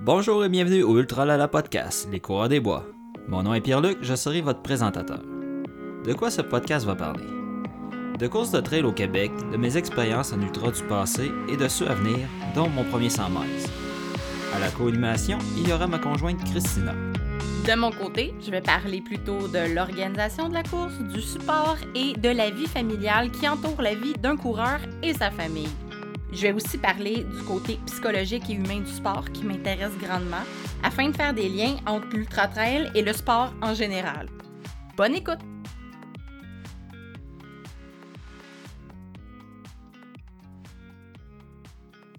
Bonjour 0.00 0.44
et 0.44 0.48
bienvenue 0.48 0.84
au 0.84 0.96
Ultra 0.96 1.24
Lala 1.24 1.48
Podcast, 1.48 2.08
les 2.12 2.20
coureurs 2.20 2.48
des 2.48 2.60
bois. 2.60 2.86
Mon 3.26 3.42
nom 3.42 3.52
est 3.52 3.60
Pierre-Luc, 3.60 3.98
je 4.00 4.14
serai 4.14 4.40
votre 4.40 4.62
présentateur. 4.62 5.20
De 6.04 6.12
quoi 6.12 6.30
ce 6.30 6.40
podcast 6.40 6.86
va 6.86 6.94
parler? 6.94 7.24
De 8.16 8.28
courses 8.28 8.52
de 8.52 8.60
trail 8.60 8.84
au 8.84 8.92
Québec, 8.92 9.32
de 9.50 9.56
mes 9.56 9.76
expériences 9.76 10.32
en 10.32 10.40
ultra 10.40 10.70
du 10.70 10.82
passé 10.84 11.32
et 11.48 11.56
de 11.56 11.66
ceux 11.66 11.88
à 11.88 11.94
venir, 11.94 12.28
dont 12.54 12.68
mon 12.68 12.84
premier 12.84 13.10
100 13.10 13.28
miles. 13.30 13.66
À 14.54 14.60
la 14.60 14.70
co-animation, 14.70 15.38
il 15.56 15.68
y 15.68 15.72
aura 15.72 15.88
ma 15.88 15.98
conjointe 15.98 16.42
Christina. 16.44 16.94
De 17.66 17.74
mon 17.74 17.90
côté, 17.90 18.34
je 18.40 18.52
vais 18.52 18.62
parler 18.62 19.00
plutôt 19.00 19.48
de 19.48 19.74
l'organisation 19.74 20.48
de 20.48 20.54
la 20.54 20.62
course, 20.62 20.98
du 21.12 21.20
support 21.20 21.76
et 21.96 22.12
de 22.14 22.28
la 22.28 22.50
vie 22.50 22.68
familiale 22.68 23.32
qui 23.32 23.48
entoure 23.48 23.82
la 23.82 23.94
vie 23.94 24.14
d'un 24.14 24.36
coureur 24.36 24.78
et 25.02 25.12
sa 25.12 25.32
famille. 25.32 25.68
Je 26.32 26.42
vais 26.42 26.52
aussi 26.52 26.78
parler 26.78 27.24
du 27.24 27.42
côté 27.44 27.78
psychologique 27.86 28.50
et 28.50 28.54
humain 28.54 28.80
du 28.80 28.90
sport 28.90 29.24
qui 29.32 29.44
m'intéresse 29.44 29.96
grandement 30.00 30.44
afin 30.82 31.08
de 31.08 31.16
faire 31.16 31.34
des 31.34 31.48
liens 31.48 31.76
entre 31.86 32.08
l'ultra-trail 32.12 32.90
et 32.94 33.02
le 33.02 33.12
sport 33.12 33.52
en 33.62 33.74
général. 33.74 34.28
Bonne 34.96 35.14
écoute! 35.14 35.40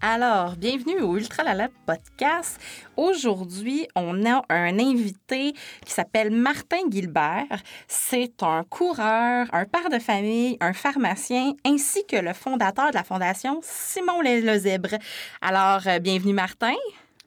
Alors, 0.02 0.56
bienvenue 0.56 1.02
au 1.02 1.18
Ultra 1.18 1.42
Lala 1.42 1.68
Podcast. 1.84 2.58
Aujourd'hui, 2.96 3.86
on 3.94 4.24
a 4.24 4.42
un 4.48 4.78
invité 4.78 5.52
qui 5.84 5.92
s'appelle 5.92 6.30
Martin 6.30 6.88
Gilbert. 6.90 7.62
C'est 7.86 8.42
un 8.42 8.64
coureur, 8.64 9.46
un 9.52 9.66
père 9.66 9.90
de 9.90 9.98
famille, 9.98 10.56
un 10.60 10.72
pharmacien, 10.72 11.52
ainsi 11.66 12.06
que 12.06 12.16
le 12.16 12.32
fondateur 12.32 12.90
de 12.90 12.94
la 12.94 13.04
fondation 13.04 13.60
Simon 13.62 14.22
Lezèbre. 14.22 14.94
Alors, 15.42 15.86
euh, 15.86 15.98
bienvenue 15.98 16.32
Martin. 16.32 16.76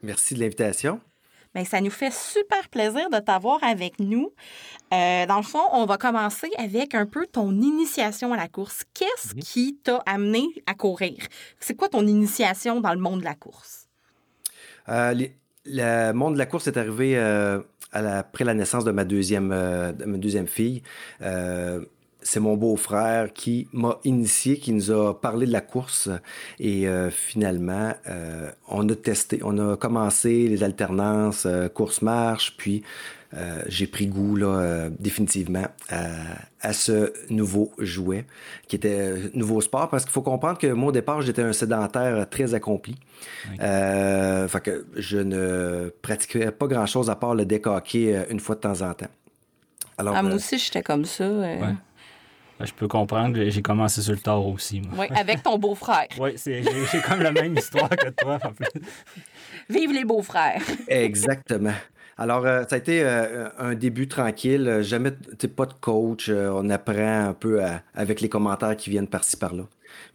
Merci 0.01 0.33
de 0.33 0.39
l'invitation. 0.39 0.99
Bien, 1.53 1.65
ça 1.65 1.81
nous 1.81 1.91
fait 1.91 2.11
super 2.11 2.67
plaisir 2.69 3.09
de 3.11 3.19
t'avoir 3.19 3.63
avec 3.63 3.99
nous. 3.99 4.33
Euh, 4.91 5.25
dans 5.27 5.37
le 5.37 5.43
fond, 5.43 5.61
on 5.71 5.85
va 5.85 5.97
commencer 5.97 6.49
avec 6.57 6.95
un 6.95 7.05
peu 7.05 7.27
ton 7.27 7.51
initiation 7.51 8.33
à 8.33 8.37
la 8.37 8.47
course. 8.47 8.83
Qu'est-ce 8.93 9.35
qui 9.35 9.77
t'a 9.83 9.97
amené 10.05 10.47
à 10.65 10.73
courir? 10.73 11.17
C'est 11.59 11.75
quoi 11.75 11.89
ton 11.89 12.07
initiation 12.07 12.81
dans 12.81 12.93
le 12.93 12.99
monde 12.99 13.19
de 13.19 13.25
la 13.25 13.35
course? 13.35 13.87
Euh, 14.89 15.13
le 15.65 16.11
monde 16.13 16.33
de 16.33 16.39
la 16.39 16.47
course 16.47 16.67
est 16.67 16.77
arrivé 16.77 17.17
euh, 17.17 17.61
après 17.91 18.45
la 18.45 18.55
naissance 18.55 18.83
de 18.83 18.91
ma 18.91 19.05
deuxième, 19.05 19.49
de 19.49 20.05
ma 20.05 20.17
deuxième 20.17 20.47
fille 20.47 20.81
c'est 22.23 22.39
mon 22.39 22.55
beau-frère 22.55 23.33
qui 23.33 23.67
m'a 23.73 23.99
initié, 24.03 24.57
qui 24.57 24.71
nous 24.73 24.91
a 24.91 25.19
parlé 25.19 25.45
de 25.45 25.51
la 25.51 25.61
course. 25.61 26.09
Et 26.59 26.87
euh, 26.87 27.09
finalement, 27.11 27.93
euh, 28.07 28.49
on 28.67 28.87
a 28.89 28.95
testé, 28.95 29.39
on 29.43 29.57
a 29.57 29.77
commencé 29.77 30.47
les 30.47 30.63
alternances 30.63 31.45
euh, 31.45 31.67
course-marche, 31.69 32.55
puis 32.57 32.83
j'ai 33.65 33.87
pris 33.87 34.05
goût 34.05 34.35
là, 34.35 34.89
définitivement 34.99 35.65
à, 35.89 36.71
ce 36.71 37.11
nouveau 37.31 37.71
jouet, 37.79 38.25
qui 38.67 38.75
était 38.75 39.15
nouveau 39.33 39.59
sport, 39.59 39.89
parce 39.89 40.03
qu'il 40.03 40.11
faut 40.11 40.21
comprendre 40.21 40.59
que 40.59 40.67
moi, 40.67 40.89
au 40.89 40.91
départ, 40.91 41.23
j'étais 41.23 41.41
un 41.41 41.51
sédentaire 41.51 42.29
très 42.29 42.53
accompli. 42.53 42.95
fait 43.57 44.63
que 44.63 44.85
je 44.95 45.17
ne 45.17 45.91
pratiquais 46.03 46.51
pas 46.51 46.67
grand-chose 46.67 47.09
à 47.09 47.15
part 47.15 47.33
le 47.33 47.45
décaquer 47.45 48.23
une 48.29 48.39
fois 48.39 48.53
de 48.53 48.59
temps 48.59 48.83
en 48.83 48.93
temps. 48.93 49.09
Alors, 49.97 50.15
ah, 50.15 50.21
moi 50.21 50.35
aussi, 50.35 50.59
j'étais 50.59 50.83
comme 50.83 51.05
ça. 51.05 51.27
Ben, 51.27 51.77
je 52.59 52.73
peux 52.73 52.87
comprendre, 52.87 53.37
j'ai 53.49 53.61
commencé 53.61 54.01
sur 54.01 54.13
le 54.13 54.19
tard 54.19 54.45
aussi. 54.45 54.81
Oui, 54.97 55.07
avec 55.15 55.43
ton 55.43 55.57
beau-frère. 55.57 56.07
oui, 56.19 56.33
j'ai 56.37 57.01
comme 57.07 57.21
la 57.21 57.31
même 57.31 57.57
histoire 57.57 57.89
que 57.89 58.09
toi, 58.09 58.39
en 58.43 58.53
fait. 58.53 58.73
Vive 59.69 59.91
les 59.91 60.05
beaux-frères. 60.05 60.61
Exactement. 60.87 61.73
Alors, 62.17 62.45
euh, 62.45 62.63
ça 62.69 62.75
a 62.75 62.77
été 62.77 63.01
euh, 63.03 63.49
un 63.57 63.73
début 63.73 64.07
tranquille. 64.07 64.79
Jamais, 64.81 65.11
pas 65.55 65.65
de 65.65 65.73
coach. 65.73 66.29
Euh, 66.29 66.51
on 66.53 66.69
apprend 66.69 67.27
un 67.29 67.33
peu 67.33 67.61
avec 67.95 68.21
les 68.21 68.29
commentaires 68.29 68.75
qui 68.77 68.89
viennent 68.89 69.07
par-ci 69.07 69.37
par-là. 69.37 69.63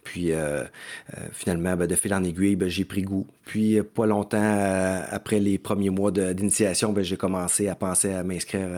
Puis 0.03 0.31
euh, 0.31 0.63
euh, 0.63 1.27
finalement, 1.31 1.75
ben, 1.75 1.87
de 1.87 1.95
fil 1.95 2.13
en 2.13 2.23
aiguille, 2.23 2.55
ben, 2.55 2.69
j'ai 2.69 2.85
pris 2.85 3.01
goût. 3.01 3.27
Puis 3.45 3.81
pas 3.81 4.05
longtemps 4.05 5.01
après 5.09 5.39
les 5.39 5.57
premiers 5.57 5.89
mois 5.89 6.11
d'initiation, 6.11 6.93
ben, 6.93 7.03
j'ai 7.03 7.17
commencé 7.17 7.67
à 7.67 7.75
penser 7.75 8.13
à 8.13 8.23
m'inscrire 8.23 8.69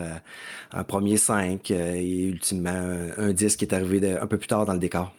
en 0.72 0.84
premier 0.84 1.16
5 1.16 1.70
et 1.70 2.26
ultimement 2.26 2.96
un, 3.16 3.32
disque 3.32 3.60
qui 3.60 3.64
est 3.64 3.74
arrivé 3.74 4.12
un 4.12 4.26
peu 4.26 4.38
plus 4.38 4.48
tard 4.48 4.66
dans 4.66 4.74
le 4.74 4.78
décor. 4.78 5.14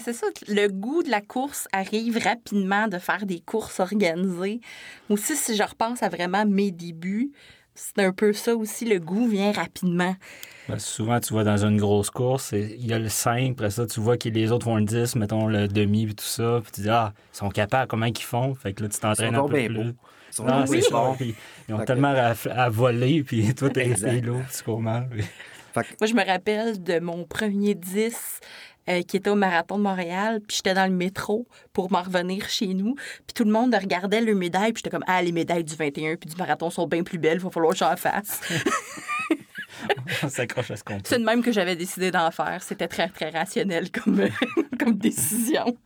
c'est 0.00 0.12
ça, 0.12 0.26
le 0.48 0.68
goût 0.68 1.02
de 1.02 1.10
la 1.10 1.20
course 1.20 1.68
arrive 1.72 2.18
rapidement 2.18 2.88
de 2.88 2.98
faire 2.98 3.24
des 3.24 3.40
courses 3.40 3.80
organisées. 3.80 4.60
Aussi, 5.08 5.36
si 5.36 5.56
je 5.56 5.62
repense 5.62 6.02
à 6.02 6.08
vraiment 6.08 6.44
mes 6.44 6.70
débuts, 6.70 7.30
c'est 7.74 8.04
un 8.04 8.12
peu 8.12 8.32
ça 8.32 8.56
aussi, 8.56 8.84
le 8.84 8.98
goût 8.98 9.28
vient 9.28 9.52
rapidement. 9.52 10.16
Ben, 10.68 10.78
souvent, 10.78 11.18
tu 11.18 11.32
vois 11.32 11.44
dans 11.44 11.64
une 11.64 11.78
grosse 11.78 12.10
course, 12.10 12.52
il 12.52 12.86
y 12.86 12.92
a 12.92 12.98
le 12.98 13.08
5, 13.08 13.52
après 13.52 13.70
ça, 13.70 13.86
tu 13.86 14.00
vois 14.00 14.18
que 14.18 14.28
les 14.28 14.52
autres 14.52 14.64
font 14.64 14.76
le 14.76 14.84
10, 14.84 15.16
mettons 15.16 15.46
le 15.46 15.66
demi, 15.66 16.04
puis 16.04 16.14
tout 16.14 16.24
ça, 16.24 16.60
puis 16.62 16.72
tu 16.72 16.80
dis, 16.82 16.90
ah, 16.90 17.14
ils 17.32 17.36
sont 17.36 17.48
capables, 17.48 17.88
comment 17.88 18.06
ils 18.06 18.18
font? 18.18 18.54
Fait 18.54 18.74
que 18.74 18.82
là, 18.82 18.88
tu 18.90 18.98
t'entraînes 18.98 19.34
un 19.34 19.46
peu 19.46 19.54
plus. 19.54 19.94
Ils, 20.28 20.34
sont 20.34 20.44
non, 20.44 20.64
ils 20.68 21.74
ont 21.74 21.84
tellement 21.86 22.14
à, 22.14 22.68
voler, 22.68 23.22
puis 23.22 23.54
toi, 23.56 23.70
t'es 23.70 23.86
là, 23.86 24.20
tu 24.20 24.62
cours 24.62 24.82
mal. 24.82 25.08
Moi, 25.74 25.84
je 26.02 26.14
me 26.14 26.26
rappelle 26.26 26.82
de 26.82 26.98
mon 26.98 27.24
premier 27.24 27.74
10 27.74 28.40
euh, 28.88 29.02
qui 29.02 29.16
était 29.16 29.30
au 29.30 29.36
marathon 29.36 29.78
de 29.78 29.82
Montréal, 29.82 30.40
puis 30.46 30.56
j'étais 30.56 30.74
dans 30.74 30.86
le 30.86 30.96
métro 30.96 31.46
pour 31.72 31.90
m'en 31.92 32.02
revenir 32.02 32.48
chez 32.48 32.74
nous, 32.74 32.94
puis 32.94 33.34
tout 33.34 33.44
le 33.44 33.52
monde 33.52 33.74
regardait 33.74 34.20
le 34.20 34.34
médaille, 34.34 34.72
puis 34.72 34.82
j'étais 34.84 34.90
comme 34.90 35.04
ah 35.06 35.22
les 35.22 35.32
médailles 35.32 35.64
du 35.64 35.74
21 35.74 36.16
puis 36.16 36.28
du 36.28 36.36
marathon 36.36 36.68
sont 36.68 36.86
bien 36.86 37.02
plus 37.02 37.18
belles, 37.18 37.38
il 37.38 37.44
va 37.44 37.50
falloir 37.50 37.72
que 37.72 37.78
j'en 37.78 37.96
fasse. 37.96 38.40
C'est 41.04 41.18
de 41.18 41.24
même 41.24 41.42
que 41.42 41.52
j'avais 41.52 41.76
décidé 41.76 42.10
d'en 42.10 42.30
faire. 42.30 42.62
C'était 42.62 42.88
très, 42.88 43.08
très 43.08 43.30
rationnel 43.30 43.90
comme, 43.90 44.28
comme 44.78 44.96
décision. 44.96 45.76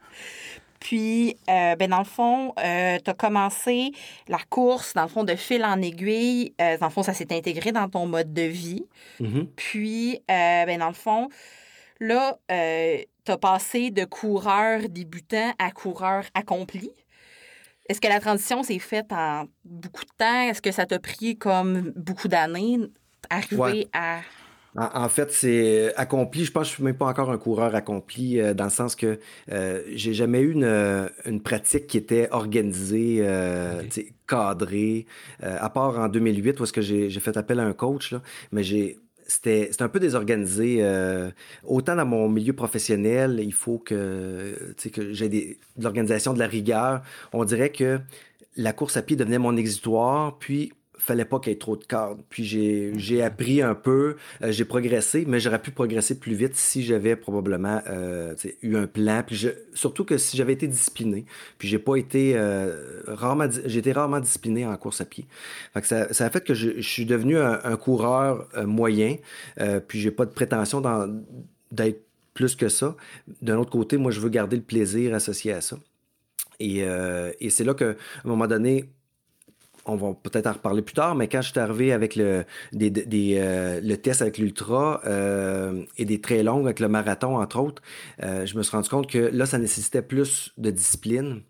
Puis, 0.80 1.36
euh, 1.48 1.76
ben 1.76 1.90
dans 1.90 1.98
le 1.98 2.04
fond, 2.04 2.52
euh, 2.58 2.98
tu 3.04 3.08
as 3.08 3.14
commencé 3.14 3.92
la 4.26 4.38
course, 4.50 4.94
dans 4.94 5.02
le 5.02 5.08
fond, 5.08 5.22
de 5.22 5.36
fil 5.36 5.64
en 5.64 5.80
aiguille. 5.80 6.54
dans 6.58 6.86
le 6.86 6.92
fond, 6.92 7.04
ça 7.04 7.14
s'est 7.14 7.32
intégré 7.32 7.70
dans 7.70 7.88
ton 7.88 8.06
mode 8.06 8.32
de 8.32 8.42
vie. 8.42 8.84
Mm-hmm. 9.20 9.46
Puis, 9.54 10.20
ben 10.26 10.78
dans 10.78 10.88
le 10.88 10.94
fond, 10.94 11.28
Là, 12.02 12.36
euh, 12.50 12.98
tu 13.24 13.30
as 13.30 13.38
passé 13.38 13.92
de 13.92 14.04
coureur 14.04 14.88
débutant 14.88 15.52
à 15.60 15.70
coureur 15.70 16.24
accompli. 16.34 16.90
Est-ce 17.88 18.00
que 18.00 18.08
la 18.08 18.18
transition 18.18 18.64
s'est 18.64 18.80
faite 18.80 19.12
en 19.12 19.44
beaucoup 19.64 20.04
de 20.04 20.10
temps? 20.18 20.42
Est-ce 20.42 20.60
que 20.60 20.72
ça 20.72 20.84
t'a 20.84 20.98
pris 20.98 21.38
comme 21.38 21.92
beaucoup 21.94 22.26
d'années? 22.26 22.80
Arriver 23.30 23.88
à... 23.92 24.20
En, 24.74 25.10
fait, 25.10 25.30
c'est 25.30 25.94
accompli. 25.96 26.46
Je 26.46 26.50
pense 26.50 26.62
que 26.62 26.68
je 26.70 26.74
suis 26.76 26.82
même 26.82 26.96
pas 26.96 27.04
encore 27.04 27.30
un 27.30 27.36
coureur 27.36 27.74
accompli 27.74 28.40
euh, 28.40 28.54
dans 28.54 28.64
le 28.64 28.70
sens 28.70 28.96
que 28.96 29.18
euh, 29.50 29.82
j'ai 29.94 30.14
jamais 30.14 30.40
eu 30.40 30.52
une, 30.52 31.10
une, 31.26 31.42
pratique 31.42 31.86
qui 31.86 31.98
était 31.98 32.28
organisée, 32.30 33.18
euh, 33.20 33.82
cadrée. 34.26 35.04
à 35.42 35.68
part 35.68 35.98
en 35.98 36.08
2008 36.08 36.58
où 36.58 36.64
est-ce 36.64 36.72
que 36.72 36.80
j'ai 36.80 37.10
fait 37.10 37.36
appel 37.36 37.60
à 37.60 37.64
un 37.64 37.74
coach, 37.74 38.12
là, 38.12 38.22
mais 38.50 38.62
j'ai 38.62 38.98
c'était 39.32 39.70
un 39.80 39.88
peu 39.88 40.00
désorganisé. 40.00 40.78
Euh, 40.80 41.30
autant 41.64 41.96
dans 41.96 42.06
mon 42.06 42.28
milieu 42.28 42.52
professionnel, 42.52 43.40
il 43.42 43.52
faut 43.52 43.78
que, 43.78 44.74
que 44.92 45.12
j'ai 45.12 45.28
de 45.28 45.56
l'organisation, 45.82 46.34
de 46.34 46.38
la 46.38 46.46
rigueur. 46.46 47.02
On 47.32 47.44
dirait 47.44 47.70
que 47.70 48.00
la 48.56 48.72
course 48.72 48.96
à 48.96 49.02
pied 49.02 49.16
devenait 49.16 49.38
mon 49.38 49.56
exitoire, 49.56 50.38
puis 50.38 50.72
fallait 51.02 51.24
pas 51.24 51.40
qu'il 51.40 51.52
y 51.52 51.56
ait 51.56 51.58
trop 51.58 51.76
de 51.76 51.84
cadres. 51.84 52.22
Puis 52.28 52.44
j'ai 52.44 53.22
appris 53.22 53.60
un 53.60 53.74
peu, 53.74 54.16
euh, 54.42 54.52
j'ai 54.52 54.64
progressé, 54.64 55.24
mais 55.26 55.40
j'aurais 55.40 55.60
pu 55.60 55.72
progresser 55.72 56.18
plus 56.18 56.34
vite 56.34 56.54
si 56.54 56.84
j'avais 56.84 57.16
probablement 57.16 57.82
euh, 57.88 58.36
eu 58.62 58.76
un 58.76 58.86
plan. 58.86 59.24
Puis 59.26 59.34
je, 59.34 59.48
surtout 59.74 60.04
que 60.04 60.16
si 60.16 60.36
j'avais 60.36 60.52
été 60.52 60.68
discipliné. 60.68 61.24
Puis 61.58 61.66
j'ai 61.66 61.80
pas 61.80 61.96
été 61.96 62.34
euh, 62.36 63.02
rarement, 63.08 63.48
j'ai 63.64 63.80
été 63.80 63.90
rarement 63.90 64.20
discipliné 64.20 64.64
en 64.64 64.76
course 64.76 65.00
à 65.00 65.04
pied. 65.04 65.26
Fait 65.74 65.80
que 65.80 65.88
ça, 65.88 66.12
ça 66.12 66.24
a 66.24 66.30
fait 66.30 66.44
que 66.44 66.54
je, 66.54 66.76
je 66.76 66.88
suis 66.88 67.04
devenu 67.04 67.36
un, 67.36 67.58
un 67.64 67.76
coureur 67.76 68.48
moyen. 68.64 69.16
puis 69.88 70.00
j'ai 70.00 70.12
pas 70.12 70.24
de 70.24 70.30
prétention 70.30 70.80
d'être 71.72 72.00
plus 72.32 72.54
que 72.54 72.68
ça. 72.68 72.96
D'un 73.42 73.58
autre 73.58 73.70
côté, 73.70 73.96
moi, 73.96 74.12
je 74.12 74.20
veux 74.20 74.28
garder 74.28 74.56
le 74.56 74.62
plaisir 74.62 75.14
associé 75.14 75.52
à 75.52 75.60
ça. 75.60 75.76
Et, 76.60 76.84
et 77.40 77.50
c'est 77.50 77.64
là 77.64 77.74
qu'à 77.74 77.90
un 77.90 77.94
moment 78.24 78.46
donné, 78.46 78.88
on 79.86 79.96
va 79.96 80.14
peut-être 80.14 80.46
en 80.46 80.52
reparler 80.52 80.82
plus 80.82 80.94
tard, 80.94 81.14
mais 81.14 81.28
quand 81.28 81.42
je 81.42 81.50
suis 81.50 81.60
arrivé 81.60 81.92
avec 81.92 82.16
le, 82.16 82.44
des, 82.72 82.92
euh, 83.36 83.80
le 83.82 83.96
test 83.96 84.22
avec 84.22 84.38
l'ultra 84.38 85.00
euh, 85.06 85.84
et 85.98 86.04
des 86.04 86.20
très 86.20 86.42
longues 86.42 86.66
avec 86.66 86.80
le 86.80 86.88
marathon, 86.88 87.36
entre 87.36 87.58
autres, 87.58 87.82
euh, 88.22 88.46
je 88.46 88.56
me 88.56 88.62
suis 88.62 88.76
rendu 88.76 88.88
compte 88.88 89.08
que 89.08 89.18
là, 89.18 89.46
ça 89.46 89.58
nécessitait 89.58 90.02
plus 90.02 90.52
de 90.58 90.70
discipline. 90.70 91.42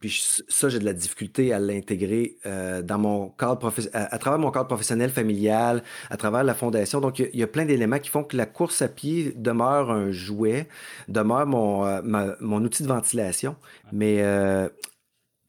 Puis 0.00 0.22
ça, 0.48 0.68
j'ai 0.68 0.78
de 0.78 0.84
la 0.84 0.92
difficulté 0.92 1.54
à 1.54 1.58
l'intégrer 1.58 2.36
dans 2.44 2.98
mon 2.98 3.30
cadre 3.30 3.56
professionnel, 3.56 4.08
à, 4.10 4.18
travers 4.18 4.38
mon 4.38 4.50
cadre 4.50 4.66
professionnel, 4.66 5.08
familial, 5.08 5.82
à 6.10 6.18
travers 6.18 6.44
la 6.44 6.52
fondation. 6.52 7.00
Donc, 7.00 7.20
il 7.20 7.34
y, 7.34 7.42
a 7.42 7.46
plein 7.46 7.64
d'éléments 7.64 7.98
qui 7.98 8.10
font 8.10 8.22
que 8.22 8.36
la 8.36 8.44
course 8.44 8.82
à 8.82 8.88
pied 8.88 9.32
demeure 9.34 9.90
un 9.90 10.10
jouet, 10.10 10.68
demeure 11.08 11.46
mon, 11.46 12.02
mon 12.02 12.62
outil 12.62 12.82
de 12.82 12.88
ventilation. 12.88 13.56
Mais 13.92 14.22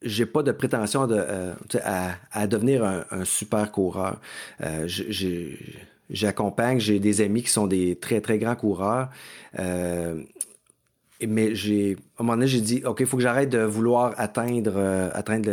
j'ai 0.02 0.26
pas 0.26 0.42
de 0.42 0.52
prétention 0.52 1.06
de, 1.06 1.24
à, 1.82 2.46
devenir 2.46 2.84
un, 2.84 3.24
super 3.24 3.70
coureur. 3.72 4.20
J'accompagne, 6.08 6.78
j'ai 6.78 7.00
des 7.00 7.20
amis 7.20 7.42
qui 7.42 7.50
sont 7.50 7.66
des 7.66 7.96
très, 7.96 8.20
très 8.20 8.38
grands 8.38 8.56
coureurs. 8.56 9.08
mais 9.56 11.54
j'ai, 11.54 11.96
à 12.18 12.22
un 12.22 12.24
moment 12.24 12.36
donné, 12.36 12.46
j'ai 12.46 12.60
dit, 12.60 12.82
OK, 12.84 13.00
il 13.00 13.06
faut 13.06 13.16
que 13.16 13.22
j'arrête 13.22 13.48
de 13.48 13.62
vouloir 13.62 14.14
atteindre, 14.16 15.10
atteindre 15.14 15.50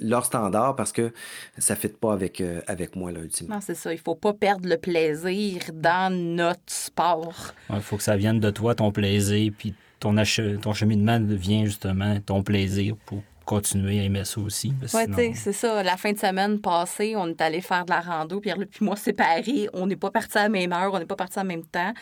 leur 0.00 0.24
standard 0.24 0.76
parce 0.76 0.92
que 0.92 1.12
ça 1.58 1.74
ne 1.74 1.78
fit 1.78 1.88
pas 1.88 2.12
avec, 2.12 2.40
euh, 2.40 2.60
avec 2.66 2.94
moi, 2.94 3.10
là, 3.12 3.20
ultimement. 3.20 3.54
Non, 3.54 3.60
c'est 3.60 3.74
ça. 3.74 3.92
Il 3.92 3.96
ne 3.96 4.02
faut 4.02 4.14
pas 4.14 4.34
perdre 4.34 4.68
le 4.68 4.76
plaisir 4.76 5.62
dans 5.72 6.12
notre 6.12 6.60
sport. 6.66 7.54
Il 7.72 7.80
faut 7.80 7.96
que 7.96 8.02
ça 8.02 8.16
vienne 8.16 8.40
de 8.40 8.50
toi, 8.50 8.74
ton 8.74 8.92
plaisir, 8.92 9.52
puis 9.56 9.74
ton, 10.00 10.14
ton 10.62 10.72
cheminement 10.72 11.20
devient 11.20 11.66
justement 11.66 12.18
ton 12.20 12.42
plaisir 12.42 12.96
pour 13.06 13.22
continuer 13.44 14.00
à 14.00 14.02
aimer 14.02 14.24
ça 14.24 14.40
aussi. 14.40 14.74
Oui, 14.94 15.34
c'est 15.34 15.52
ça. 15.52 15.82
La 15.82 15.96
fin 15.96 16.12
de 16.12 16.18
semaine 16.18 16.60
passée, 16.60 17.14
on 17.16 17.28
est 17.28 17.40
allé 17.40 17.60
faire 17.60 17.84
de 17.84 17.90
la 17.90 18.00
rando, 18.00 18.40
Pierre 18.40 18.56
puis 18.70 18.84
moi 18.84 18.96
séparés. 18.96 19.68
On 19.72 19.86
n'est 19.86 19.96
pas 19.96 20.10
partis 20.10 20.36
à 20.36 20.42
la 20.42 20.48
même 20.48 20.72
heure, 20.72 20.92
on 20.92 20.98
n'est 20.98 21.06
pas 21.06 21.16
partis 21.16 21.38
en 21.38 21.44
même 21.44 21.64
temps. 21.64 21.94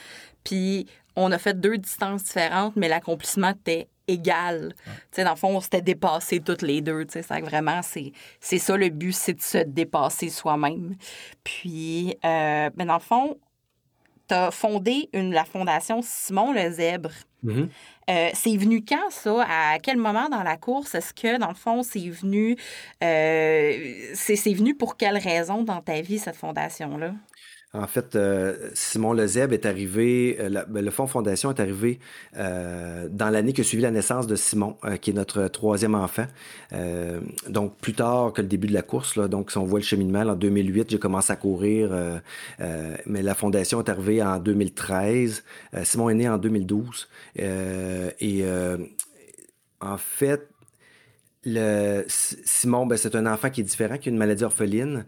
Puis 0.43 0.87
on 1.17 1.31
a 1.31 1.39
fait 1.39 1.59
deux 1.59 1.79
distances 1.79 2.25
différentes, 2.25 2.75
mais 2.77 2.89
l'accomplissement 2.89 3.51
était 3.51 3.89
égal. 4.09 4.75
Dans 5.17 5.31
le 5.31 5.37
fond, 5.37 5.57
on 5.57 5.61
s'était 5.61 5.83
dépassé 5.83 6.41
toutes 6.41 6.63
les 6.63 6.81
deux. 6.81 7.07
Ça, 7.09 7.41
vraiment, 7.41 7.81
c'est 7.83 8.59
ça 8.59 8.77
le 8.77 8.89
but, 8.89 9.13
c'est 9.13 9.35
de 9.35 9.43
se 9.43 9.59
dépasser 9.59 10.31
soi-même. 10.31 10.97
Puis, 11.43 12.17
euh, 12.25 12.71
ben, 12.75 12.87
dans 12.87 12.95
le 12.95 13.01
fond, 13.01 13.39
tu 14.29 14.35
as 14.35 14.51
fondé 14.51 15.09
une, 15.13 15.33
la 15.33 15.45
fondation 15.45 16.01
Simon 16.03 16.53
le 16.53 16.71
Zèbre. 16.71 17.13
Mm-hmm. 17.45 17.69
Euh, 18.11 18.31
c'est 18.35 18.57
venu 18.57 18.85
quand 18.85 19.11
ça? 19.11 19.47
À 19.49 19.79
quel 19.79 19.97
moment 19.97 20.29
dans 20.29 20.43
la 20.43 20.57
course? 20.57 20.95
Est-ce 20.95 21.13
que, 21.13 21.39
dans 21.39 21.49
le 21.49 21.55
fond, 21.55 21.83
c'est 21.83 22.09
venu... 22.09 22.57
Euh, 23.03 24.13
c'est 24.15 24.55
venu 24.55 24.75
pour 24.75 24.97
quelle 24.97 25.19
raison 25.19 25.63
dans 25.63 25.81
ta 25.81 26.01
vie, 26.01 26.19
cette 26.19 26.37
fondation-là? 26.37 27.13
En 27.75 27.89
fait, 27.89 28.15
euh, 28.15 28.71
Simon 28.75 29.13
Lezeb 29.13 29.53
est 29.53 29.67
arrivé, 29.67 30.37
euh, 30.39 30.65
ben, 30.69 30.85
le 30.85 30.91
Fonds 30.93 31.09
Fondation 31.09 31.51
est 31.51 31.59
arrivé 31.59 31.99
euh, 32.37 33.09
dans 33.11 33.31
l'année 33.31 33.53
qui 33.53 33.63
a 33.63 33.65
suivi 33.65 33.83
la 33.83 33.91
naissance 33.91 34.29
de 34.29 34.37
Simon, 34.37 34.77
qui 35.01 35.11
est 35.11 35.15
notre 35.15 35.49
troisième 35.49 35.97
enfant. 35.97 36.27
donc, 37.49 37.77
plus 37.79 37.95
tard 37.95 38.33
que 38.33 38.43
le 38.43 38.49
début 38.49 38.69
de 38.69 38.73
la 38.73 38.83
course. 38.83 39.17
Là, 39.17 39.27
donc, 39.27 39.51
si 39.51 39.59
on 39.59 39.65
voit 39.65 39.81
le 39.81 39.85
cheminement, 39.85 40.21
en 40.21 40.37
2008, 40.37 40.91
j'ai 40.91 40.99
commencé 40.99 41.33
à 41.33 41.37
courir, 41.37 41.91
mais 43.07 43.23
la 43.23 43.35
Fondation 43.35 43.81
est 43.81 43.89
arrivée 43.89 44.23
en 44.23 44.39
2013. 44.39 45.43
Simon 45.83 46.11
est 46.11 46.15
né 46.15 46.29
en 46.29 46.39
2012. 46.39 47.09
et 47.37 48.45
en 49.81 49.97
fait, 49.99 50.49
le, 51.45 52.05
Simon, 52.09 52.87
ben, 52.87 52.97
c'est 52.97 53.17
un 53.17 53.27
enfant 53.27 53.51
qui 53.51 53.63
est 53.63 53.65
différent, 53.65 53.99
qui 53.99 54.09
a 54.09 54.13
une 54.13 54.19
maladie 54.19 54.45
orpheline. 54.45 55.05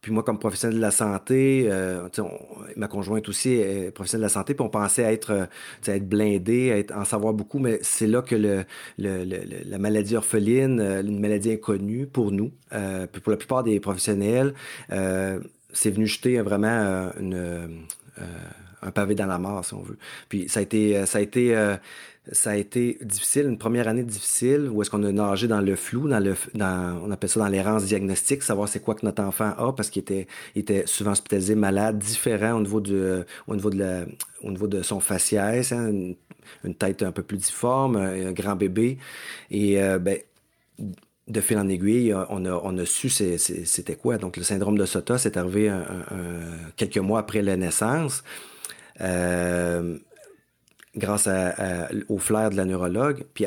Puis 0.00 0.12
moi, 0.12 0.22
comme 0.22 0.38
professionnel 0.38 0.76
de 0.76 0.80
la 0.80 0.90
santé, 0.90 1.66
euh, 1.68 2.08
ma 2.76 2.88
conjointe 2.88 3.28
aussi 3.28 3.50
est 3.50 3.90
professionnelle 3.90 4.22
de 4.22 4.26
la 4.26 4.32
santé, 4.32 4.54
puis 4.54 4.64
on 4.64 4.70
pensait 4.70 5.02
être, 5.02 5.30
euh, 5.30 5.46
être 5.86 6.08
blindé, 6.08 6.68
être, 6.68 6.96
en 6.96 7.04
savoir 7.04 7.34
beaucoup, 7.34 7.58
mais 7.58 7.78
c'est 7.82 8.06
là 8.06 8.22
que 8.22 8.64
la 8.96 9.78
maladie 9.78 10.16
orpheline, 10.16 10.80
euh, 10.80 11.02
une 11.02 11.20
maladie 11.20 11.52
inconnue 11.52 12.06
pour 12.06 12.32
nous, 12.32 12.50
puis 13.12 13.20
pour 13.20 13.30
la 13.30 13.36
plupart 13.36 13.62
des 13.62 13.78
professionnels, 13.80 14.54
c'est 14.88 15.90
venu 15.90 16.06
jeter 16.06 16.40
vraiment 16.40 17.10
un 18.82 18.90
pavé 18.90 19.14
dans 19.14 19.26
la 19.26 19.38
mort, 19.38 19.64
si 19.64 19.74
on 19.74 19.82
veut. 19.82 19.98
Puis 20.28 20.48
ça 20.48 20.60
a 20.60 20.62
été, 20.62 21.04
ça 21.04 21.18
a 21.18 21.20
été 21.20 21.54
ça 22.32 22.50
a 22.50 22.56
été 22.56 22.98
difficile, 23.00 23.46
une 23.46 23.58
première 23.58 23.88
année 23.88 24.02
difficile, 24.02 24.68
où 24.70 24.82
est-ce 24.82 24.90
qu'on 24.90 25.02
a 25.04 25.12
nagé 25.12 25.48
dans 25.48 25.60
le 25.60 25.74
flou, 25.74 26.06
dans 26.08 26.20
le, 26.20 26.34
dans, 26.54 27.00
on 27.02 27.10
appelle 27.10 27.30
ça 27.30 27.40
dans 27.40 27.48
l'errance 27.48 27.84
diagnostique, 27.84 28.42
savoir 28.42 28.68
c'est 28.68 28.80
quoi 28.80 28.94
que 28.94 29.06
notre 29.06 29.22
enfant 29.22 29.52
a, 29.56 29.72
parce 29.72 29.88
qu'il 29.88 30.00
était, 30.02 30.26
était 30.54 30.84
souvent 30.86 31.12
hospitalisé, 31.12 31.54
malade, 31.54 31.98
différent 31.98 32.52
au 32.52 32.60
niveau, 32.60 32.80
du, 32.80 33.00
au 33.46 33.54
niveau, 33.54 33.70
de, 33.70 34.06
au 34.42 34.50
niveau 34.50 34.66
de 34.66 34.82
son 34.82 35.00
faciès, 35.00 35.72
hein, 35.72 35.90
une, 36.64 36.74
tête 36.74 37.02
un 37.02 37.12
peu 37.12 37.22
plus 37.22 37.38
difforme, 37.38 37.96
un, 37.96 38.32
grand 38.32 38.54
bébé. 38.54 38.98
Et 39.50 39.82
euh, 39.82 39.98
ben, 39.98 40.18
de 41.26 41.40
fil 41.40 41.58
en 41.58 41.68
aiguille, 41.68 42.14
on 42.28 42.44
a, 42.44 42.52
on 42.52 42.76
a 42.76 42.84
su 42.84 43.08
c'était 43.08 43.94
quoi. 43.94 44.18
Donc, 44.18 44.36
le 44.36 44.42
syndrome 44.42 44.76
de 44.76 44.84
Sota, 44.84 45.16
c'est 45.16 45.36
arrivé 45.36 45.72
quelques 46.76 46.98
mois 46.98 47.20
après 47.20 47.40
la 47.40 47.56
naissance. 47.56 48.24
Euh, 49.00 49.96
grâce 50.96 51.28
au 52.08 52.18
flair 52.18 52.50
de 52.50 52.56
la 52.56 52.64
neurologue. 52.64 53.24
Puis, 53.34 53.46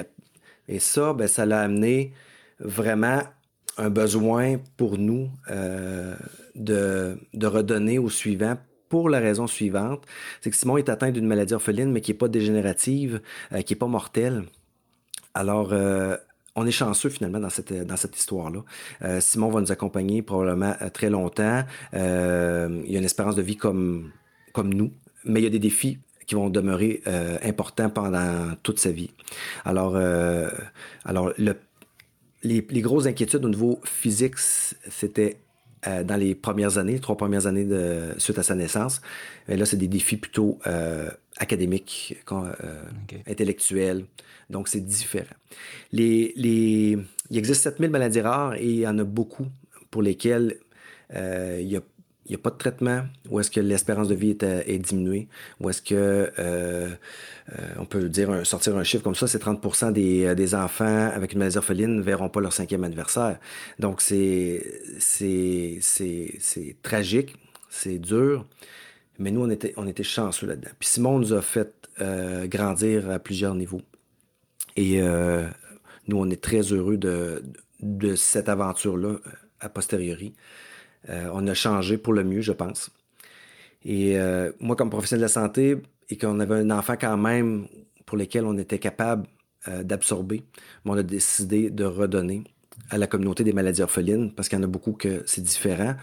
et 0.67 0.79
ça, 0.79 1.13
ben, 1.13 1.27
ça 1.27 1.45
l'a 1.45 1.61
amené 1.61 2.13
vraiment 2.59 3.21
un 3.77 3.89
besoin 3.89 4.57
pour 4.77 4.97
nous 4.97 5.29
euh, 5.49 6.15
de, 6.55 7.17
redonner 7.43 7.99
au 7.99 8.09
suivant 8.09 8.57
pour 8.89 9.09
la 9.09 9.19
raison 9.19 9.47
suivante, 9.47 10.05
c'est 10.39 10.51
que 10.51 10.55
Simon 10.55 10.77
est 10.77 10.87
atteint 10.87 11.09
d'une 11.09 11.25
maladie 11.25 11.55
orpheline, 11.55 11.91
mais 11.91 11.99
qui 11.99 12.11
n'est 12.11 12.17
pas 12.17 12.27
dégénérative, 12.27 13.21
euh, 13.51 13.61
qui 13.61 13.73
n'est 13.73 13.79
pas 13.79 13.87
mortelle. 13.87 14.43
Alors, 15.33 15.73
euh, 15.73 16.15
on 16.55 16.67
est 16.67 16.71
chanceux 16.71 17.09
finalement 17.09 17.39
dans 17.39 17.49
cette, 17.49 17.71
histoire-là. 18.15 18.63
Simon 19.19 19.49
va 19.49 19.61
nous 19.61 19.71
accompagner 19.71 20.21
probablement 20.21 20.75
très 20.93 21.09
longtemps. 21.09 21.63
il 21.93 21.97
a 21.97 22.67
une 22.67 23.03
espérance 23.03 23.35
de 23.35 23.41
vie 23.41 23.57
comme, 23.57 24.11
comme 24.51 24.71
nous, 24.71 24.91
mais 25.25 25.39
il 25.39 25.43
y 25.45 25.47
a 25.47 25.49
des 25.49 25.57
défis 25.57 25.97
qui 26.33 26.35
vont 26.35 26.49
demeurer 26.49 27.01
euh, 27.05 27.37
importants 27.43 27.91
pendant 27.91 28.55
toute 28.63 28.79
sa 28.79 28.91
vie. 28.91 29.11
Alors, 29.65 29.93
euh, 29.95 30.49
alors 31.05 31.31
le, 31.37 31.55
les, 32.41 32.65
les, 32.67 32.81
grosses 32.81 33.05
inquiétudes 33.05 33.45
au 33.45 33.49
niveau 33.49 33.79
physique, 33.83 34.37
c'était 34.37 35.37
euh, 35.85 36.03
dans 36.03 36.15
les 36.15 36.33
premières 36.33 36.79
années, 36.79 36.93
les 36.93 36.99
trois 36.99 37.17
premières 37.17 37.45
années 37.45 37.65
de, 37.65 38.13
suite 38.17 38.39
à 38.39 38.43
sa 38.43 38.55
naissance. 38.55 39.01
Et 39.47 39.55
là, 39.55 39.65
c'est 39.65 39.77
des 39.77 39.87
défis 39.87 40.17
plutôt 40.17 40.57
académiques, 41.37 42.17
intellectuels. 43.27 44.05
Donc, 44.49 44.67
c'est 44.69 44.83
différent. 44.83 45.37
Les, 45.91 46.33
les, 46.35 46.97
il 47.29 47.37
existe 47.37 47.61
7000 47.61 47.91
maladies 47.91 48.21
rares 48.21 48.55
et 48.55 48.65
il 48.65 48.79
y 48.79 48.87
en 48.87 48.97
a 48.97 49.03
beaucoup 49.03 49.45
pour 49.91 50.01
lesquelles 50.01 50.57
il 51.15 51.67
y 51.67 51.77
a 51.77 51.81
il 52.25 52.29
n'y 52.29 52.35
a 52.35 52.37
pas 52.37 52.51
de 52.51 52.57
traitement, 52.57 53.03
ou 53.29 53.39
est-ce 53.39 53.51
que 53.51 53.59
l'espérance 53.59 54.07
de 54.07 54.15
vie 54.15 54.29
est, 54.29 54.43
euh, 54.43 54.77
diminuée, 54.77 55.27
ou 55.59 55.69
est-ce 55.69 55.81
que, 55.81 55.95
euh, 55.95 56.31
euh, 56.39 56.95
on 57.77 57.85
peut 57.85 58.07
dire, 58.07 58.45
sortir 58.45 58.77
un 58.77 58.83
chiffre 58.83 59.03
comme 59.03 59.15
ça, 59.15 59.27
c'est 59.27 59.39
30 59.39 59.91
des, 59.91 60.33
des, 60.33 60.55
enfants 60.55 61.11
avec 61.13 61.33
une 61.33 61.39
maladie 61.39 61.57
orpheline 61.57 61.97
ne 61.97 62.01
verront 62.01 62.29
pas 62.29 62.39
leur 62.39 62.53
cinquième 62.53 62.85
anniversaire. 62.85 63.39
Donc, 63.79 63.99
c'est, 63.99 64.63
tragique, 66.81 67.35
c'est 67.69 67.99
dur, 67.99 68.45
mais 69.19 69.31
nous, 69.31 69.41
on 69.41 69.49
était, 69.49 69.73
on 69.75 69.87
était 69.87 70.03
chanceux 70.03 70.47
là-dedans. 70.47 70.71
Puis 70.79 70.89
Simon 70.89 71.19
nous 71.19 71.33
a 71.33 71.41
fait 71.41 71.73
grandir 72.45 73.09
à 73.09 73.19
plusieurs 73.19 73.53
niveaux. 73.53 73.81
Et 74.77 75.01
nous, 75.01 76.17
on 76.17 76.29
est 76.29 76.41
très 76.41 76.61
heureux 76.61 76.97
de, 76.97 77.43
de 77.81 78.15
cette 78.15 78.47
aventure-là 78.47 79.17
a 79.59 79.69
posteriori. 79.69 80.33
Euh, 81.09 81.29
on 81.33 81.45
a 81.47 81.53
changé 81.53 81.97
pour 81.97 82.13
le 82.13 82.23
mieux, 82.23 82.41
je 82.41 82.51
pense. 82.51 82.89
Et 83.83 84.17
euh, 84.17 84.51
moi, 84.59 84.75
comme 84.75 84.89
professionnel 84.89 85.21
de 85.21 85.25
la 85.25 85.29
santé, 85.29 85.77
et 86.09 86.17
qu'on 86.17 86.39
avait 86.39 86.55
un 86.55 86.71
enfant 86.71 86.95
quand 86.99 87.17
même 87.17 87.67
pour 88.05 88.17
lequel 88.17 88.45
on 88.45 88.57
était 88.57 88.79
capable 88.79 89.27
euh, 89.67 89.83
d'absorber, 89.83 90.43
on 90.85 90.97
a 90.97 91.03
décidé 91.03 91.69
de 91.69 91.83
redonner 91.83 92.43
à 92.89 92.97
la 92.97 93.07
communauté 93.07 93.43
des 93.43 93.53
maladies 93.53 93.81
orphelines, 93.81 94.33
parce 94.33 94.49
qu'il 94.49 94.57
y 94.57 94.61
en 94.61 94.63
a 94.63 94.67
beaucoup 94.67 94.93
que 94.93 95.23
c'est 95.25 95.41
différent. 95.41 95.95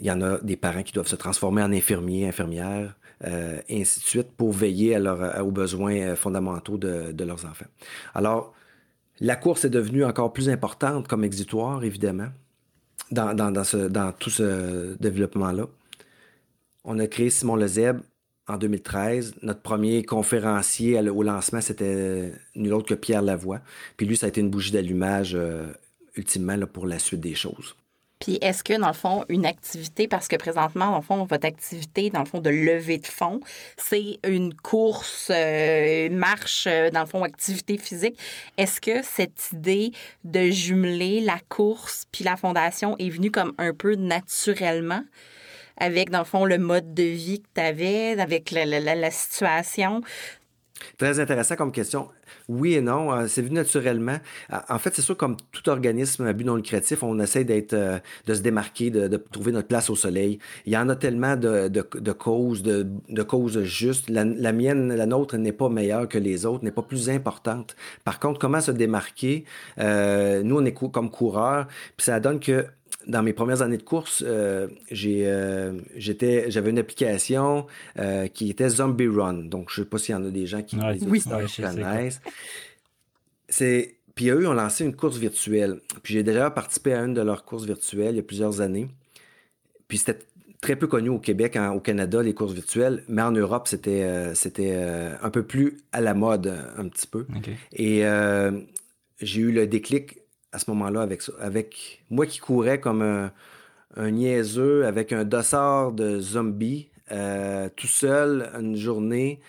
Il 0.00 0.06
y 0.06 0.10
en 0.10 0.20
a 0.22 0.38
des 0.38 0.56
parents 0.56 0.82
qui 0.82 0.92
doivent 0.92 1.08
se 1.08 1.16
transformer 1.16 1.62
en 1.62 1.72
infirmiers, 1.72 2.28
infirmières, 2.28 2.96
et 3.68 3.80
ainsi 3.80 4.00
de 4.00 4.04
suite, 4.04 4.32
pour 4.36 4.52
veiller 4.52 4.98
aux 5.40 5.50
besoins 5.50 6.14
fondamentaux 6.14 6.76
de, 6.76 7.12
de, 7.12 7.24
leurs 7.24 7.46
enfants. 7.46 7.66
Alors, 8.14 8.52
la 9.20 9.36
course 9.36 9.64
est 9.64 9.70
devenue 9.70 10.04
encore 10.04 10.32
plus 10.32 10.48
importante 10.48 11.08
comme 11.08 11.24
exitoire, 11.24 11.84
évidemment 11.84 12.28
dans, 13.14 14.12
tout 14.18 14.30
ce 14.30 14.96
développement-là. 14.98 15.66
On 16.84 16.98
a 16.98 17.06
créé 17.06 17.30
Simon 17.30 17.56
Lezeb 17.56 18.00
en 18.46 18.58
2013. 18.58 19.36
Notre 19.42 19.60
premier 19.60 20.04
conférencier 20.04 21.00
au 21.08 21.22
lancement, 21.22 21.60
c'était 21.60 22.32
nul 22.54 22.74
autre 22.74 22.88
que 22.88 22.94
Pierre 22.94 23.22
Lavoie. 23.22 23.60
Puis 23.96 24.06
lui, 24.06 24.16
ça 24.16 24.26
a 24.26 24.28
été 24.28 24.40
une 24.40 24.50
bougie 24.50 24.72
d'allumage 24.72 25.34
euh, 25.34 25.66
ultimement 26.16 26.58
pour 26.66 26.86
la 26.86 26.98
suite 26.98 27.20
des 27.20 27.34
choses. 27.34 27.74
Puis 28.24 28.38
est-ce 28.40 28.64
que, 28.64 28.72
dans 28.80 28.86
le 28.86 28.94
fond, 28.94 29.26
une 29.28 29.44
activité, 29.44 30.08
parce 30.08 30.28
que 30.28 30.36
présentement, 30.36 30.92
dans 30.92 30.96
le 30.96 31.02
fond, 31.02 31.24
votre 31.24 31.46
activité, 31.46 32.08
dans 32.08 32.20
le 32.20 32.24
fond, 32.24 32.40
de 32.40 32.48
levée 32.48 32.96
de 32.96 33.06
fonds, 33.06 33.40
c'est 33.76 34.18
une 34.26 34.54
course, 34.54 35.30
euh, 35.30 36.08
marche, 36.08 36.66
euh, 36.66 36.88
dans 36.90 37.00
le 37.00 37.06
fond, 37.06 37.22
activité 37.22 37.76
physique. 37.76 38.18
Est-ce 38.56 38.80
que 38.80 39.02
cette 39.02 39.50
idée 39.52 39.92
de 40.24 40.48
jumeler 40.48 41.20
la 41.20 41.38
course 41.50 42.06
puis 42.12 42.24
la 42.24 42.36
fondation 42.36 42.96
est 42.98 43.10
venue 43.10 43.30
comme 43.30 43.52
un 43.58 43.74
peu 43.74 43.94
naturellement? 43.94 45.04
avec, 45.76 46.10
dans 46.10 46.20
le 46.20 46.24
fond, 46.24 46.44
le 46.44 46.56
mode 46.56 46.94
de 46.94 47.02
vie 47.02 47.40
que 47.40 47.48
tu 47.56 47.60
avais, 47.60 48.20
avec 48.20 48.52
la, 48.52 49.10
situation? 49.10 50.02
Très 50.98 51.20
intéressant 51.20 51.56
comme 51.56 51.72
question. 51.72 52.08
Oui 52.48 52.74
et 52.74 52.80
non, 52.80 53.12
euh, 53.12 53.26
c'est 53.26 53.42
venu 53.42 53.54
naturellement. 53.54 54.18
En 54.68 54.78
fait, 54.78 54.94
c'est 54.94 55.02
sûr, 55.02 55.16
comme 55.16 55.36
tout 55.52 55.68
organisme 55.68 56.26
à 56.26 56.32
but 56.32 56.44
non 56.44 56.56
lucratif, 56.56 57.02
on 57.02 57.18
essaie 57.20 57.44
d'être, 57.44 57.72
euh, 57.74 57.98
de 58.26 58.34
se 58.34 58.40
démarquer, 58.40 58.90
de, 58.90 59.16
trouver 59.16 59.52
notre 59.52 59.68
place 59.68 59.90
au 59.90 59.96
soleil. 59.96 60.38
Il 60.66 60.72
y 60.72 60.76
en 60.76 60.88
a 60.88 60.96
tellement 60.96 61.36
de, 61.36 61.68
causes, 62.12 62.62
de, 62.62 63.22
causes 63.22 63.62
justes. 63.62 64.10
La, 64.10 64.52
mienne, 64.52 64.94
la 64.94 65.06
nôtre 65.06 65.36
n'est 65.36 65.52
pas 65.52 65.68
meilleure 65.68 66.08
que 66.08 66.18
les 66.18 66.46
autres, 66.46 66.64
n'est 66.64 66.70
pas 66.70 66.82
plus 66.82 67.10
importante. 67.10 67.76
Par 68.04 68.20
contre, 68.20 68.38
comment 68.38 68.60
se 68.60 68.70
démarquer? 68.70 69.44
Euh, 69.78 70.42
nous, 70.42 70.58
on 70.58 70.64
est 70.64 70.74
comme 70.74 71.10
coureurs, 71.10 71.66
puis 71.96 72.04
ça 72.04 72.20
donne 72.20 72.40
que 72.40 72.66
dans 73.06 73.22
mes 73.22 73.32
premières 73.32 73.62
années 73.62 73.76
de 73.76 73.82
course, 73.82 74.22
euh, 74.26 74.68
euh, 74.92 75.80
j'avais 75.96 76.70
une 76.70 76.78
application 76.78 77.66
euh, 77.98 78.26
qui 78.28 78.50
était 78.50 78.68
Zombie 78.68 79.08
Run. 79.08 79.44
Donc, 79.44 79.70
je 79.70 79.80
ne 79.80 79.84
sais 79.84 79.90
pas 79.90 79.98
s'il 79.98 80.14
y 80.14 80.18
en 80.18 80.24
a 80.24 80.30
des 80.30 80.46
gens 80.46 80.62
qui, 80.62 80.76
oui, 81.06 81.22
connaissent. 81.22 82.20
C'est, 83.48 83.96
puis 84.14 84.30
eux, 84.30 84.42
ils 84.42 84.46
ont 84.46 84.54
lancé 84.54 84.84
une 84.84 84.96
course 84.96 85.18
virtuelle. 85.18 85.80
Puis 86.02 86.14
j'ai 86.14 86.22
déjà 86.22 86.50
participé 86.50 86.94
à 86.94 87.02
une 87.02 87.14
de 87.14 87.20
leurs 87.20 87.44
courses 87.44 87.64
virtuelles 87.64 88.14
il 88.14 88.16
y 88.16 88.20
a 88.20 88.24
plusieurs 88.24 88.60
années. 88.60 88.88
Puis 89.86 89.98
c'était 89.98 90.18
très 90.60 90.76
peu 90.76 90.86
connu 90.86 91.10
au 91.10 91.18
Québec, 91.18 91.58
au 91.74 91.80
Canada, 91.80 92.22
les 92.22 92.32
courses 92.32 92.54
virtuelles, 92.54 93.04
mais 93.06 93.22
en 93.22 93.32
Europe, 93.32 93.68
c'était 93.68 94.34
c'était 94.34 94.74
un 95.22 95.28
peu 95.28 95.42
plus 95.42 95.76
à 95.92 96.00
la 96.00 96.14
mode, 96.14 96.54
un 96.76 96.88
petit 96.88 97.06
peu. 97.06 97.26
Et 97.74 98.02
j'ai 99.20 99.40
eu 99.40 99.52
le 99.52 99.66
déclic 99.66 100.23
à 100.54 100.58
ce 100.58 100.70
moment-là 100.70 101.02
avec, 101.02 101.22
avec 101.40 102.04
moi 102.10 102.26
qui 102.26 102.38
courais 102.38 102.80
comme 102.80 103.02
un, 103.02 104.10
niaiseux 104.10 104.86
avec 104.86 105.12
un 105.12 105.24
dossard 105.24 105.92
de 105.92 106.20
zombies 106.20 106.88
euh, 107.12 107.68
tout 107.74 107.88
seul 107.88 108.50
une 108.58 108.76
journée. 108.76 109.40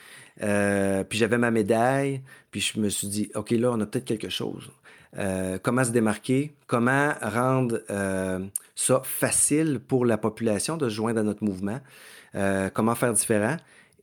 Euh, 0.44 1.04
puis 1.04 1.18
j'avais 1.18 1.38
ma 1.38 1.52
médaille. 1.52 2.22
Puis 2.52 2.60
je 2.60 2.80
me 2.80 2.90
suis 2.90 3.08
dit, 3.08 3.32
OK, 3.36 3.52
là, 3.52 3.72
on 3.72 3.80
a 3.80 3.86
peut-être 3.86 4.06
quelque 4.06 4.30
chose. 4.30 4.72
Euh, 5.18 5.58
comment 5.62 5.84
se 5.84 5.92
démarquer? 5.92 6.56
Comment 6.68 7.14
rendre 7.22 7.82
ça 8.76 9.02
facile 9.06 9.80
pour 9.80 10.06
la 10.06 10.18
population 10.18 10.76
de 10.76 10.90
se 10.90 10.96
joindre 10.96 11.20
à 11.20 11.24
notre 11.24 11.44
mouvement? 11.44 11.80
comment 12.74 12.96
faire 12.96 13.14
différent? 13.14 13.56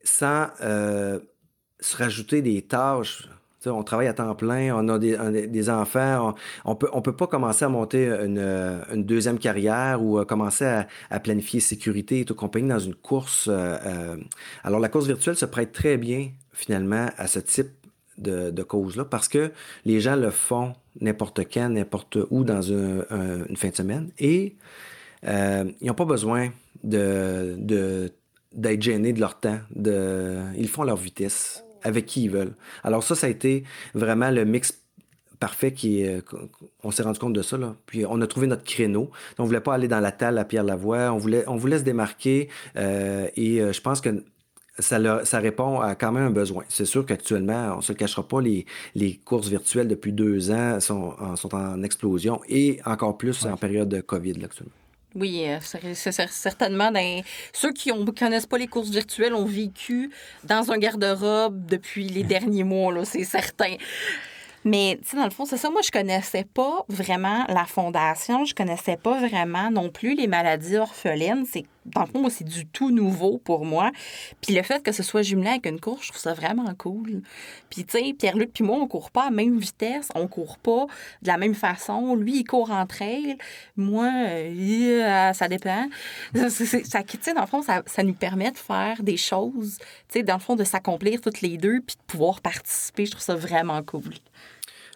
Sans 0.04 0.47
se 0.59 1.97
rajouter 1.97 2.40
des 2.40 2.62
tâches 2.62 3.28
on 3.66 3.83
travaille 3.83 4.09
à 4.09 4.14
temps 4.14 4.35
plein, 4.35 4.75
on 4.75 4.88
a 4.88 4.99
des, 4.99 5.71
enfants, 5.71 6.35
on, 6.64 6.75
peut, 6.75 6.88
on 6.92 7.02
peut 7.02 7.14
pas 7.14 7.26
commencer 7.26 7.64
à 7.64 7.69
monter 7.69 8.07
une, 8.07 9.02
deuxième 9.02 9.38
carrière 9.38 10.02
ou 10.02 10.19
euh, 10.19 10.25
commencer 10.25 10.85
à, 11.11 11.21
planifier 11.21 11.61
sécurité 11.61 12.21
et 12.21 12.25
tout 12.25 12.35
compagnie 12.35 12.69
dans 12.69 12.78
une 12.78 12.95
course. 12.95 13.49
Euh, 13.49 13.76
euh. 13.87 14.16
alors 14.64 14.81
la 14.81 14.88
course 14.88 15.07
virtuelle 15.07 15.37
se 15.37 15.47
prête 15.47 15.73
très 15.73 15.97
bien 15.97 16.31
finalement 16.52 17.09
à 17.16 17.26
ce 17.26 17.38
type 17.38 17.71
de, 18.19 18.62
cause-là 18.62 19.04
parce 19.04 19.28
que 19.28 19.50
les 19.85 20.00
gens 20.00 20.16
le 20.16 20.31
font 20.31 20.75
n'importe 21.00 21.40
quand, 21.52 21.69
n'importe 21.71 22.19
où 22.31 22.45
dans 22.45 22.62
une 22.62 23.57
fin 23.57 23.69
de 23.69 23.76
semaine 23.76 24.11
et 24.19 24.57
ils 25.25 25.87
n'ont 25.87 25.95
pas 25.95 26.04
besoin 26.04 26.50
d'être 26.85 28.12
gênés 28.81 29.12
de 29.12 29.21
leur 29.21 29.40
temps. 29.40 29.59
Ils 29.76 30.69
font 30.69 30.85
leur 30.85 30.97
vitesse 30.97 31.64
avec 31.83 32.07
qui 32.07 32.25
ils 32.25 32.31
veulent. 32.31 32.55
Alors 32.85 33.03
ça, 33.03 33.15
ça 33.15 33.27
a 33.27 33.31
été 33.31 33.65
vraiment 33.95 34.31
le 34.31 34.45
mix 34.45 34.79
parfait 35.43 35.73
qui 35.73 36.03
est, 36.03 36.25
on 36.85 36.93
s'est 36.93 37.03
rendu 37.03 37.19
compte 37.19 37.33
de 37.33 37.43
ça 37.43 37.57
là. 37.59 37.75
Puis 37.87 38.07
on 38.07 38.21
a 38.21 38.27
trouvé 38.29 38.47
notre 38.47 38.62
créneau. 38.62 39.11
On 39.39 39.45
voulait 39.45 39.61
pas 39.61 39.75
aller 39.75 39.89
dans 39.89 39.99
la 39.99 40.12
talle 40.12 40.39
à 40.39 40.45
Pierre 40.45 40.62
Lavoie. 40.62 41.12
On 41.12 41.19
voulait, 41.19 41.45
on 41.49 41.57
voulait 41.57 41.79
se 41.79 41.83
démarquer 41.83 42.49
euh, 42.77 43.27
et 43.35 43.61
euh, 43.61 43.73
je 43.73 43.81
pense 43.81 44.01
que 44.01 44.25
ça, 44.79 45.25
ça, 45.25 45.39
répond 45.39 45.81
à 45.81 45.95
quand 45.95 46.12
même 46.12 46.29
un 46.29 46.31
besoin. 46.31 46.65
C'est 46.69 46.87
sûr 46.87 47.05
qu'actuellement, 47.05 47.75
on 47.75 47.79
ne 47.79 47.83
se 47.83 47.93
cachera 47.93 48.27
pas, 48.27 48.41
les, 48.41 48.65
les, 48.95 49.17
courses 49.17 49.49
virtuelles 49.49 49.89
depuis 49.89 50.12
deux 50.12 50.51
ans 50.51 50.81
sont, 50.81 51.15
sont 51.37 51.55
en 51.55 51.83
explosion 51.83 52.41
et 52.49 52.81
encore 52.87 53.19
plus 53.19 53.45
en 53.45 53.57
période 53.57 53.89
de 53.89 54.01
COVID 54.01 54.35
là, 54.35 54.47
actuellement. 54.47 54.82
Oui, 55.14 55.45
euh, 55.47 55.59
c'est 55.95 56.11
certainement. 56.31 56.90
Ceux 57.52 57.73
qui 57.73 57.92
ne 57.92 58.11
connaissent 58.11 58.47
pas 58.47 58.59
les 58.59 58.66
courses 58.66 58.90
virtuelles 58.90 59.35
ont 59.35 59.45
vécu 59.45 60.11
dans 60.45 60.73
un 60.73 60.78
garde-robe 60.78 61.66
depuis 61.66 62.09
les 62.09 62.23
derniers 62.25 62.64
mois, 62.64 63.04
c'est 63.04 63.25
certain. 63.25 63.76
Mais, 64.64 64.99
tu 65.02 65.11
sais, 65.11 65.16
dans 65.16 65.25
le 65.25 65.31
fond, 65.31 65.45
c'est 65.45 65.57
ça. 65.57 65.71
Moi, 65.71 65.81
je 65.83 65.90
connaissais 65.90 66.45
pas 66.45 66.85
vraiment 66.88 67.45
la 67.49 67.64
fondation. 67.64 68.45
Je 68.45 68.54
connaissais 68.54 68.97
pas 68.97 69.19
vraiment 69.19 69.71
non 69.71 69.88
plus 69.90 70.14
les 70.14 70.28
maladies 70.28 70.76
orphelines. 70.76 71.45
C'est, 71.50 71.64
dans 71.87 72.03
le 72.03 72.07
fond, 72.07 72.29
c'est 72.29 72.45
du 72.45 72.67
tout 72.67 72.91
nouveau 72.91 73.39
pour 73.39 73.65
moi. 73.65 73.91
Puis 74.41 74.55
le 74.55 74.62
fait 74.62 74.83
que 74.83 74.93
ce 74.93 75.03
soit 75.03 75.23
jumelé 75.23 75.51
avec 75.51 75.67
une 75.67 75.81
course, 75.81 76.07
je 76.07 76.09
trouve 76.09 76.21
ça 76.21 76.35
vraiment 76.35 76.73
cool. 76.77 77.23
Puis, 77.71 77.85
tu 77.85 77.99
sais, 77.99 78.15
Pierre-Luc 78.17 78.53
puis 78.53 78.65
moi, 78.65 78.77
on 78.77 78.87
court 78.87 79.11
pas 79.11 79.23
à 79.23 79.25
la 79.27 79.31
même 79.31 79.59
vitesse. 79.59 80.09
On 80.15 80.29
court 80.29 80.59
pas 80.59 80.87
de 81.23 81.29
la 81.29 81.39
même 81.39 81.55
façon. 81.55 82.15
Lui, 82.15 82.41
il 82.41 82.45
court 82.45 82.71
en 82.71 82.87
trail. 82.87 83.37
Moi, 83.77 84.11
euh, 84.12 85.33
ça 85.33 85.49
dépend. 85.49 85.89
Ça, 86.35 87.03
tu 87.03 87.19
sais, 87.21 87.35
dans 87.35 87.43
le 87.43 87.47
fond, 87.47 87.62
ça, 87.62 87.83
ça 87.87 88.03
nous 88.03 88.15
permet 88.15 88.51
de 88.51 88.57
faire 88.57 89.03
des 89.03 89.17
choses, 89.17 89.79
tu 89.79 90.19
sais, 90.19 90.23
dans 90.23 90.35
le 90.35 90.41
fond, 90.41 90.57
de 90.57 90.65
s'accomplir 90.65 91.21
toutes 91.21 91.41
les 91.41 91.57
deux 91.57 91.81
puis 91.81 91.97
de 91.97 92.03
pouvoir 92.07 92.41
participer. 92.41 93.07
Je 93.07 93.12
trouve 93.12 93.23
ça 93.23 93.35
vraiment 93.35 93.83
cool. 93.83 94.03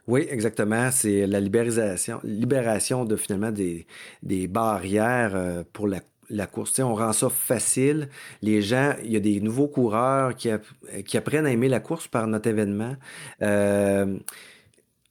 Oui, 0.06 0.26
exactement. 0.30 0.90
C'est 0.90 1.26
la 1.26 1.40
libération, 1.40 2.20
libération 2.22 3.04
de 3.04 3.16
finalement 3.16 3.50
des, 3.50 3.86
des 4.22 4.46
barrières 4.46 5.34
euh, 5.34 5.64
pour 5.72 5.88
la, 5.88 6.00
la 6.30 6.46
course. 6.46 6.78
on 6.78 6.94
rend 6.94 7.12
ça 7.12 7.28
facile. 7.28 8.08
Les 8.42 8.62
gens, 8.62 8.94
il 9.02 9.12
y 9.12 9.16
a 9.16 9.20
des 9.20 9.40
nouveaux 9.40 9.68
coureurs 9.68 10.34
qui, 10.34 10.50
apprennent 10.50 11.46
à 11.46 11.50
aimer 11.50 11.68
la 11.68 11.80
course 11.80 12.08
par 12.08 12.26
notre 12.26 12.48
événement. 12.48 12.96
Euh, 13.42 14.18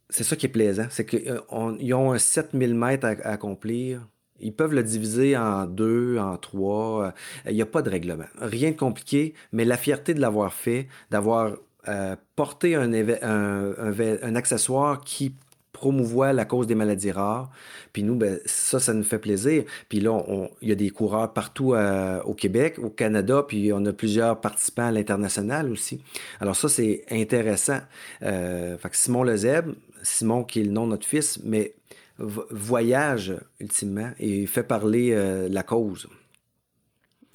c'est 0.09 0.23
ça 0.23 0.35
qui 0.35 0.45
est 0.45 0.49
plaisant. 0.49 0.87
C'est 0.89 1.05
qu'ils 1.05 1.29
euh, 1.29 1.41
ont 1.49 2.11
un 2.11 2.17
7000 2.17 2.75
mètres 2.75 3.05
à, 3.05 3.29
accomplir. 3.29 4.07
Ils 4.39 4.53
peuvent 4.53 4.73
le 4.73 4.83
diviser 4.83 5.37
en 5.37 5.65
deux, 5.65 6.17
en 6.19 6.37
trois. 6.37 7.13
Il 7.47 7.55
n'y 7.55 7.61
a 7.61 7.65
pas 7.65 7.81
de 7.81 7.89
règlement. 7.89 8.25
Rien 8.37 8.71
de 8.71 8.75
compliqué, 8.75 9.33
mais 9.53 9.63
la 9.63 9.77
fierté 9.77 10.13
de 10.13 10.19
l'avoir 10.19 10.53
fait, 10.53 10.87
d'avoir 11.09 11.55
euh, 11.87 12.15
porter 12.35 12.73
un, 12.73 12.91
un, 12.91 14.35
accessoire 14.35 15.01
qui 15.01 15.35
promouvoit 15.75 16.31
la 16.31 16.45
cause 16.45 16.67
des 16.67 16.75
maladies 16.75 17.11
rares. 17.11 17.51
Puis 17.91 18.01
nous, 18.01 18.15
ben, 18.15 18.39
ça, 18.45 18.79
ça 18.79 18.93
nous 18.93 19.03
fait 19.03 19.19
plaisir. 19.19 19.65
Puis 19.89 19.99
là, 19.99 20.23
il 20.61 20.69
y 20.69 20.71
a 20.71 20.75
des 20.75 20.89
coureurs 20.89 21.33
partout 21.33 21.73
euh, 21.73 22.21
au 22.23 22.33
Québec, 22.33 22.79
au 22.79 22.89
Canada, 22.89 23.43
puis 23.45 23.73
on 23.73 23.85
a 23.85 23.91
plusieurs 23.91 24.39
participants 24.39 24.87
à 24.87 24.91
l'international 24.91 25.69
aussi. 25.69 26.01
Alors 26.39 26.55
ça, 26.55 26.69
c'est 26.69 27.03
intéressant. 27.11 27.79
Euh, 28.23 28.77
fait 28.77 28.89
que 28.89 28.95
Simon 28.95 29.23
Lezeb, 29.23 29.73
Simon 30.01 30.43
qui 30.43 30.61
est 30.61 30.63
le 30.63 30.71
nom 30.71 30.85
de 30.85 30.91
notre 30.91 31.05
fils, 31.05 31.39
mais 31.43 31.73
voyage 32.17 33.35
ultimement 33.59 34.11
et 34.19 34.45
fait 34.45 34.63
parler 34.63 35.13
la 35.49 35.63
cause. 35.63 36.07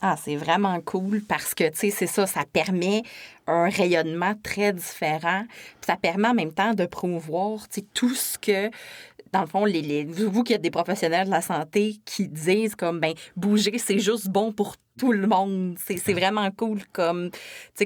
Ah, 0.01 0.17
c'est 0.17 0.37
vraiment 0.37 0.81
cool 0.81 1.23
parce 1.23 1.55
que, 1.55 1.69
tu 1.69 1.77
sais, 1.77 1.91
c'est 1.91 2.07
ça, 2.07 2.27
ça 2.27 2.45
permet 2.51 3.03
un 3.47 3.69
rayonnement 3.69 4.35
très 4.43 4.73
différent. 4.73 5.45
Ça 5.85 5.97
permet 5.97 6.29
en 6.29 6.35
même 6.35 6.53
temps 6.53 6.73
de 6.73 6.87
promouvoir, 6.87 7.69
tu 7.69 7.81
sais, 7.81 7.87
tout 7.93 8.15
ce 8.15 8.39
que 8.39 8.71
dans 9.33 9.43
le 9.43 9.47
fond, 9.47 9.65
les, 9.65 10.05
vous 10.05 10.43
qui 10.43 10.55
êtes 10.55 10.63
des 10.63 10.71
professionnels 10.71 11.27
de 11.27 11.31
la 11.31 11.41
santé 11.41 12.01
qui 12.05 12.29
disent 12.29 12.75
comme 12.75 12.99
ben 12.99 13.15
bouger, 13.37 13.79
c'est 13.79 13.99
juste 13.99 14.29
bon 14.29 14.53
pour 14.53 14.75
tout 14.99 15.13
le 15.13 15.27
monde. 15.27 15.77
C'est 15.79 16.13
vraiment 16.13 16.51
cool 16.51 16.81
comme, 16.93 17.31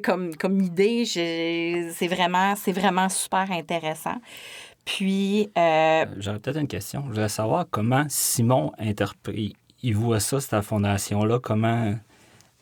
comme, 0.02 0.34
comme 0.36 0.60
idée. 0.60 1.04
C'est 1.04 2.08
vraiment, 2.08 2.54
vraiment 2.68 3.08
super 3.08 3.50
intéressant. 3.50 4.16
Puis. 4.84 5.50
Euh... 5.56 6.06
J'aurais 6.18 6.38
peut-être 6.38 6.58
une 6.58 6.68
question. 6.68 7.02
Je 7.04 7.08
voudrais 7.08 7.28
savoir 7.28 7.66
comment 7.70 8.04
Simon 8.08 8.72
interprète 8.78 9.52
il 9.84 9.94
voit 9.94 10.18
ça, 10.18 10.40
cette 10.40 10.62
fondation-là, 10.62 11.38
comment 11.40 11.94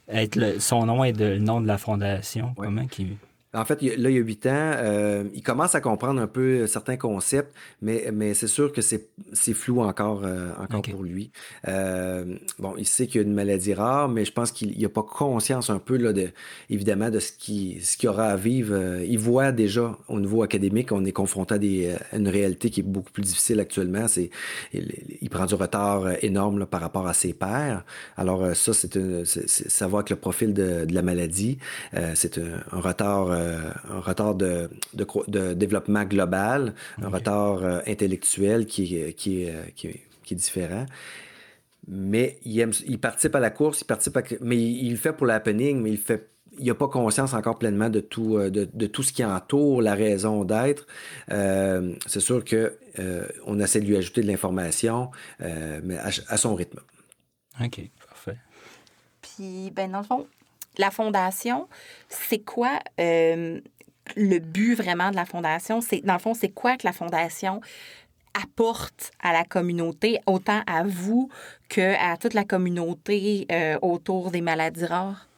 être 0.08 0.60
son 0.60 0.86
nom 0.86 1.04
est 1.04 1.12
le 1.12 1.38
nom 1.38 1.60
de 1.60 1.68
la 1.68 1.78
fondation, 1.78 2.52
comment 2.56 2.86
qu'il 2.86 3.16
en 3.54 3.66
fait, 3.66 3.82
là, 3.82 4.08
il 4.08 4.16
y 4.16 4.18
a 4.18 4.22
huit 4.22 4.46
ans, 4.46 4.50
euh, 4.52 5.24
il 5.34 5.42
commence 5.42 5.74
à 5.74 5.82
comprendre 5.82 6.22
un 6.22 6.26
peu 6.26 6.66
certains 6.66 6.96
concepts, 6.96 7.54
mais, 7.82 8.08
mais 8.10 8.32
c'est 8.32 8.46
sûr 8.46 8.72
que 8.72 8.80
c'est, 8.80 9.10
flou 9.52 9.82
encore, 9.82 10.22
euh, 10.24 10.52
encore 10.58 10.80
pour 10.80 11.02
lui. 11.02 11.30
Euh, 11.68 12.36
bon, 12.58 12.74
il 12.78 12.86
sait 12.86 13.06
qu'il 13.06 13.20
y 13.20 13.24
a 13.24 13.26
une 13.26 13.34
maladie 13.34 13.74
rare, 13.74 14.08
mais 14.08 14.24
je 14.24 14.32
pense 14.32 14.52
qu'il 14.52 14.80
n'a 14.80 14.88
pas 14.88 15.02
conscience 15.02 15.68
un 15.68 15.78
peu, 15.78 15.98
là, 15.98 16.14
de, 16.14 16.30
évidemment, 16.70 17.10
de 17.10 17.18
ce 17.18 17.30
qu'il, 17.32 17.84
ce 17.84 18.06
aura 18.06 18.28
à 18.28 18.36
vivre. 18.36 19.02
Il 19.06 19.18
voit 19.18 19.52
déjà, 19.52 19.98
au 20.08 20.18
niveau 20.18 20.42
académique, 20.42 20.90
on 20.90 21.04
est 21.04 21.12
confronté 21.12 21.54
à, 21.54 21.58
des, 21.58 21.94
une 22.14 22.28
réalité 22.28 22.70
qui 22.70 22.80
est 22.80 22.84
beaucoup 22.84 23.12
plus 23.12 23.22
difficile 23.22 23.60
actuellement. 23.60 24.08
C'est, 24.08 24.30
il, 24.72 25.28
prend 25.28 25.44
du 25.44 25.54
retard 25.54 26.06
énorme 26.22 26.64
par 26.66 26.80
rapport 26.80 27.06
à 27.06 27.14
ses 27.14 27.34
pairs. 27.34 27.84
Alors, 28.16 28.56
ça, 28.56 28.72
c'est, 28.72 28.98
savoir 29.48 30.04
que 30.04 30.14
le 30.14 30.20
profil 30.20 30.54
de, 30.54 30.86
de 30.86 30.94
la 30.94 31.02
maladie, 31.02 31.58
c'est 32.14 32.38
un 32.38 32.80
retard 32.80 33.41
euh, 33.42 33.70
un 33.88 34.00
retard 34.00 34.34
de, 34.34 34.70
de, 34.94 35.54
développement 35.54 36.04
global, 36.04 36.74
un 37.00 37.08
retard 37.08 37.62
euh, 37.62 37.80
intellectuel 37.86 38.66
qui, 38.66 39.00
euh, 39.00 39.12
qui, 39.12 39.48
qui, 39.74 40.00
qui, 40.22 40.34
est 40.34 40.36
différent. 40.36 40.86
Mais 41.88 42.38
il, 42.44 42.70
il 42.86 42.98
participe 42.98 43.34
à 43.34 43.40
la 43.40 43.50
course, 43.50 43.80
il 43.80 43.84
participe 43.86 44.18
mais 44.40 44.56
il, 44.56 44.90
le 44.92 44.96
fait 44.96 45.12
pour 45.12 45.26
l'happening, 45.26 45.82
mais 45.82 45.90
il 45.90 45.98
fait 45.98 46.28
il 46.58 46.66
n'a 46.66 46.74
pas 46.74 46.88
conscience 46.88 47.32
encore 47.32 47.58
pleinement 47.58 47.88
de 47.88 48.00
tout, 48.00 48.38
de, 48.38 48.86
tout 48.86 49.02
ce 49.02 49.10
qui 49.14 49.24
entoure 49.24 49.80
la 49.80 49.94
raison 49.94 50.44
d'être. 50.44 50.86
c'est 51.28 52.20
sûr 52.20 52.44
que 52.44 52.78
on 53.46 53.58
essaie 53.58 53.80
de 53.80 53.86
lui 53.86 53.96
ajouter 53.96 54.20
de 54.20 54.26
l'information, 54.26 55.10
mais 55.40 55.96
à, 55.96 56.36
son 56.36 56.54
rythme. 56.54 56.80
OK, 57.58 57.80
parfait. 58.06 58.36
Puis, 59.22 59.70
ben, 59.74 59.92
dans 59.92 60.00
le 60.00 60.04
fond, 60.04 60.26
la 60.78 60.90
fondation, 60.90 61.68
c'est 62.08 62.40
quoi 62.40 62.78
le 62.98 64.38
but 64.38 64.74
vraiment 64.74 65.10
de 65.10 65.16
la 65.16 65.24
fondation? 65.24 65.80
C'est, 65.80 66.00
dans 66.00 66.14
le 66.14 66.18
fond, 66.18 66.34
c'est 66.34 66.50
quoi 66.50 66.76
que 66.76 66.86
la 66.86 66.92
fondation 66.92 67.60
apporte 68.34 69.10
à 69.20 69.32
la 69.32 69.44
communauté, 69.44 70.18
autant 70.26 70.62
à 70.66 70.84
vous 70.84 71.28
qu'à 71.68 72.16
toute 72.16 72.34
la 72.34 72.44
communauté 72.44 73.46
euh, 73.50 73.78
autour 73.82 74.30
des 74.30 74.40
maladies 74.40 74.86
rares? 74.86 75.28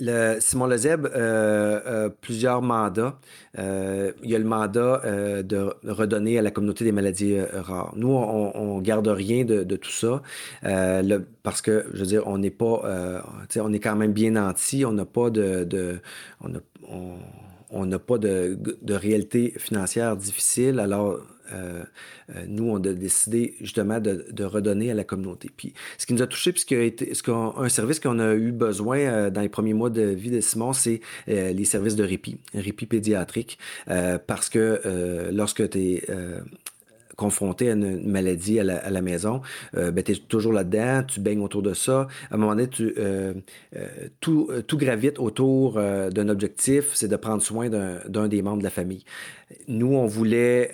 Le, 0.00 0.38
Simon 0.40 0.66
Lezeb, 0.66 1.06
euh, 1.06 2.08
plusieurs 2.20 2.62
mandats. 2.62 3.18
Euh, 3.58 4.12
il 4.22 4.30
y 4.30 4.34
a 4.34 4.38
le 4.38 4.44
mandat 4.44 5.02
de 5.42 5.74
redonner 5.84 6.38
à 6.38 6.42
la 6.42 6.50
communauté 6.50 6.84
des 6.84 6.92
maladies 6.92 7.38
rares. 7.40 7.92
Nous, 7.96 8.08
on, 8.08 8.78
ne 8.78 8.82
garde 8.82 9.08
rien 9.08 9.44
de, 9.44 9.76
tout 9.76 9.90
ça 9.90 10.22
parce 11.42 11.62
que, 11.62 11.86
je 11.92 12.00
veux 12.00 12.06
dire, 12.06 12.26
on 12.26 12.38
n'est 12.38 12.50
pas, 12.50 13.22
on 13.56 13.72
est 13.72 13.80
quand 13.80 13.96
même 13.96 14.12
bien 14.12 14.32
nanti. 14.32 14.84
On 14.84 14.92
n'a 14.92 15.04
pas 15.04 15.30
de, 15.30 16.00
on 17.70 17.86
n'a 17.86 17.98
pas 17.98 18.18
de, 18.18 18.58
de, 18.82 18.94
réalité 18.94 19.54
financière 19.58 20.16
difficile. 20.16 20.80
Alors, 20.80 21.20
euh, 21.52 21.84
euh, 22.34 22.44
nous, 22.48 22.70
on 22.70 22.76
a 22.76 22.92
décidé 22.92 23.56
justement 23.60 24.00
de, 24.00 24.44
redonner 24.44 24.90
à 24.90 24.94
la 24.94 25.04
communauté. 25.04 25.50
Puis, 25.54 25.72
ce 25.98 26.06
qui 26.06 26.14
nous 26.14 26.22
a 26.22 26.26
touché, 26.26 26.52
puisque 26.52 26.74
ce 26.74 27.22
qu'on, 27.22 27.56
un 27.56 27.68
service 27.68 28.00
qu'on 28.00 28.18
a 28.18 28.34
eu 28.34 28.52
besoin 28.52 28.98
euh, 28.98 29.30
dans 29.30 29.40
les 29.40 29.48
premiers 29.48 29.74
mois 29.74 29.90
de 29.90 30.02
vie 30.02 30.30
de 30.30 30.40
Simon, 30.40 30.72
c'est 30.72 31.00
les 31.26 31.64
services 31.64 31.96
de 31.96 32.04
répit, 32.04 32.38
répit 32.54 32.86
pédiatrique, 32.86 33.58
parce 34.26 34.48
que 34.48 35.30
lorsque 35.32 35.68
tu 35.70 35.78
es 35.78 36.08
confronté 37.20 37.68
à 37.68 37.74
une 37.74 38.08
maladie 38.08 38.60
à 38.60 38.64
la, 38.64 39.02
maison, 39.02 39.42
euh, 39.76 39.90
ben, 39.90 40.02
tu 40.02 40.12
es 40.12 40.16
toujours 40.16 40.54
là-dedans, 40.54 41.02
tu 41.06 41.20
baignes 41.20 41.42
autour 41.42 41.60
de 41.60 41.74
ça. 41.74 42.08
À 42.30 42.34
un 42.34 42.38
moment 42.38 42.54
donné, 42.54 42.70
euh, 42.80 43.34
euh, 43.76 43.86
tout, 44.20 44.48
tout, 44.66 44.78
gravite 44.78 45.18
autour 45.18 45.74
d'un 45.74 46.28
objectif, 46.30 46.92
c'est 46.94 47.08
de 47.08 47.16
prendre 47.16 47.42
soin 47.42 47.68
d'un 47.68 48.28
des 48.28 48.40
membres 48.40 48.60
de 48.60 48.64
la 48.64 48.70
famille. 48.70 49.04
Nous, 49.68 49.94
on 49.94 50.06
voulait, 50.06 50.72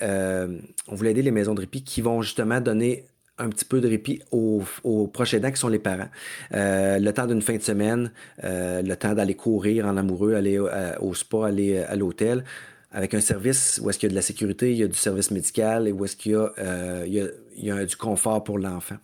on 0.86 0.94
voulait 0.94 1.10
aider 1.10 1.22
les 1.22 1.32
maisons 1.32 1.54
de 1.54 1.60
répit 1.60 1.82
qui 1.82 2.00
vont 2.00 2.22
justement 2.22 2.60
donner 2.60 3.06
un 3.38 3.48
petit 3.48 3.64
peu 3.64 3.80
de 3.80 3.88
répit 3.88 4.22
aux, 4.30 4.62
aux 4.84 5.08
proches 5.08 5.34
aidants 5.34 5.50
qui 5.50 5.58
sont 5.58 5.68
les 5.68 5.80
parents. 5.80 6.10
le 6.52 7.10
temps 7.10 7.26
d'une 7.26 7.42
fin 7.42 7.56
de 7.56 7.62
semaine, 7.62 8.12
le 8.42 8.94
temps 8.94 9.14
d'aller 9.14 9.34
courir 9.34 9.86
en 9.86 9.96
amoureux, 9.96 10.34
aller 10.34 10.60
au 10.60 11.12
spa, 11.14 11.46
aller 11.46 11.78
à 11.78 11.96
l'hôtel 11.96 12.44
avec 12.92 13.14
un 13.14 13.20
service 13.20 13.80
où 13.82 13.90
est-ce 13.90 13.98
qu'il 13.98 14.08
y 14.08 14.10
a 14.10 14.14
de 14.14 14.16
la 14.16 14.22
sécurité, 14.22 14.70
il 14.72 14.78
y 14.78 14.82
a 14.82 14.88
du 14.88 14.96
service 14.96 15.30
médical 15.30 15.88
et 15.88 15.92
où 15.92 16.04
est-ce 16.04 16.16
qu'il 16.16 16.32
y 16.32 16.34
a, 16.34 16.52
euh, 16.58 17.04
il 17.06 17.64
y 17.64 17.70
a, 17.70 17.84
du 17.84 17.96
confort 17.96 18.44
pour 18.44 18.58
l'enfant. 18.58 18.96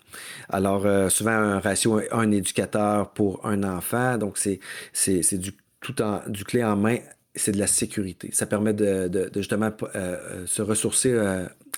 Alors, 0.48 0.86
euh, 0.86 1.08
souvent, 1.08 1.32
un 1.32 1.58
ratio, 1.58 2.00
un, 2.10 2.30
éducateur 2.30 3.10
pour 3.10 3.44
un 3.46 3.62
enfant, 3.64 4.18
donc 4.18 4.38
c'est, 4.38 4.60
c'est, 4.92 5.22
c'est 5.22 5.38
du, 5.38 5.52
tout 5.80 6.00
en, 6.00 6.20
du 6.28 6.44
clé 6.44 6.62
en 6.64 6.76
main 6.76 6.98
c'est 7.34 7.52
de 7.52 7.58
la 7.58 7.66
sécurité. 7.66 8.28
Ça 8.32 8.44
permet 8.44 8.74
de, 8.74 9.08
de, 9.08 9.30
justement 9.36 9.70
euh, 9.94 10.44
se 10.44 10.60
ressourcer 10.60 11.18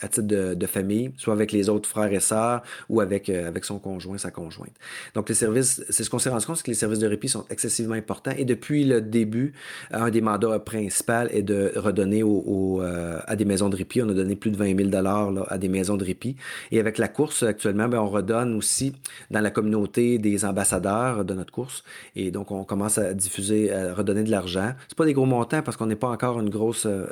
à 0.03 0.09
titre 0.09 0.27
de, 0.27 0.67
famille, 0.67 1.13
soit 1.17 1.33
avec 1.33 1.53
les 1.53 1.69
autres 1.69 1.89
frères 1.89 2.13
et 2.13 2.21
sœurs 2.21 2.63
ou 2.89 3.01
avec, 3.01 3.29
euh, 3.29 3.49
avec 3.49 3.65
son 3.65 3.79
conjoint, 3.79 4.19
sa 4.19 4.31
conjointe. 4.31 4.73
Donc, 5.15 5.29
les 5.29 5.35
services, 5.35 5.85
c'est 5.89 6.05
ce 6.05 6.11
qu'on 6.11 6.19
s'est 6.19 6.31
rendu 6.31 6.45
compte, 6.47 6.57
c'est 6.57 6.65
que 6.65 6.71
les 6.71 6.77
services 6.77 6.99
de 6.99 7.07
répit 7.07 7.29
sont 7.29 7.45
excessivement 7.51 7.95
importants. 7.95 8.33
Et 8.37 8.45
depuis 8.45 8.85
le 8.85 9.01
début, 9.01 9.53
un 9.93 10.11
des 10.11 10.21
mandats 10.21 10.59
principaux 10.59 11.29
est 11.31 11.43
de 11.43 11.73
redonner 11.77 12.23
au, 12.23 12.81
euh, 12.83 13.21
à 13.27 13.37
des 13.37 13.45
maisons 13.45 13.69
de 13.69 13.77
répit. 13.77 14.03
On 14.03 14.09
a 14.09 14.15
donné 14.15 14.37
plus 14.37 14.51
de 14.51 14.57
20 14.57 14.77
000 14.77 14.91
là, 14.91 15.29
à 15.49 15.59
des 15.59 15.69
maisons 15.69 15.97
de 15.97 16.05
répit. 16.05 16.37
Et 16.73 16.81
avec 16.81 16.99
la 16.99 17.09
course, 17.09 17.43
actuellement, 17.43 17.89
bien, 17.89 18.01
on 18.01 18.09
redonne 18.09 18.57
aussi 18.57 18.95
dans 19.31 19.41
la 19.41 19.51
communauté 19.51 20.19
des 20.19 20.45
ambassadeurs 20.45 21.25
de 21.25 21.35
notre 21.35 21.53
course. 21.53 21.85
Et 22.17 22.31
donc, 22.31 22.51
on 22.51 22.65
commence 22.65 22.99
à 22.99 23.15
diffuser, 23.15 23.73
à 23.73 23.95
redonner 23.95 24.25
de 24.25 24.31
l'argent. 24.31 24.73
C'est 24.89 24.99
pas 24.99 25.07
des 25.07 25.13
gros 25.13 25.27
montants 25.27 25.63
parce 25.63 25.77
qu'on 25.77 25.87
n'est 25.87 25.95
pas 25.95 26.09
encore 26.09 26.41
une 26.41 26.51
grosse, 26.51 26.87
euh, 26.87 27.07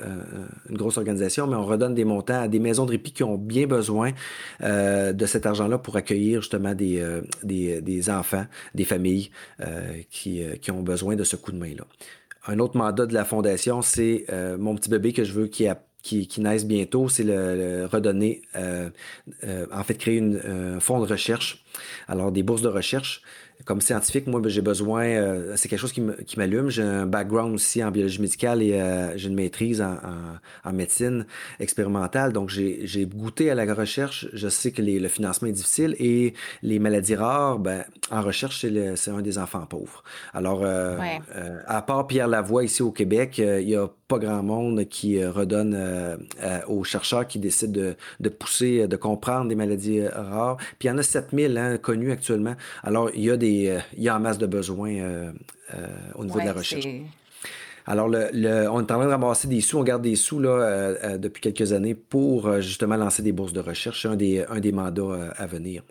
une 0.69 0.77
grosse 0.77 0.97
organisation, 0.97 1.47
mais 1.47 1.57
on 1.57 1.65
redonne 1.65 1.95
des 1.95 2.05
montants 2.05 2.41
à 2.41 2.49
des 2.49 2.59
maisons 2.59 2.72
de 2.77 2.91
répit 2.91 3.13
qui 3.13 3.23
ont 3.23 3.37
bien 3.37 3.67
besoin 3.67 4.13
euh, 4.63 5.13
de 5.13 5.27
cet 5.27 5.47
argent-là 5.47 5.79
pour 5.79 5.97
accueillir 5.97 6.41
justement 6.41 6.75
des, 6.75 7.01
euh, 7.01 7.21
des, 7.43 8.11
enfants, 8.11 8.47
des 8.75 8.85
familles 8.85 9.31
euh, 9.61 9.93
qui, 10.11 10.43
qui, 10.61 10.71
ont 10.71 10.83
besoin 10.83 11.17
de 11.17 11.25
ce 11.25 11.37
coup 11.37 11.53
de 11.53 11.59
main-là. 11.59 11.85
Un 12.47 12.59
autre 12.59 12.77
mandat 12.77 13.07
de 13.07 13.15
la 13.15 13.25
Fondation, 13.25 13.83
c'est 13.83 14.27
mon 14.59 14.75
petit 14.75 14.91
bébé 14.91 15.13
que 15.13 15.23
je 15.25 15.33
veux 15.33 15.47
qui 15.47 15.69
a 15.69 15.81
qui, 16.03 16.29
bientôt, 16.65 17.09
c'est 17.09 17.23
le, 17.23 17.87
redonner, 17.87 18.43
en 18.57 19.85
fait, 19.85 19.95
créer 19.95 20.21
un 20.21 20.81
fonds 20.81 20.99
de 20.99 21.07
recherche, 21.07 21.65
alors 22.09 22.33
des 22.33 22.43
bourses 22.43 22.63
de 22.63 22.69
recherche 22.69 23.23
comme 23.65 23.81
scientifique, 23.81 24.27
moi, 24.27 24.41
ben, 24.41 24.49
j'ai 24.49 24.61
besoin, 24.61 25.05
euh, 25.05 25.53
c'est 25.57 25.69
quelque 25.69 25.79
chose 25.79 25.93
qui 25.93 26.39
m'allume. 26.39 26.69
J'ai 26.71 26.83
un 26.83 27.07
background 27.07 27.55
aussi 27.55 27.83
en 27.83 27.91
biologie 27.91 28.21
médicale 28.21 28.63
et 28.63 28.75
euh, 28.75 29.17
j'ai 29.17 29.29
une 29.29 29.35
maîtrise 29.35 29.83
en, 29.83 30.73
médecine 30.73 31.27
expérimentale. 31.61 32.33
Donc, 32.33 32.49
j'ai 32.49 33.07
goûté 33.07 33.51
à 33.51 33.55
la 33.55 33.73
recherche. 33.75 34.27
Je 34.33 34.49
sais 34.49 34.73
que 34.73 34.83
le 34.83 35.09
financement 35.09 35.49
est 35.49 35.53
difficile 35.53 35.95
et 35.99 36.35
les 36.63 36.79
maladies 36.79 37.15
rares, 37.15 37.59
ben, 37.59 37.85
en 38.11 38.23
recherche, 38.23 38.65
c'est 38.97 39.11
un 39.11 39.23
des 39.23 39.39
enfants 39.39 39.67
pauvres. 39.67 40.03
Alors, 40.33 40.63
euh, 40.65 40.97
à 41.67 41.83
part 41.83 42.07
Pierre 42.07 42.29
Lavoie 42.29 42.65
ici 42.65 42.83
au 42.83 42.91
Québec, 42.91 43.39
il 43.39 43.69
y 43.69 43.77
a 43.77 43.89
pas 44.09 44.19
grand 44.19 44.43
monde 44.43 44.85
qui 44.89 45.25
redonne 45.25 45.77
aux 46.69 46.85
chercheurs 46.85 47.27
qui 47.27 47.39
décident 47.39 47.73
de, 47.73 47.97
de, 48.21 48.29
pousser, 48.29 48.87
de 48.87 48.97
comprendre 48.97 49.49
des 49.49 49.55
maladies 49.55 50.07
rares. 50.07 50.57
Puis 50.79 50.89
il 50.89 50.89
y 50.89 50.91
en 50.91 50.99
a 50.99 51.03
7000 51.03 51.57
hein, 51.57 51.79
connus 51.79 52.13
actuellement. 52.13 52.55
Alors, 52.83 53.11
il 53.15 53.25
y 53.25 53.31
a 53.31 53.37
des 53.37 53.52
euh, 53.69 53.79
il 53.97 54.03
y 54.03 54.09
a 54.09 54.17
en 54.17 54.21
masse 54.21 54.39
de 54.39 54.47
besoins 54.47 54.95
euh, 54.95 55.33
euh, 55.75 55.87
au 56.15 56.25
niveau 56.25 56.41
de 56.41 56.45
la 56.45 56.53
recherche. 56.53 56.87
Alors, 57.85 58.09
le, 58.09 58.69
on 58.71 58.79
est 58.79 58.83
en 58.83 58.85
train 58.85 59.05
de 59.05 59.11
ramasser 59.11 59.49
des 59.49 59.61
sous, 59.61 59.77
on 59.77 59.83
garde 59.83 60.03
des 60.03 60.15
sous 60.15 60.39
là, 60.39 61.19
depuis 61.19 61.41
quelques 61.41 61.73
années 61.73 61.97
pour 61.97 62.61
justement 62.61 62.97
lancer 62.97 63.25
des 63.25 63.33
bourses 63.33 63.53
de 63.53 63.59
recherche. 63.59 64.03
C'est 64.03 64.09
un 64.09 64.15
des, 64.15 64.45
un 64.49 64.61
des 64.61 64.71
mandats 64.71 65.33
à 65.37 65.47
venir. 65.47 65.83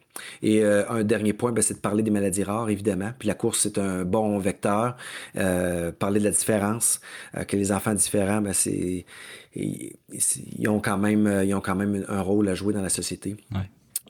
Et 0.41 0.63
un 0.63 1.03
dernier 1.03 1.33
point, 1.33 1.51
ben, 1.51 1.61
c'est 1.61 1.73
de 1.73 1.79
parler 1.79 2.01
des 2.01 2.09
maladies 2.09 2.45
rares, 2.45 2.69
évidemment. 2.69 3.11
Puis 3.19 3.27
la 3.27 3.33
course, 3.33 3.59
c'est 3.59 3.77
un 3.77 4.05
bon 4.05 4.39
vecteur. 4.39 4.95
parler 5.33 6.21
de 6.21 6.23
la 6.23 6.31
différence, 6.31 7.01
que 7.45 7.57
les 7.57 7.73
enfants 7.73 7.93
différents, 7.93 8.41
c'est, 8.53 9.05
ils, 9.53 10.69
ont 10.69 10.79
quand 10.79 10.97
même, 10.97 11.41
ils 11.43 11.53
ont 11.53 11.59
quand 11.59 11.75
même 11.75 12.05
un 12.07 12.21
rôle 12.21 12.47
à 12.47 12.55
jouer 12.55 12.73
dans 12.73 12.81
la 12.81 12.87
société. 12.87 13.35
Euh, 13.53 13.57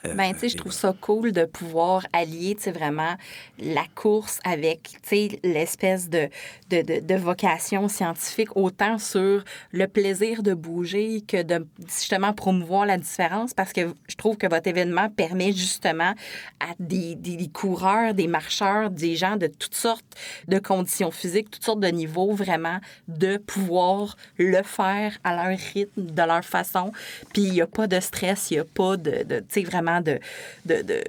ben, 0.04 0.34
tu 0.34 0.40
sais, 0.40 0.50
je 0.50 0.58
trouve 0.58 0.72
ça 0.72 0.96
cool 1.00 1.32
de 1.32 1.46
pouvoir 1.46 2.06
allier, 2.12 2.56
tu 2.56 2.64
sais, 2.64 2.72
vraiment 2.72 3.16
la 3.60 3.84
course 3.94 4.40
avec, 4.44 4.82
tu 5.04 5.10
sais, 5.10 5.40
l'espèce 5.44 6.10
de, 6.10 6.28
de, 6.70 6.82
de, 6.82 7.00
de, 7.00 7.16
vocation 7.16 7.88
scientifique, 7.88 8.56
autant 8.56 8.98
sur 8.98 9.44
le 9.72 9.88
plaisir 9.88 10.42
de 10.42 10.56
bouger 10.56 11.22
que 11.22 11.44
de 11.44 11.68
justement 11.88 12.34
promouvoir 12.34 12.86
la 12.88 12.98
différence, 12.98 13.54
parce 13.54 13.74
que 13.74 13.94
je 14.08 14.16
trouve 14.16 14.38
que 14.38 14.48
votre 14.48 14.68
événement 14.68 15.10
permet 15.10 15.52
justement 15.52 16.14
à 16.60 16.74
des, 16.80 17.14
des 17.16 17.48
coureurs, 17.48 18.16
des 18.16 18.28
marcheurs, 18.28 18.90
des 18.90 19.16
gens 19.16 19.38
de 19.38 19.48
toutes 19.48 19.76
sortes 19.76 20.06
de 20.48 20.58
conditions 20.58 21.12
physiques, 21.12 21.52
toutes 21.52 21.64
sortes 21.64 21.80
de 21.80 21.88
niveaux, 21.88 22.34
vraiment, 22.34 22.80
de 23.08 23.38
pouvoir 23.38 24.18
le 24.38 24.64
faire 24.64 25.18
à 25.24 25.36
leur 25.36 25.58
rythme, 25.74 26.06
de 26.06 26.24
leur 26.24 26.44
façon. 26.44 26.92
Puis 27.34 27.44
il 27.44 27.52
n'y 27.52 27.62
a 27.62 27.68
pas 27.68 27.86
de 27.86 28.00
stress, 28.00 28.50
il 28.50 28.56
n'y 28.56 28.60
a 28.60 28.66
pas 28.66 28.98
de, 28.98 29.24
de 29.24 29.40
tu 29.40 29.46
sais, 29.50 29.64
vraiment 29.64 29.91
de, 30.00 30.20
de, 30.66 31.04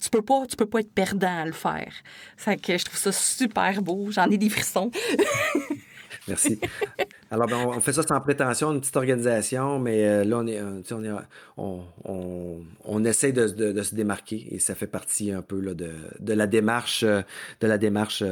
tu 0.00 0.10
peux 0.10 0.22
pas 0.22 0.46
tu 0.48 0.56
peux 0.56 0.66
pas 0.66 0.80
être 0.80 0.92
perdant 0.92 1.42
à 1.42 1.44
le 1.44 1.52
faire. 1.52 1.92
C'est 2.36 2.56
que 2.56 2.78
je 2.78 2.84
trouve 2.84 2.98
ça 2.98 3.12
super 3.12 3.82
beau, 3.82 4.10
j'en 4.10 4.30
ai 4.30 4.38
des 4.38 4.48
frissons. 4.48 4.90
Merci. 6.28 6.58
Alors, 7.30 7.46
ben, 7.46 7.56
on 7.66 7.80
fait 7.80 7.92
ça 7.92 8.02
sans 8.02 8.20
prétention, 8.20 8.72
une 8.72 8.80
petite 8.80 8.96
organisation, 8.96 9.78
mais 9.78 10.04
euh, 10.06 10.24
là, 10.24 10.38
on, 10.38 10.46
est, 10.46 10.58
euh, 10.58 11.20
on, 11.56 11.82
on, 12.04 12.60
on, 12.84 13.04
essaie 13.04 13.32
de, 13.32 13.48
de, 13.48 13.82
se 13.82 13.94
démarquer 13.94 14.46
et 14.50 14.58
ça 14.58 14.74
fait 14.74 14.86
partie 14.86 15.32
un 15.32 15.42
peu 15.42 15.60
là, 15.60 15.74
de, 15.74 15.90
de, 16.20 16.32
la 16.32 16.46
démarche, 16.46 17.02
euh, 17.02 17.22
de 17.60 17.66
la 17.66 17.76
démarche 17.76 18.22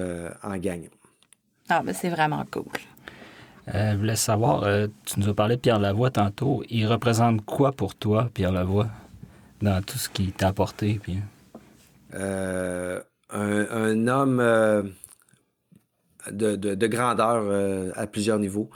en 0.43 0.57
gang. 0.57 0.89
Ah, 1.69 1.83
ben 1.85 1.95
c'est 1.95 2.09
vraiment 2.09 2.45
cool. 2.51 2.65
je 3.67 3.97
voulais 3.97 4.17
savoir, 4.17 4.67
tu 5.05 5.21
nous 5.21 5.29
as 5.29 5.35
parlé 5.35 5.57
de 5.57 5.61
Pierre 5.61 5.79
Lavoie 5.79 6.11
tantôt. 6.11 6.63
Il 6.69 6.87
représente 6.87 7.45
quoi 7.45 7.73
pour 7.73 7.95
toi, 7.95 8.31
Pierre 8.33 8.53
Lavoie? 8.53 8.89
Dans 9.63 9.81
tout 9.83 9.99
ce 9.99 10.09
qui 10.09 10.33
t'a 10.33 10.49
apporté? 10.49 11.01
Puis... 11.03 11.19
Euh, 12.15 13.01
un, 13.31 14.07
homme 14.09 14.41
euh, 14.41 14.83
de, 16.31 16.87
grandeur 16.87 17.45
euh, 17.47 17.91
à 17.95 18.07
plusieurs 18.07 18.39
niveaux. 18.39 18.69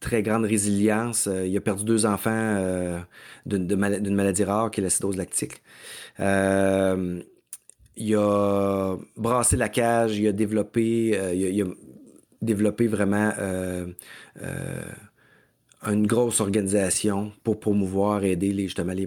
très 0.00 0.22
grande 0.22 0.44
résilience. 0.44 1.28
il 1.44 1.56
a 1.56 1.60
perdu 1.60 1.84
deux 1.84 2.06
enfants 2.06 3.02
d'une 3.46 4.14
maladie 4.14 4.44
rare 4.44 4.70
qui 4.70 4.80
est 4.80 4.84
l'acidose 4.84 5.16
lactique. 5.16 5.62
il 6.20 8.14
a 8.16 8.96
brassé 9.16 9.56
la 9.56 9.68
cage, 9.68 10.16
il 10.18 10.28
a 10.28 10.32
développé, 10.32 11.18
il, 11.34 11.62
a, 11.62 11.66
développé 12.42 12.86
vraiment 12.86 13.32
une 15.84 16.06
grosse 16.06 16.40
organisation 16.40 17.32
pour 17.44 17.60
promouvoir 17.60 18.24
et 18.24 18.32
aider 18.32 18.52
les, 18.52 18.64
justement 18.64 18.92
les, 18.92 19.06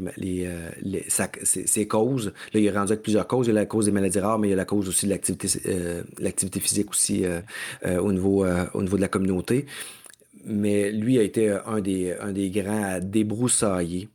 les, 0.82 1.06
ses, 1.10 1.88
causes. 1.88 2.28
Là, 2.54 2.60
il 2.60 2.66
est 2.66 2.72
rendu 2.72 2.92
avec 2.92 3.02
plusieurs 3.02 3.28
causes. 3.28 3.48
Il 3.48 3.50
y 3.50 3.58
a 3.58 3.60
la 3.60 3.66
cause 3.66 3.86
des 3.86 3.92
maladies 3.92 4.20
rares, 4.20 4.40
mais 4.40 4.48
il 4.48 4.52
y 4.52 4.54
a 4.54 4.58
la 4.58 4.66
cause 4.66 4.88
aussi 4.88 5.06
de 5.06 5.12
l'activité, 5.12 5.48
l'activité 6.20 6.60
physique 6.60 6.92
aussi 6.92 7.26
au, 7.86 8.14
niveau, 8.14 8.46
au 8.74 8.82
niveau 8.82 8.96
de 8.98 9.02
la 9.02 9.08
communauté. 9.08 9.66
Mais 10.46 10.92
lui 10.92 11.18
a 11.18 11.24
été 11.24 11.50
un 11.50 11.82
des, 11.82 12.14
un 12.14 12.32
des 12.32 12.50
grands 12.50 12.84
à 12.84 13.00
débroussailler 13.00 14.08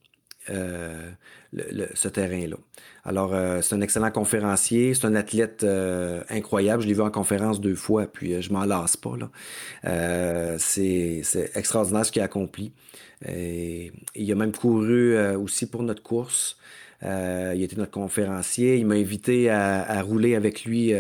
ce 0.47 2.09
terrain-là. 2.09 2.57
Alors, 3.07 3.35
euh, 3.35 3.61
c'est 3.61 3.75
un 3.75 3.83
excellent 3.83 4.11
conférencier, 4.11 4.95
c'est 4.95 5.07
un 5.07 5.15
athlète 5.15 5.63
euh, 5.63 6.23
incroyable. 6.31 6.83
Je 6.83 6.89
l'ai 6.89 6.95
vu 6.95 7.03
en 7.03 7.11
conférence 7.11 7.61
deux 7.61 7.75
fois, 7.75 8.07
puis 8.07 8.33
euh, 8.33 8.41
je 8.41 8.51
m'en 8.51 8.65
lasse 8.65 8.97
pas. 8.97 9.15
Là. 9.17 10.59
c'est, 10.59 11.23
extraordinaire 11.55 12.07
ce 12.07 12.13
qu'il 12.13 12.23
a 12.23 12.25
accompli. 12.25 12.73
Et, 13.29 13.93
il 14.15 14.33
a 14.33 14.35
même 14.35 14.53
couru 14.53 15.19
aussi 15.37 15.67
pour 15.67 15.83
notre 15.83 16.03
course. 16.03 16.57
il 17.03 17.09
a 17.09 17.55
été 17.55 17.77
notre 17.77 17.93
conférencier. 17.93 18.77
Il 18.79 18.87
m'a 18.87 18.95
invité 18.95 19.51
à, 19.51 20.01
rouler 20.03 20.35
avec 20.35 20.65
lui 20.65 20.95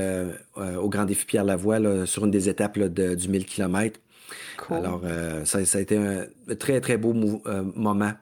au 0.56 0.88
Grand 0.88 1.04
Défi 1.04 1.24
Pierre 1.24 1.44
Lavoie 1.44 2.06
sur 2.06 2.26
une 2.26 2.30
des 2.30 2.48
étapes 2.50 2.78
du 2.78 3.28
1000 3.28 3.46
km. 3.46 3.98
Alors, 4.70 5.02
ça, 5.44 5.64
ça, 5.64 5.78
a 5.78 5.80
été 5.80 5.96
un 5.96 6.26
très, 6.58 6.80
très 6.80 6.98
beau 6.98 7.14
moment. 7.14 8.12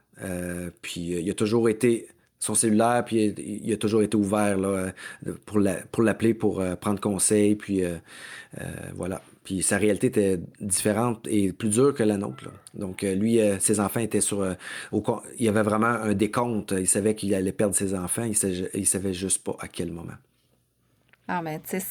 puis, 0.83 1.01
il 1.01 1.31
a 1.31 1.35
toujours 1.35 1.69
été 1.69 2.09
son 2.43 2.57
cellulaire, 2.57 3.05
puis 3.05 3.33
il, 3.39 3.73
a 3.73 3.77
toujours 3.77 4.03
été 4.03 4.17
ouvert 4.17 4.59
là, 4.59 4.93
pour, 5.47 5.61
l'appeler, 5.61 6.35
pour 6.35 6.61
euh, 6.61 6.75
prendre 6.75 7.01
conseil, 7.01 7.55
puis 7.55 7.85
euh, 7.85 7.99
euh, 8.61 8.65
voilà. 8.97 9.23
Puis 9.45 9.63
sa 9.63 9.79
réalité 9.79 10.09
était 10.09 10.41
différente 10.61 11.29
et 11.29 11.53
plus 11.53 11.69
dure 11.69 11.95
que 11.95 12.03
la 12.03 12.17
nôtre. 12.17 12.49
Donc 12.75 13.03
lui, 13.03 13.41
ses 13.59 13.81
enfants 13.81 13.99
étaient 13.99 14.21
sur... 14.21 14.47
il 14.93 15.45
y 15.45 15.49
avait 15.49 15.63
vraiment 15.63 15.89
un 15.89 16.15
décompte. 16.15 16.73
Il 16.79 16.87
savait 16.87 17.17
qu'il 17.17 17.35
allait 17.35 17.51
perdre 17.51 17.75
ses 17.75 17.93
enfants. 17.93 18.23
Il 18.23 18.37
savait, 18.37 18.71
il 18.75 18.87
savait 18.87 19.13
juste 19.13 19.43
pas 19.43 19.57
à 19.59 19.67
quel 19.67 19.91
moment. 19.91 20.13
Ah, 21.27 21.43
mais 21.43 21.59
tu 21.59 21.81
sais, 21.81 21.85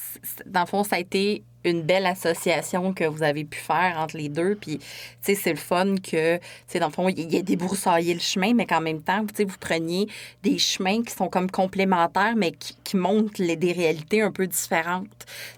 dans 0.45 0.61
le 0.61 0.65
fond, 0.65 0.85
ça 0.85 0.95
a 0.95 0.99
été 0.99 1.43
une 1.63 1.84
belle 1.84 2.06
association 2.06 2.93
que 2.93 3.04
vous 3.04 3.24
avez 3.24 3.43
pu 3.43 3.60
faire 3.60 3.97
entre 4.00 4.17
les 4.17 4.30
deux. 4.30 4.56
Puis, 4.56 4.78
tu 4.78 4.86
sais, 5.21 5.36
c'est 5.36 5.52
le 5.52 5.58
fun 5.58 5.95
que, 5.95 6.38
tu 6.38 6.43
sais, 6.67 6.80
dans 6.80 6.88
le 6.88 6.91
fond, 6.91 7.10
il 7.10 7.32
y 7.32 7.38
a 7.38 7.41
débroussaillé 7.41 8.13
le 8.13 8.19
chemin, 8.19 8.54
mais 8.54 8.65
qu'en 8.65 8.82
même 8.82 9.02
temps, 9.02 9.26
tu 9.26 9.36
sais, 9.36 9.43
vous 9.43 9.58
preniez 9.60 10.08
des 10.43 10.58
chemins 10.58 11.04
qui 11.04 11.13
sont 11.13 11.30
comme 11.30 11.50
complémentaires, 11.50 12.36
mais 12.36 12.52
qui, 12.52 12.76
qui 12.84 12.97
montrent 12.97 13.41
les, 13.41 13.56
des 13.56 13.71
réalités 13.71 14.21
un 14.21 14.32
peu 14.32 14.47
différentes. 14.47 15.08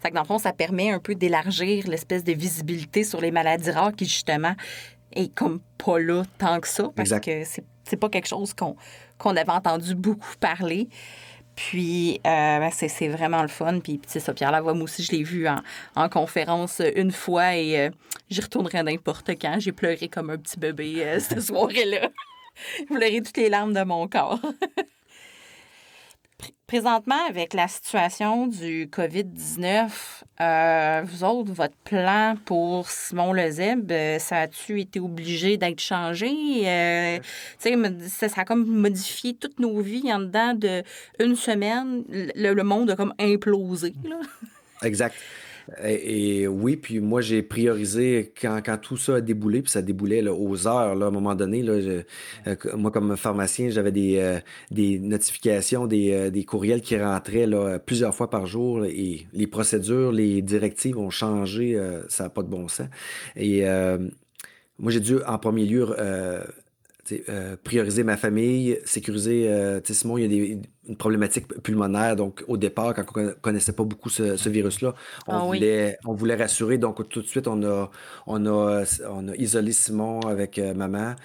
Fait 0.02 0.10
que 0.10 0.16
dans 0.16 0.22
le 0.22 0.28
fond, 0.28 0.40
ça 0.40 0.54
permet 0.54 0.92
un 0.92 1.00
peu 1.00 1.16
d'élargir 1.16 1.88
l'espèce 1.88 2.24
de 2.24 2.34
visibilité 2.34 3.04
sur 3.04 3.22
les 3.22 3.32
maladies 3.32 3.72
rares 3.72 3.96
qui, 3.96 4.06
justement, 4.06 4.56
est 5.16 5.34
comme 5.34 5.60
pas 5.78 6.00
là 6.00 6.24
tant 6.38 6.60
que 6.60 6.68
ça, 6.68 6.90
parce 6.96 7.12
que 7.20 7.44
c'est 7.84 7.98
pas 7.98 8.10
quelque 8.10 8.28
chose 8.28 8.54
qu'on 8.54 8.76
qu'on 9.18 9.36
avait 9.38 9.52
entendu 9.52 9.96
beaucoup 9.96 10.36
parler. 10.40 10.90
Puis, 11.56 12.16
euh, 12.26 12.60
ben, 12.60 12.72
c'est 12.72 13.08
vraiment 13.08 13.42
le 13.42 13.48
fun. 13.48 13.80
Puis, 13.80 14.00
c'est 14.08 14.20
ça, 14.20 14.34
Pierre 14.34 14.52
Lavoie, 14.52 14.74
moi 14.74 14.84
aussi, 14.84 15.04
je 15.04 15.12
l'ai 15.12 15.24
vu 15.24 15.48
en, 15.48 16.10
conférence 16.10 16.82
une 16.96 17.12
fois 17.12 17.56
et 17.56 17.80
euh, 17.80 17.90
j'y 18.30 18.42
retournerai 18.42 18.84
n'importe 18.84 19.32
quand. 19.40 19.60
J'ai 19.60 19.72
pleuré 19.72 20.08
comme 20.10 20.30
un 20.30 20.38
petit 20.38 20.60
bébé 20.60 21.04
euh, 21.04 21.20
cette 21.20 21.42
soirée-là. 21.48 22.10
Pleuré 22.88 23.22
toutes 23.22 23.38
les 23.38 23.50
larmes 23.50 23.74
de 23.74 23.84
mon 23.84 24.08
corps. 24.08 24.40
Présentement, 26.66 27.28
avec 27.30 27.54
la 27.54 27.68
situation 27.68 28.48
du 28.48 28.88
COVID-19, 28.88 29.90
euh, 30.42 31.02
vous 31.06 31.24
autres, 31.24 31.52
votre 31.52 31.76
plan 31.84 32.36
pour 32.46 32.90
Simon 32.90 33.32
Lezeb, 33.32 33.92
euh, 33.92 34.18
ça 34.18 34.40
a-tu 34.40 34.82
été 34.82 35.00
obligé 35.00 35.58
d'être 35.58 35.80
changé? 35.80 36.32
Euh, 36.66 37.20
ça, 37.60 38.30
ça, 38.30 38.42
a 38.42 38.46
comme 38.46 38.66
modifié 38.66 39.36
toutes 39.36 39.60
nos 39.60 39.82
vies 39.82 40.12
en 40.12 40.20
dedans 40.20 40.54
de 40.56 40.84
une 41.20 41.36
semaine. 41.36 42.04
Le, 42.10 42.64
monde 42.64 42.90
a 42.90 42.96
comme 42.96 43.14
implosé. 43.20 43.94
Exact. 44.82 45.16
Et, 45.84 46.48
oui, 46.48 46.76
puis 46.76 47.00
moi, 47.00 47.22
j'ai 47.22 47.42
priorisé 47.42 48.34
quand, 48.40 48.62
quand, 48.64 48.78
tout 48.78 48.98
ça 48.98 49.16
a 49.16 49.22
déboulé, 49.22 49.62
puis 49.62 49.72
ça 49.72 49.82
déboulait 49.82 50.28
aux 50.28 50.68
heures, 50.68 50.96
là, 50.96 51.06
à 51.06 51.08
un 51.08 51.12
moment 51.12 51.36
donné. 51.36 51.62
Là, 51.62 51.74
euh, 51.74 52.56
moi, 52.76 52.92
comme 52.92 53.16
pharmacien, 53.18 53.70
j'avais 53.70 53.92
des, 53.92 54.18
euh, 54.18 54.40
des 54.72 55.00
notifications, 55.00 55.88
des, 55.88 56.12
euh, 56.12 56.30
des, 56.30 56.44
courriels 56.44 56.82
qui 56.82 56.98
rentraient 56.98 57.48
là, 57.48 57.80
plusieurs 57.80 58.14
fois 58.14 58.30
par 58.30 58.46
jour. 58.46 58.86
Et 58.86 59.26
les 59.34 59.48
procédures, 59.48 60.12
les 60.12 60.42
directives 60.42 60.98
ont 60.98 61.10
changé, 61.10 61.80
ça 62.10 62.26
n'a 62.26 62.30
pas 62.30 62.44
de 62.44 62.50
bon 62.50 62.68
sens. 62.68 62.88
Et 63.36 63.64
moi, 64.80 64.92
j'ai 64.92 65.00
dû, 65.00 65.18
en 65.26 65.38
premier 65.38 65.66
lieu, 65.66 65.88
euh, 67.30 67.56
prioriser 67.62 68.04
ma 68.04 68.18
famille, 68.18 68.80
sécuriser. 68.86 69.50
Euh, 69.50 69.80
Simon, 69.84 70.18
il 70.18 70.22
y 70.22 70.26
a 70.26 70.28
des, 70.28 70.62
une 70.88 70.98
problématique 70.98 71.48
pulmonaire. 71.62 72.16
Donc, 72.16 72.44
au 72.48 72.58
départ, 72.58 72.94
quand 72.94 73.06
on 73.16 73.34
connaissait 73.42 73.74
pas 73.74 73.84
beaucoup 73.84 74.10
ce, 74.10 74.50
virus-là, 74.50 74.94
on, 75.28 75.34
ah 75.34 75.40
voulait, 75.46 75.98
on 76.06 76.14
voulait 76.14 76.36
rassurer. 76.36 76.78
Donc, 76.78 77.08
tout 77.10 77.22
de 77.22 77.28
suite, 77.28 77.48
on 77.48 77.64
a, 77.64 77.90
on 78.28 78.46
a, 78.46 78.84
on 79.10 79.28
a 79.28 79.36
isolé 79.36 79.72
Simon 79.72 80.20
avec 80.22 80.60
euh, 80.60 80.74
maman. 80.74 81.16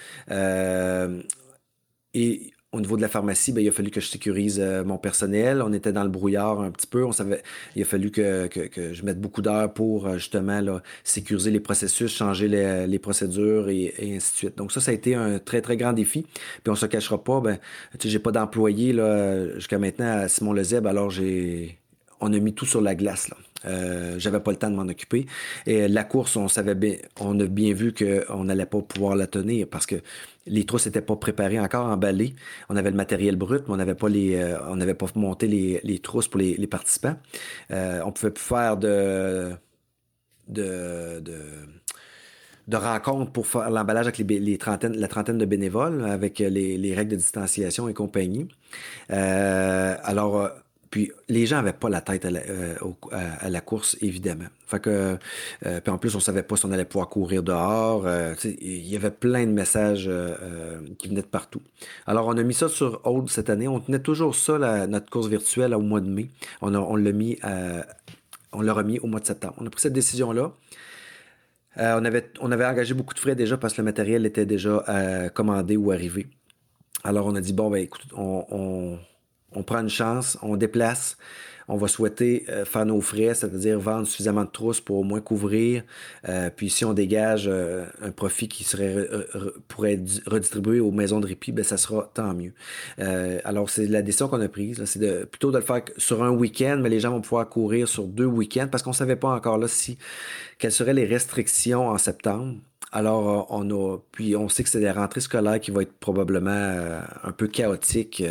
et 2.15 2.53
au 2.73 2.81
niveau 2.81 2.97
de 2.97 3.03
la 3.03 3.09
pharmacie, 3.09 3.53
ben, 3.53 3.63
il 3.63 3.69
a 3.69 3.73
fallu 3.73 3.91
que 3.91 4.01
je 4.01 4.09
sécurise 4.09 4.61
euh, 4.61 4.85
mon 4.85 4.99
personnel. 4.99 5.63
On 5.63 5.73
était 5.73 5.93
dans 5.93 6.03
le 6.03 6.11
brouillard 6.11 6.61
un 6.61 6.71
petit 6.71 6.87
peu. 6.87 7.05
On 7.05 7.13
savait, 7.13 7.43
il 7.75 7.83
a 7.83 7.85
fallu 7.87 8.11
que, 8.11 8.47
que, 8.47 8.93
je 8.93 9.03
mette 9.05 9.21
beaucoup 9.21 9.41
d'heures 9.41 9.73
pour 9.73 10.07
euh, 10.07 10.19
justement 10.19 10.61
là, 10.61 10.83
sécuriser 11.03 11.51
les 11.51 11.61
processus, 11.61 12.15
changer 12.15 12.47
les, 12.47 12.87
les 12.87 12.99
procédures 12.99 13.71
et, 13.71 13.95
ainsi 13.99 14.33
de 14.33 14.37
suite. 14.37 14.59
Donc 14.59 14.73
ça, 14.73 14.81
ça 14.81 14.91
a 14.91 14.95
été 14.95 15.15
un 15.15 15.39
très, 15.39 15.63
très 15.63 15.79
grand 15.79 15.95
défi. 15.95 16.27
Puis 16.63 16.71
on 16.71 16.75
se 16.75 16.87
cachera 16.87 17.23
pas, 17.25 17.41
ben, 17.41 17.59
tu 17.93 17.99
sais, 18.03 18.09
j'ai 18.11 18.19
pas 18.19 18.33
d'employé 18.33 18.95
jusqu'à 19.55 19.79
maintenant 19.79 20.19
à 20.19 20.29
Simon 20.29 20.53
Lezeb, 20.53 20.87
alors 20.87 21.11
j'ai 21.11 21.79
on 22.21 22.33
a 22.33 22.39
mis 22.39 22.53
tout 22.53 22.67
sur 22.67 22.81
la 22.81 22.95
glace. 22.95 23.29
Là. 23.29 23.37
Euh, 23.65 24.15
j'avais 24.19 24.41
pas 24.41 24.51
le 24.51 24.57
temps 24.57 24.71
de 24.71 24.77
m'en 24.77 24.83
occuper. 24.83 25.27
Et 25.67 25.89
la 25.89 26.05
course, 26.05 26.37
on 26.37 26.49
savait 26.49 26.75
bien, 26.75 26.97
on 27.21 27.39
a 27.41 27.47
bien 27.47 27.73
vu 27.75 27.93
qu'on 27.93 28.45
n'allait 28.45 28.67
pas 28.67 28.81
pouvoir 28.83 29.17
la 29.17 29.27
tenir 29.27 29.67
parce 29.69 29.87
que 29.87 29.97
les 30.47 30.65
trousses 30.65 30.87
n'étaient 30.87 31.03
pas 31.03 31.17
préparées 31.17 31.61
encore, 31.61 31.87
emballées. 31.87 32.35
On 32.69 32.77
avait 32.77 32.91
le 32.91 32.97
matériel 32.97 33.37
brut, 33.37 33.65
mais 33.67 33.75
on 33.75 33.77
n'avait 33.77 33.93
euh, 33.93 34.95
pas 34.95 35.07
monté 35.15 35.47
les, 35.47 35.81
les, 35.83 35.99
trousses 35.99 36.29
pour 36.29 36.41
les, 36.41 36.67
participants. 36.67 37.17
Euh, 37.71 38.01
on 38.05 38.13
pouvait 38.13 38.31
plus 38.31 38.45
faire 38.45 38.77
de, 38.77 39.51
de, 40.49 41.21
de 42.69 42.77
rencontres 42.77 43.33
pour 43.33 43.47
faire 43.47 43.71
l'emballage 43.71 44.07
avec 44.07 44.19
les, 44.19 44.59
trentaines, 44.59 44.97
la 44.97 45.09
trentaine 45.09 45.39
de 45.39 45.45
bénévoles, 45.45 46.05
avec 46.05 46.39
les, 46.39 46.79
les 46.79 46.95
règles 46.95 47.11
de 47.11 47.17
distanciation 47.17 47.89
et 47.89 47.95
compagnie. 47.95 48.49
Alors, 49.09 50.51
puis 50.91 51.13
les 51.29 51.47
gens 51.47 51.57
n'avaient 51.57 51.73
pas 51.73 51.91
la 51.91 52.01
tête 52.01 52.25
euh, 52.25 52.75
à 53.13 53.51
la, 53.51 53.61
course, 53.61 53.97
évidemment. 54.01 54.47
Que, 54.71 55.19
euh, 55.67 55.81
puis 55.81 55.91
en 55.93 55.99
plus, 55.99 56.15
on 56.15 56.21
savait 56.21 56.43
pas 56.43 56.57
si 56.57 56.65
on 56.65 56.73
allait 56.73 56.85
pouvoir 56.85 57.09
courir 57.09 57.43
dehors. 57.43 58.07
Euh, 58.07 58.35
il 58.45 58.87
y 58.87 58.97
avait 58.97 59.11
plein 59.11 59.45
de 59.45 59.53
messages 59.53 60.11
qui 60.99 61.09
venaient 61.09 61.23
de 61.23 61.27
partout. 61.27 61.63
Alors, 62.07 62.27
on 62.27 62.37
a 62.37 62.43
mis 62.43 62.55
ça 62.55 62.69
sur 62.69 63.01
Hold 63.05 63.29
cette 63.29 63.51
année. 63.51 63.69
On 63.69 63.81
tenait 63.81 63.99
toujours 63.99 64.35
ça, 64.35 64.87
notre 64.87 65.11
course 65.11 65.29
virtuelle, 65.29 65.75
au 65.75 65.81
mois 65.81 66.01
de 66.01 66.09
mai. 66.09 66.31
On, 66.63 66.71
mis, 66.97 67.39
on 68.53 68.61
l'a 68.63 68.73
remis 68.73 68.99
au 69.01 69.07
mois 69.07 69.21
de 69.21 69.27
septembre. 69.27 69.55
On 69.59 69.67
a 69.67 69.71
pris 69.71 69.83
cette 69.83 69.93
décision-là. 69.93 70.53
on, 71.77 72.05
avait, 72.05 72.31
on 72.41 72.51
avait 72.51 72.67
engagé 72.67 72.95
beaucoup 72.95 73.15
de 73.15 73.21
frais 73.21 73.35
déjà 73.35 73.59
parce 73.59 73.75
que 73.75 73.83
le 73.83 73.85
matériel 73.85 74.25
était 74.25 74.47
déjà 74.47 75.31
commandé 75.35 75.77
ou 75.77 75.91
arrivé. 75.91 76.27
Alors, 77.05 77.27
on 77.27 77.35
a 77.35 77.41
dit, 77.43 77.53
bon, 77.53 77.71
ben 77.71 77.79
écoute, 77.79 78.07
on 78.17 78.99
prend 79.63 79.81
une 79.81 79.89
chance, 79.89 80.39
on 80.43 80.57
déplace, 80.57 81.17
on 81.69 81.77
va 81.77 81.87
souhaiter 81.87 82.47
euh, 82.49 82.65
faire 82.65 82.87
nos 82.87 83.01
frais, 83.01 83.35
c'est-à-dire 83.35 83.79
vendre 83.79 84.07
suffisamment 84.07 84.45
de 84.45 84.51
trousses 84.51 84.81
pour 84.81 84.99
au 84.99 85.03
moins 85.03 85.21
couvrir. 85.21 85.83
Euh, 86.29 86.51
puis 86.55 86.71
si 86.71 86.85
on 86.85 86.95
dégage 86.95 87.45
euh, 87.47 87.85
un 88.01 88.11
profit 88.11 88.49
qui 88.49 88.65
serait 88.65 89.07
pourrait 89.69 89.93
être 89.95 90.23
redistribué 90.27 90.81
aux 90.81 90.91
maisons 90.91 91.21
de 91.21 91.27
répit, 91.27 91.53
ben 91.53 91.65
ça 91.65 91.77
sera 91.77 92.11
tant 92.15 92.35
mieux. 92.35 92.53
alors 93.45 93.69
c'est 93.69 93.87
la 93.87 94.03
décision 94.03 94.29
qu'on 94.29 94.41
a 94.41 94.49
prise, 94.49 94.83
c'est 94.87 95.27
plutôt 95.27 95.51
de 95.51 95.59
le 95.59 95.63
faire 95.63 95.83
sur 95.99 96.23
un 96.23 96.31
week-end, 96.31 96.79
mais 96.81 96.89
les 96.89 97.01
gens 97.01 97.11
vont 97.11 97.21
pouvoir 97.21 97.49
courir 97.49 97.87
sur 97.87 98.05
deux 98.05 98.25
week-ends 98.25 98.69
parce 98.71 98.83
qu'on 98.83 98.93
savait 98.93 99.17
pas 99.17 99.29
encore 99.29 99.59
là 99.59 99.69
si 99.69 99.99
quelles 100.59 100.73
seraient 100.73 100.95
les 100.95 101.07
restrictions 101.07 101.89
en 101.89 101.99
septembre? 101.99 102.57
Alors, 102.91 103.29
euh, 103.29 103.45
on 103.51 103.71
a, 103.71 103.99
puis 104.13 104.35
on 104.35 104.49
sait 104.49 104.63
que 104.63 104.71
c'est 104.71 104.81
des 104.81 104.91
rentrées 104.91 105.21
scolaires 105.21 105.61
qui 105.61 105.71
vont 105.71 105.81
être 105.81 105.93
probablement 105.93 106.51
euh, 106.51 107.01
un 107.23 107.33
peu 107.33 107.47
chaotiques. 107.47 108.23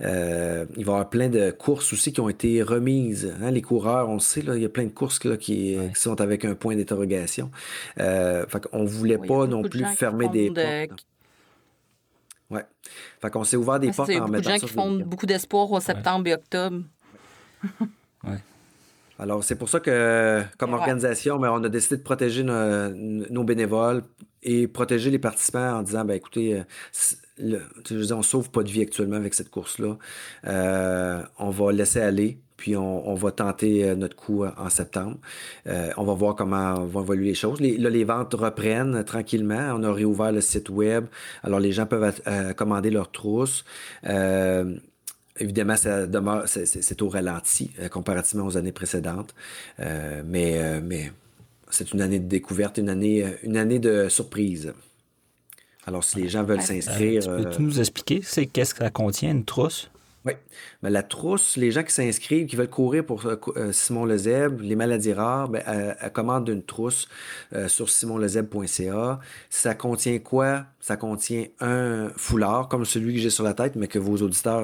Euh, 0.00 0.64
il 0.76 0.84
va 0.86 0.92
y 0.92 0.94
avoir 0.94 1.10
plein 1.10 1.28
de 1.28 1.50
courses 1.50 1.92
aussi 1.92 2.12
qui 2.12 2.20
ont 2.20 2.30
été 2.30 2.62
remises. 2.62 3.34
Hein, 3.42 3.50
les 3.50 3.60
coureurs, 3.60 4.08
on 4.08 4.18
sait, 4.18 4.40
là, 4.40 4.56
il 4.56 4.62
y 4.62 4.64
a 4.64 4.70
plein 4.70 4.84
de 4.84 4.90
courses 4.90 5.22
là, 5.24 5.36
qui, 5.36 5.76
sont 5.94 6.20
avec 6.20 6.46
un 6.46 6.54
point 6.54 6.76
d'interrogation. 6.76 7.50
Euh, 7.98 8.46
fait 8.46 8.66
qu'on 8.66 8.86
voulait 8.86 9.18
pas 9.18 9.46
non 9.46 9.62
plus 9.62 9.84
fermer 9.84 10.28
des 10.28 10.50
portes. 10.50 11.06
Ouais. 12.48 12.64
Fait 13.20 13.30
qu'on 13.30 13.44
s'est 13.44 13.56
ouvert 13.56 13.78
des 13.78 13.92
portes 13.92 14.10
en 14.10 14.12
mettant 14.12 14.16
Il 14.16 14.16
y 14.16 14.18
a 14.18 14.26
beaucoup 14.26 14.38
de 14.38 14.42
gens 14.42 14.66
qui 14.66 14.72
font 14.72 14.98
beaucoup 15.06 15.26
d'espoir 15.26 15.70
au 15.70 15.78
septembre 15.78 16.26
et 16.26 16.34
octobre. 16.34 16.82
Alors, 19.20 19.44
c'est 19.44 19.54
pour 19.54 19.68
ça 19.68 19.80
que, 19.80 20.42
comme 20.56 20.72
organisation, 20.72 21.38
ben, 21.38 21.50
on 21.52 21.62
a 21.62 21.68
décidé 21.68 21.98
de 21.98 22.02
protéger 22.02 22.42
nos, 22.42 23.44
bénévoles 23.44 24.02
et 24.42 24.66
protéger 24.66 25.10
les 25.10 25.18
participants 25.18 25.76
en 25.76 25.82
disant, 25.82 26.06
ben 26.06 26.14
écoutez, 26.14 26.56
euh, 26.56 27.58
je 27.86 27.94
veux 27.94 28.06
dire, 28.06 28.16
on 28.16 28.22
sauve 28.22 28.50
pas 28.50 28.62
de 28.62 28.70
vie 28.70 28.80
actuellement 28.80 29.16
avec 29.16 29.34
cette 29.34 29.50
course-là. 29.50 29.98
Euh, 30.46 31.22
on 31.38 31.50
va 31.50 31.70
laisser 31.70 32.00
aller, 32.00 32.38
puis 32.56 32.78
on, 32.78 33.14
va 33.14 33.30
tenter 33.30 33.90
euh, 33.90 33.94
notre 33.94 34.16
coup 34.16 34.46
en 34.46 34.70
septembre. 34.70 35.18
on 35.66 36.04
va 36.04 36.14
voir 36.14 36.34
comment 36.34 36.86
vont 36.86 37.02
évoluer 37.02 37.26
les 37.26 37.34
choses. 37.34 37.60
là, 37.60 37.90
les 37.90 38.04
ventes 38.04 38.32
reprennent 38.32 39.04
tranquillement. 39.04 39.74
On 39.74 39.82
a 39.82 39.92
réouvert 39.92 40.32
le 40.32 40.40
site 40.40 40.70
web. 40.70 41.04
Alors, 41.42 41.60
les 41.60 41.72
gens 41.72 41.84
peuvent 41.84 42.22
commander 42.56 42.88
leurs 42.88 43.10
trousses. 43.10 43.66
Évidemment, 45.40 45.76
ça 45.76 46.06
demeure, 46.06 46.44
c'est 46.46 47.02
au 47.02 47.08
ralenti 47.08 47.70
euh, 47.80 47.88
comparativement 47.88 48.46
aux 48.46 48.58
années 48.58 48.72
précédentes. 48.72 49.34
Euh, 49.80 50.22
mais, 50.24 50.58
euh, 50.58 50.80
mais 50.84 51.10
c'est 51.70 51.92
une 51.92 52.02
année 52.02 52.20
de 52.20 52.28
découverte, 52.28 52.76
une 52.76 52.90
année, 52.90 53.24
une 53.42 53.56
année 53.56 53.78
de 53.78 54.08
surprise. 54.08 54.72
Alors, 55.86 56.04
si 56.04 56.20
les 56.20 56.28
gens 56.28 56.44
veulent 56.44 56.60
s'inscrire. 56.60 57.24
Peux-tu 57.24 57.62
nous 57.62 57.80
expliquer? 57.80 58.20
C'est 58.22 58.46
qu'est-ce 58.46 58.74
que 58.74 58.84
ça 58.84 58.90
contient, 58.90 59.30
une 59.30 59.44
trousse? 59.44 59.90
Oui. 60.26 60.32
Mais 60.82 60.90
la 60.90 61.02
trousse, 61.02 61.56
les 61.56 61.70
gens 61.70 61.82
qui 61.82 61.92
s'inscrivent, 61.92 62.46
qui 62.46 62.56
veulent 62.56 62.68
courir 62.68 63.04
pour 63.06 63.24
euh, 63.24 63.36
euh, 63.56 63.72
Simon 63.72 64.04
Lezeb, 64.04 64.60
les 64.60 64.76
maladies 64.76 65.14
rares, 65.14 65.48
ben, 65.48 65.62
elle, 65.66 66.12
commande 66.12 66.48
une 66.48 66.62
trousse 66.62 67.08
euh, 67.54 67.68
sur 67.68 67.88
simonlezeb.ca. 67.88 69.20
Ça 69.48 69.74
contient 69.74 70.18
quoi? 70.18 70.66
Ça 70.78 70.96
contient 70.96 71.46
un 71.60 72.10
foulard, 72.16 72.68
comme 72.68 72.84
celui 72.84 73.14
que 73.14 73.20
j'ai 73.20 73.30
sur 73.30 73.44
la 73.44 73.54
tête, 73.54 73.76
mais 73.76 73.88
que 73.88 73.98
vos 73.98 74.16
auditeurs 74.18 74.62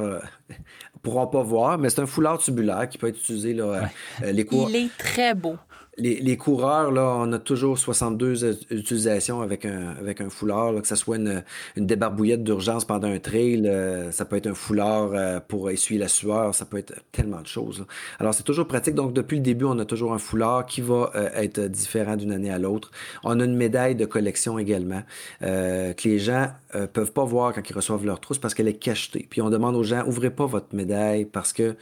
ne 0.50 0.54
pourront 1.02 1.26
pas 1.26 1.42
voir. 1.42 1.78
Mais 1.78 1.88
c'est 1.88 2.00
un 2.00 2.06
foulard 2.06 2.38
tubulaire 2.38 2.86
qui 2.88 2.98
peut 2.98 3.08
être 3.08 3.18
utilisé 3.18 3.54
là, 3.54 3.88
les 4.22 4.44
cours. 4.44 4.68
Il 4.68 4.76
est 4.76 4.96
très 4.98 5.34
beau 5.34 5.56
les, 5.98 6.36
coureurs, 6.36 6.90
là, 6.90 7.16
on 7.18 7.32
a 7.32 7.38
toujours 7.38 7.78
62 7.78 8.66
utilisations 8.70 9.40
avec 9.40 9.64
un, 9.64 10.30
foulard, 10.30 10.74
que 10.82 10.86
ce 10.86 10.94
soit 10.94 11.16
une, 11.16 11.42
débarbouillette 11.76 12.44
d'urgence 12.44 12.84
pendant 12.84 13.08
un 13.08 13.18
trail, 13.18 13.66
euh, 13.66 14.10
ça 14.10 14.26
peut 14.26 14.36
être 14.36 14.46
un 14.46 14.54
foulard 14.54 15.10
euh, 15.14 15.40
pour 15.40 15.70
essuyer 15.70 15.98
la 15.98 16.08
sueur, 16.08 16.54
ça 16.54 16.66
peut 16.66 16.76
être 16.76 16.94
tellement 17.12 17.40
de 17.40 17.46
choses. 17.46 17.86
Alors, 18.18 18.34
c'est 18.34 18.42
toujours 18.42 18.66
pratique. 18.66 18.94
Donc, 18.94 19.14
depuis 19.14 19.36
le 19.36 19.42
début, 19.42 19.64
on 19.64 19.78
a 19.78 19.86
toujours 19.86 20.12
un 20.12 20.18
foulard 20.18 20.66
qui 20.66 20.82
va 20.82 21.10
euh, 21.14 21.30
être 21.34 21.60
différent 21.60 22.16
d'une 22.16 22.32
année 22.32 22.50
à 22.50 22.58
l'autre. 22.58 22.90
On 23.24 23.40
a 23.40 23.44
une 23.44 23.56
médaille 23.56 23.94
de 23.94 24.04
collection 24.04 24.58
également, 24.58 25.02
que 25.40 26.08
les 26.08 26.18
gens 26.18 26.48
peuvent 26.92 27.12
pas 27.12 27.24
voir 27.24 27.54
quand 27.54 27.68
ils 27.68 27.74
reçoivent 27.74 28.04
leur 28.04 28.20
trousse 28.20 28.38
parce 28.38 28.54
qu'elle 28.54 28.68
est 28.68 28.78
cachetée. 28.78 29.26
Puis, 29.28 29.40
on 29.40 29.50
demande 29.50 29.76
aux 29.76 29.82
gens, 29.82 30.04
ouvrez 30.06 30.30
pas 30.30 30.46
votre 30.46 30.74
médaille 30.74 31.24
parce 31.24 31.52
que 31.52 31.74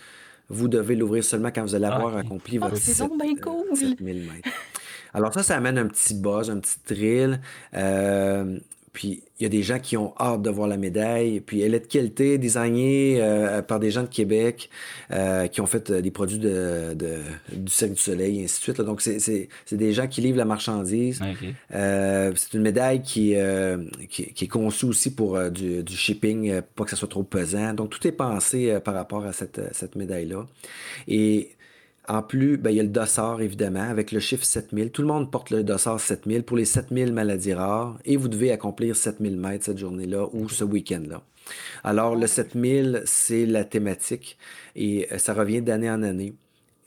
vous 0.49 0.69
devez 0.69 0.97
l'ouvrir 0.97 1.25
seulement 1.25 1.51
quand 1.51 1.63
vous 1.63 1.75
allez 1.75 1.87
ah, 1.87 1.97
avoir 1.97 2.17
accompli 2.17 2.59
votre 2.59 2.75
oh, 2.75 3.75
7000 3.75 4.17
mètres. 4.17 4.49
Alors 5.15 5.33
ça, 5.33 5.43
ça 5.43 5.57
amène 5.57 5.79
un 5.79 5.87
petit 5.87 6.15
buzz, 6.15 6.51
un 6.51 6.59
petit 6.59 6.79
thrill. 6.81 7.41
Euh, 7.75 8.59
puis 8.95 9.25
il 9.41 9.43
y 9.43 9.47
a 9.47 9.49
des 9.49 9.65
gens 9.65 9.81
qui 9.81 9.97
ont 9.97 10.15
hâte 10.19 10.41
de 10.41 10.51
voir 10.51 10.69
la 10.69 10.77
médaille. 10.77 11.41
Puis 11.41 11.61
elle 11.61 11.75
est 11.75 11.81
de 11.81 11.87
qualité, 11.87 12.39
designée 12.39 13.19
euh, 13.21 13.61
par 13.61 13.81
des 13.81 13.91
gens 13.91 14.03
de 14.03 14.09
Québec 14.09 14.71
euh, 15.11 15.49
qui 15.49 15.61
ont 15.61 15.67
fait 15.67 15.91
des 15.91 16.11
produits 16.13 16.39
de, 16.39 16.95
du 16.95 17.73
Cercle 17.73 17.97
du 17.97 18.01
Soleil, 18.01 18.41
et 18.41 18.45
ainsi 18.45 18.61
de 18.61 18.63
suite. 18.63 18.81
Donc 18.81 19.03
c'est 19.03 19.49
des 19.73 19.93
gens 19.93 20.07
qui 20.07 20.21
livrent 20.21 20.39
la 20.39 20.45
marchandise. 20.45 21.21
c'est 21.71 22.55
une 22.55 22.63
médaille 22.63 23.03
qui, 23.03 23.35
qui, 24.09 24.45
est 24.45 24.49
conçue 24.49 24.87
aussi 24.87 25.13
pour 25.13 25.51
du, 25.51 25.83
du, 25.83 25.97
shipping, 25.97 26.61
pas 26.77 26.85
que 26.85 26.91
ça 26.91 26.97
soit 26.97 27.09
trop 27.09 27.25
pesant. 27.25 27.75
Donc 27.75 27.91
tout 27.91 28.07
est 28.07 28.13
pensé 28.13 28.79
par 28.85 28.95
rapport 28.95 29.25
à 29.25 29.33
cette, 29.33 29.61
cette 29.73 29.97
médaille-là. 29.97 30.47
Et 31.09 31.51
en 32.09 32.23
plus, 32.23 32.59
ben, 32.59 32.71
il 32.71 32.77
y 32.77 32.81
a 32.81 32.83
le 32.83 32.89
dossard, 32.91 33.41
évidemment, 33.41 33.83
avec 33.83 34.13
le 34.13 34.21
chiffre 34.21 34.45
7000. 34.45 34.91
Tout 34.91 35.03
le 35.03 35.09
monde 35.09 35.31
porte 35.31 35.51
le 35.51 35.63
dossard 35.63 36.01
7000 36.01 36.43
pour 36.43 36.57
les 36.57 36.67
7000 36.67 37.13
maladies 37.13 37.55
rares 37.55 37.99
et 38.05 38.17
vous 38.17 38.29
devez 38.29 38.53
accomplir 38.53 38.95
7000 38.95 39.37
mètres 39.37 39.65
cette 39.65 39.79
journée-là 39.79 40.29
ou 40.33 40.49
ce 40.49 40.65
week-end-là. 40.65 41.23
Alors, 41.83 42.17
le 42.17 42.27
7000, 42.27 43.03
c'est 43.07 43.47
la 43.47 43.65
thématique 43.65 44.39
et 44.77 45.09
euh, 45.13 45.19
ça 45.19 45.33
revient 45.35 45.63
d'année 45.63 45.91
en 45.91 46.03
année. 46.03 46.35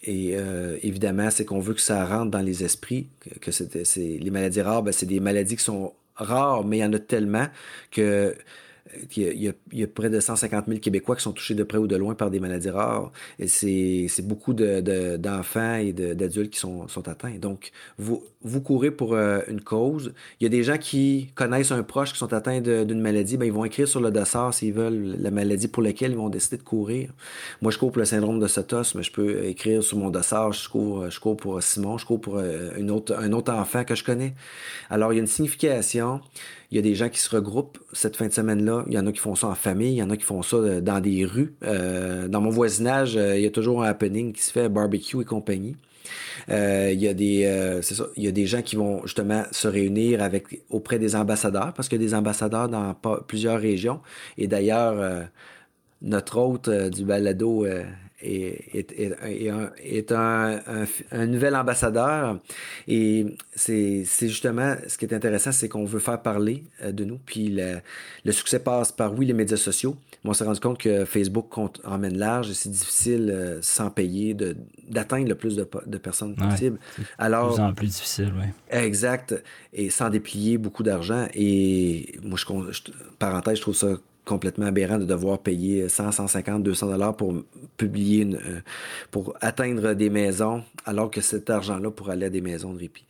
Et 0.04 0.32
euh, 0.36 0.78
évidemment, 0.84 1.32
c'est 1.32 1.46
qu'on 1.46 1.60
veut 1.60 1.74
que 1.74 1.82
ça 1.82 2.06
rentre 2.06 2.32
dans 2.32 2.42
les 2.42 2.64
esprits, 2.64 3.08
que, 3.42 3.52
c'est, 3.52 3.98
les 3.98 4.32
maladies 4.32 4.62
rares, 4.62 4.84
ben, 4.84 4.92
c'est 4.92 5.08
des 5.08 5.20
maladies 5.20 5.58
qui 5.58 5.64
sont 5.64 5.94
rares, 6.16 6.64
mais 6.64 6.78
il 6.78 6.82
y 6.82 6.86
en 6.86 6.94
a 6.94 7.00
tellement 7.00 7.48
que 7.92 8.36
il 9.16 9.54
y, 9.74 9.84
a, 9.84 9.88
près 9.88 10.10
de 10.10 10.20
150 10.20 10.66
000 10.68 10.80
Québécois 10.80 11.16
qui 11.16 11.24
sont 11.24 11.32
touchés 11.32 11.56
de 11.56 11.64
près 11.64 11.78
ou 11.78 11.88
de 11.88 11.96
loin 11.96 12.16
par 12.16 12.30
des 12.30 12.40
maladies 12.40 12.70
rares. 12.70 13.12
C'est 13.46 14.08
beaucoup 14.22 14.54
d'enfants 14.54 15.76
et 15.76 15.94
d'adultes 15.94 16.52
qui 16.52 16.60
sont, 16.60 16.88
atteints. 17.08 17.38
Donc, 17.40 17.72
vous, 17.98 18.22
courez 18.62 18.92
pour 18.92 19.14
euh, 19.14 19.40
une 19.48 19.62
cause. 19.62 20.14
Il 20.40 20.44
y 20.44 20.48
a 20.48 20.50
des 20.50 20.64
gens 20.64 20.78
qui 20.78 21.30
connaissent 21.36 21.72
un 21.72 21.84
proche 21.84 22.14
qui 22.14 22.18
sont 22.18 22.34
atteints 22.34 22.62
d'une 22.62 23.02
maladie. 23.02 23.38
Ben, 23.38 23.46
ils 23.46 23.52
vont 23.52 23.66
écrire 23.66 23.88
sur 23.88 24.00
le 24.00 24.12
dossard 24.12 24.54
s'ils 24.54 24.74
veulent 24.74 25.16
la 25.20 25.32
maladie 25.32 25.68
pour 25.68 25.84
laquelle 25.84 26.12
ils 26.12 26.18
vont 26.18 26.30
décider 26.30 26.58
de 26.58 26.64
courir. 26.64 27.10
Moi, 27.62 27.72
je 27.72 27.78
cours 27.78 27.92
pour 27.92 28.00
le 28.00 28.06
syndrome 28.06 28.40
de 28.40 28.48
Sotos, 28.48 28.96
mais 28.96 29.04
je 29.04 29.12
peux 29.12 29.46
écrire 29.46 29.84
sur 29.84 29.98
mon 29.98 30.10
dossard, 30.10 30.54
je 30.54 30.70
cours, 30.70 31.38
pour 31.38 31.62
Simon, 31.62 31.98
je 31.98 32.06
cours 32.06 32.22
pour 32.22 32.38
euh, 32.38 32.72
un 32.78 33.32
autre 33.34 33.54
enfant 33.54 33.84
que 33.84 33.96
je 33.96 34.04
connais. 34.04 34.34
Alors, 34.90 35.14
il 35.14 35.18
y 35.18 35.20
a 35.20 35.22
une 35.22 35.28
signification. 35.28 36.22
Il 36.72 36.76
y 36.76 36.80
a 36.80 36.82
des 36.82 36.96
gens 36.96 37.08
qui 37.08 37.20
se 37.20 37.34
regroupent 37.34 37.80
cette 37.94 38.18
fin 38.18 38.28
de 38.28 38.34
semaine-là. 38.34 38.84
Il 38.88 38.94
y 38.94 39.00
en 39.00 39.08
a 39.08 39.12
qui 39.12 39.20
font 39.20 39.36
ça 39.36 39.48
en 39.48 39.56
famille, 39.56 39.94
il 39.94 39.98
y 39.98 40.04
en 40.04 40.10
a 40.10 40.18
qui 40.18 40.26
font 40.26 40.42
ça 40.42 40.58
euh, 40.58 40.82
dans 40.82 41.00
des 41.00 41.24
rues. 41.24 41.56
Euh, 41.64 42.28
dans 42.28 42.42
mon 42.42 42.50
voisinage, 42.50 43.16
euh, 43.16 43.38
il 43.38 43.44
y 43.44 43.46
a 43.46 43.52
toujours 43.52 43.84
un 43.84 43.88
happening 43.88 44.34
qui 44.34 44.44
se 44.44 44.52
fait, 44.52 44.68
barbecue 44.68 45.22
et 45.22 45.26
compagnie. 45.26 45.78
il 46.50 47.00
y 47.00 47.08
a 47.08 47.14
des 47.14 47.82
il 48.18 48.24
y 48.24 48.28
a 48.28 48.32
des 48.32 48.46
gens 48.46 48.62
qui 48.62 48.76
vont 48.76 49.02
justement 49.04 49.44
se 49.52 49.68
réunir 49.68 50.22
avec 50.22 50.62
auprès 50.70 51.00
des 51.00 51.16
ambassadeurs 51.16 51.74
parce 51.74 51.90
qu'il 51.90 52.02
y 52.02 52.06
a 52.06 52.08
des 52.08 52.14
ambassadeurs 52.14 52.70
dans 52.70 52.96
plusieurs 53.28 53.60
régions 53.60 54.00
et 54.38 54.48
d'ailleurs 54.48 55.28
notre 56.02 56.38
hôte 56.38 56.70
du 56.70 57.04
balado 57.04 57.66
est, 58.22 60.12
un, 60.12 61.26
nouvel 61.28 61.56
ambassadeur. 61.56 62.40
Et 62.88 63.26
c'est 63.56 64.06
justement 64.22 64.76
ce 64.88 64.98
qui 64.98 65.06
est 65.06 65.14
intéressant, 65.14 65.52
c'est 65.52 65.70
qu'on 65.70 65.86
veut 65.86 66.00
faire 66.00 66.22
parler 66.22 66.64
euh, 66.84 66.92
de 66.92 67.04
nous. 67.06 67.20
Puis 67.26 67.56
le, 68.24 68.32
succès 68.32 68.60
passe 68.60 68.92
par, 68.92 69.14
oui, 69.14 69.26
les 69.26 69.34
médias 69.34 69.58
sociaux. 69.58 69.96
Mais 70.24 70.32
on 70.32 70.34
s'est 70.34 70.46
rendu 70.46 70.60
compte 70.60 70.80
que 70.80 71.06
Facebook 71.06 71.48
compte, 71.50 71.80
emmène 71.86 72.18
large 72.18 72.50
et 72.50 72.54
c'est 72.54 72.70
difficile, 72.70 73.30
euh, 73.32 73.60
sans 73.62 73.90
payer, 73.92 74.36
d'atteindre 74.88 75.28
le 75.28 75.36
plus 75.36 75.56
de, 75.56 75.98
personnes 75.98 76.36
possible. 76.36 76.80
Alors, 77.18 77.52
de 77.52 77.56
plus 77.56 77.64
en 77.64 77.74
plus 77.74 77.88
difficile, 77.88 78.34
oui. 78.36 78.48
Exact. 78.70 79.36
Et 79.74 79.90
sans 79.90 80.10
déplier 80.10 80.58
beaucoup 80.58 80.84
d'argent. 80.84 81.28
Et 81.34 82.16
moi, 82.24 82.38
je, 82.38 82.46
je, 82.72 82.82
parenthèse, 83.20 83.58
je 83.58 83.62
trouve 83.62 83.76
ça 83.76 83.98
complètement 84.28 84.68
aberrant 84.68 85.00
de 85.00 85.06
devoir 85.06 85.40
payer 85.40 85.90
100, 85.90 86.12
150, 86.12 86.62
200 86.62 86.88
dollars 86.88 87.16
pour 87.16 87.34
publier, 87.78 88.22
une, 88.24 88.36
euh, 88.36 88.62
pour 89.10 89.36
atteindre 89.42 89.94
des 89.94 90.10
maisons, 90.10 90.64
alors 90.86 91.10
que 91.10 91.22
cet 91.22 91.50
argent-là 91.50 91.90
pourrait 91.90 92.14
aller 92.14 92.28
à 92.28 92.30
des 92.30 92.42
maisons 92.42 92.74
de 92.74 92.80
répit. 92.80 93.06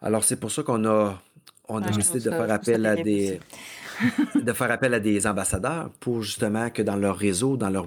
Alors 0.00 0.24
c'est 0.24 0.36
pour 0.36 0.50
ça 0.50 0.62
qu'on 0.64 0.84
a, 0.86 1.22
on 1.68 1.82
a 1.82 1.90
décidé 1.90 2.18
de 2.18 2.30
faire 2.30 2.50
appel 2.50 2.86
à 2.86 2.96
des, 2.96 3.38
de 4.34 4.52
faire 4.52 4.70
appel 4.70 4.94
à 4.94 5.00
des 5.00 5.26
ambassadeurs 5.26 5.90
pour 6.00 6.22
justement 6.22 6.70
que 6.70 6.82
dans 6.82 6.96
leur 6.96 7.16
réseau, 7.16 7.56
dans 7.56 7.70
leur 7.70 7.86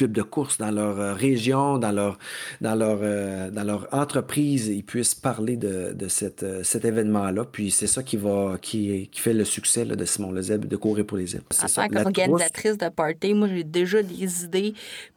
club 0.00 0.12
de 0.12 0.22
course, 0.22 0.56
dans 0.56 0.70
leur 0.70 0.98
euh, 0.98 1.12
région, 1.12 1.76
dans 1.76 1.92
leur, 1.92 2.18
dans 2.62 2.74
leur, 2.74 3.00
euh, 3.02 3.50
dans 3.50 3.64
leur 3.64 3.86
entreprise, 3.92 4.68
ils 4.68 4.82
puissent 4.82 5.14
parler 5.14 5.58
de, 5.58 5.92
de 5.92 6.08
cette, 6.08 6.42
euh, 6.42 6.62
cet 6.62 6.86
événement-là. 6.86 7.44
Puis 7.44 7.70
c'est 7.70 7.86
ça 7.86 8.02
qui 8.02 8.16
va 8.16 8.56
qui, 8.62 9.10
qui 9.12 9.20
fait 9.20 9.34
le 9.34 9.44
succès 9.44 9.84
là, 9.84 9.96
de 9.96 10.06
Simon 10.06 10.32
Lezeb, 10.32 10.64
de 10.64 10.76
courir 10.76 11.04
pour 11.04 11.18
les 11.18 11.26
zèbres. 11.26 11.44
En 11.62 11.66
tant 11.66 11.88
qu'organisatrice 11.88 12.78
de 12.78 12.88
party, 12.88 13.34
moi 13.34 13.48
j'ai 13.48 13.62
déjà 13.62 14.02
des 14.02 14.44
idées 14.44 14.72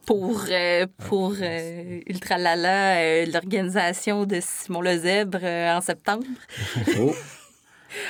pour, 0.06 0.44
pour 1.08 1.34
Ultra 2.08 2.38
Lala, 2.38 3.26
l'organisation 3.26 4.26
de 4.26 4.40
Simon 4.42 4.82
Lezèbre 4.82 5.46
en 5.46 5.80
septembre. 5.80 6.26
Oh. 7.00 7.14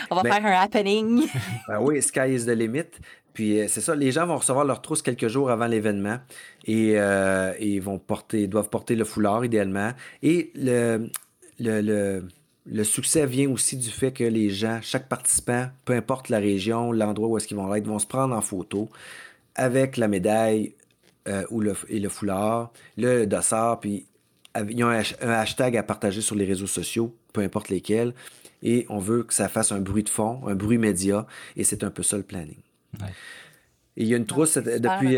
On 0.09 0.15
va 0.15 0.23
faire 0.23 0.45
un 0.45 0.63
happening. 0.63 1.27
Ben 1.67 1.79
oui, 1.81 2.01
sky 2.01 2.33
is 2.33 2.45
the 2.45 2.55
limit. 2.55 2.99
Puis 3.33 3.59
euh, 3.59 3.67
c'est 3.67 3.81
ça, 3.81 3.95
les 3.95 4.11
gens 4.11 4.25
vont 4.25 4.37
recevoir 4.37 4.65
leur 4.65 4.81
trousse 4.81 5.01
quelques 5.01 5.27
jours 5.27 5.49
avant 5.49 5.67
l'événement 5.67 6.19
et, 6.65 6.93
euh, 6.95 7.53
vont 7.81 7.99
porter, 7.99 8.47
doivent 8.47 8.69
porter 8.69 8.95
le 8.95 9.05
foulard 9.05 9.43
idéalement. 9.43 9.91
Et 10.21 10.51
le, 10.55 11.09
le, 11.59 12.23
le, 12.65 12.83
succès 12.83 13.25
vient 13.25 13.49
aussi 13.49 13.77
du 13.77 13.89
fait 13.89 14.11
que 14.11 14.23
les 14.23 14.49
gens, 14.49 14.79
chaque 14.81 15.09
participant, 15.09 15.67
peu 15.85 15.93
importe 15.93 16.29
la 16.29 16.39
région, 16.39 16.91
l'endroit 16.91 17.27
où 17.27 17.37
est-ce 17.37 17.47
qu'ils 17.47 17.57
vont 17.57 17.73
être, 17.73 17.87
vont 17.87 17.99
se 17.99 18.07
prendre 18.07 18.35
en 18.35 18.41
photo 18.41 18.89
avec 19.55 19.97
la 19.97 20.07
médaille 20.07 20.73
euh, 21.27 21.45
ou 21.49 21.61
le, 21.61 21.73
et 21.89 21.99
le 21.99 22.09
foulard, 22.09 22.71
le 22.97 23.25
dossard, 23.25 23.79
puis 23.79 24.05
ils 24.69 24.83
ont 24.83 24.89
un, 24.89 25.03
hashtag 25.21 25.77
à 25.77 25.83
partager 25.83 26.21
sur 26.21 26.35
les 26.35 26.45
réseaux 26.45 26.67
sociaux, 26.67 27.15
peu 27.31 27.41
importe 27.41 27.69
lesquels, 27.69 28.13
et 28.61 28.85
on 28.89 28.99
veut 28.99 29.23
que 29.23 29.33
ça 29.33 29.47
fasse 29.47 29.71
un 29.71 29.79
bruit 29.79 30.03
de 30.03 30.09
fond, 30.09 30.41
un 30.47 30.55
bruit 30.55 30.77
média, 30.77 31.25
et 31.55 31.63
c'est 31.63 31.83
un 31.83 31.89
peu 31.89 32.03
ça 32.03 32.17
le 32.17 32.23
planning. 32.23 32.57
Il 33.95 34.07
y 34.07 34.13
a 34.13 34.17
une 34.17 34.25
trousse 34.25 34.57
depuis, 34.57 35.17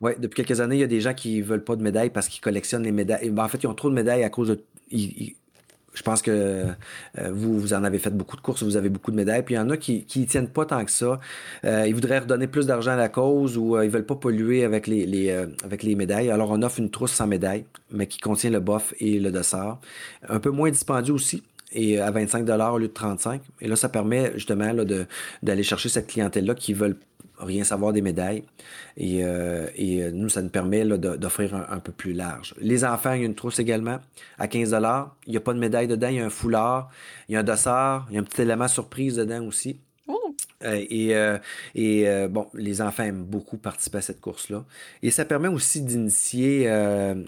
ouais, 0.00 0.16
depuis 0.18 0.44
quelques 0.44 0.60
années, 0.60 0.76
il 0.76 0.80
y 0.80 0.84
a 0.84 0.88
des 0.88 1.00
gens 1.00 1.14
qui 1.14 1.40
veulent 1.40 1.64
pas 1.64 1.76
de 1.76 1.82
médailles 1.82 2.10
parce 2.10 2.28
qu'ils 2.28 2.40
collectionnent 2.40 2.82
les 2.82 2.92
médailles. 2.92 3.30
Ben, 3.30 3.44
en 3.44 3.48
fait, 3.48 3.62
ils 3.62 3.66
ont 3.66 3.74
trop 3.74 3.88
de 3.88 3.94
médailles 3.94 4.24
à 4.24 4.30
cause 4.30 4.48
de. 4.48 4.60
je 4.92 6.02
pense 6.02 6.20
que 6.20 6.66
vous, 7.16 7.58
vous 7.58 7.72
en 7.72 7.82
avez 7.82 7.98
fait 7.98 8.10
beaucoup 8.10 8.36
de 8.36 8.42
courses, 8.42 8.62
vous 8.62 8.76
avez 8.76 8.90
beaucoup 8.90 9.10
de 9.10 9.16
médailles. 9.16 9.42
Puis 9.42 9.54
il 9.54 9.58
y 9.58 9.60
en 9.60 9.70
a 9.70 9.76
qui 9.78 10.04
ne 10.16 10.24
tiennent 10.26 10.50
pas 10.50 10.66
tant 10.66 10.84
que 10.84 10.90
ça. 10.90 11.18
ils 11.64 11.94
voudraient 11.94 12.18
redonner 12.18 12.46
plus 12.46 12.66
d'argent 12.66 12.92
à 12.92 12.96
la 12.96 13.08
cause 13.08 13.56
ou 13.56 13.80
ils 13.80 13.90
veulent 13.90 14.06
pas 14.06 14.16
polluer 14.16 14.64
avec 14.64 14.86
les, 14.86 15.06
les 15.06 15.30
avec 15.64 15.82
les 15.82 15.94
médailles. 15.94 16.30
Alors 16.30 16.50
on 16.50 16.62
offre 16.62 16.78
une 16.78 16.90
trousse 16.90 17.12
sans 17.12 17.26
médaille, 17.26 17.64
mais 17.90 18.06
qui 18.06 18.18
contient 18.18 18.50
le 18.50 18.60
bof 18.60 18.92
et 19.00 19.18
le 19.18 19.30
dossard. 19.30 19.80
Un 20.28 20.40
peu 20.40 20.50
moins 20.50 20.70
dispendieux 20.70 21.14
aussi 21.14 21.42
et 21.72 22.00
à 22.00 22.10
25 22.10 22.48
au 22.48 22.78
lieu 22.78 22.88
de 22.88 22.92
35. 22.92 23.42
Et 23.60 23.68
là, 23.68 23.76
ça 23.76 23.88
permet 23.88 24.32
justement 24.34 24.72
d'aller 25.42 25.62
chercher 25.62 25.88
cette 25.88 26.08
clientèle-là 26.08 26.54
qui 26.54 26.74
veulent 26.74 26.96
rien 27.40 27.64
savoir 27.64 27.92
des 27.92 28.02
médailles. 28.02 28.44
Et, 28.96 29.24
euh, 29.24 29.66
euh, 29.78 30.10
nous, 30.12 30.28
ça 30.28 30.42
nous 30.42 30.48
permet 30.48 30.84
d'offrir 30.84 31.54
un, 31.54 31.78
peu 31.78 31.92
plus 31.92 32.12
large. 32.12 32.54
Les 32.60 32.84
enfants, 32.84 33.12
il 33.12 33.20
y 33.20 33.22
a 33.22 33.26
une 33.26 33.34
trousse 33.34 33.58
également 33.58 33.98
à 34.38 34.48
15 34.48 34.76
Il 35.26 35.30
n'y 35.30 35.36
a 35.36 35.40
pas 35.40 35.54
de 35.54 35.58
médaille 35.58 35.88
dedans, 35.88 36.08
il 36.08 36.16
y 36.16 36.20
a 36.20 36.24
un 36.24 36.30
foulard, 36.30 36.90
il 37.28 37.34
y 37.34 37.36
a 37.36 37.40
un 37.40 37.44
dossard, 37.44 38.06
il 38.10 38.14
y 38.14 38.18
a 38.18 38.20
un 38.20 38.24
petit 38.24 38.42
élément 38.42 38.68
surprise 38.68 39.16
dedans 39.16 39.44
aussi. 39.44 39.80
Euh, 40.64 40.84
et, 40.90 41.14
euh, 41.14 41.38
euh, 41.76 42.28
bon, 42.28 42.48
les 42.54 42.82
enfants 42.82 43.04
aiment 43.04 43.24
beaucoup 43.24 43.56
participer 43.56 43.98
à 43.98 44.02
cette 44.02 44.20
course-là. 44.20 44.64
Et 45.02 45.10
ça 45.10 45.24
permet 45.24 45.48
aussi 45.48 45.80
d'initier. 45.82 46.68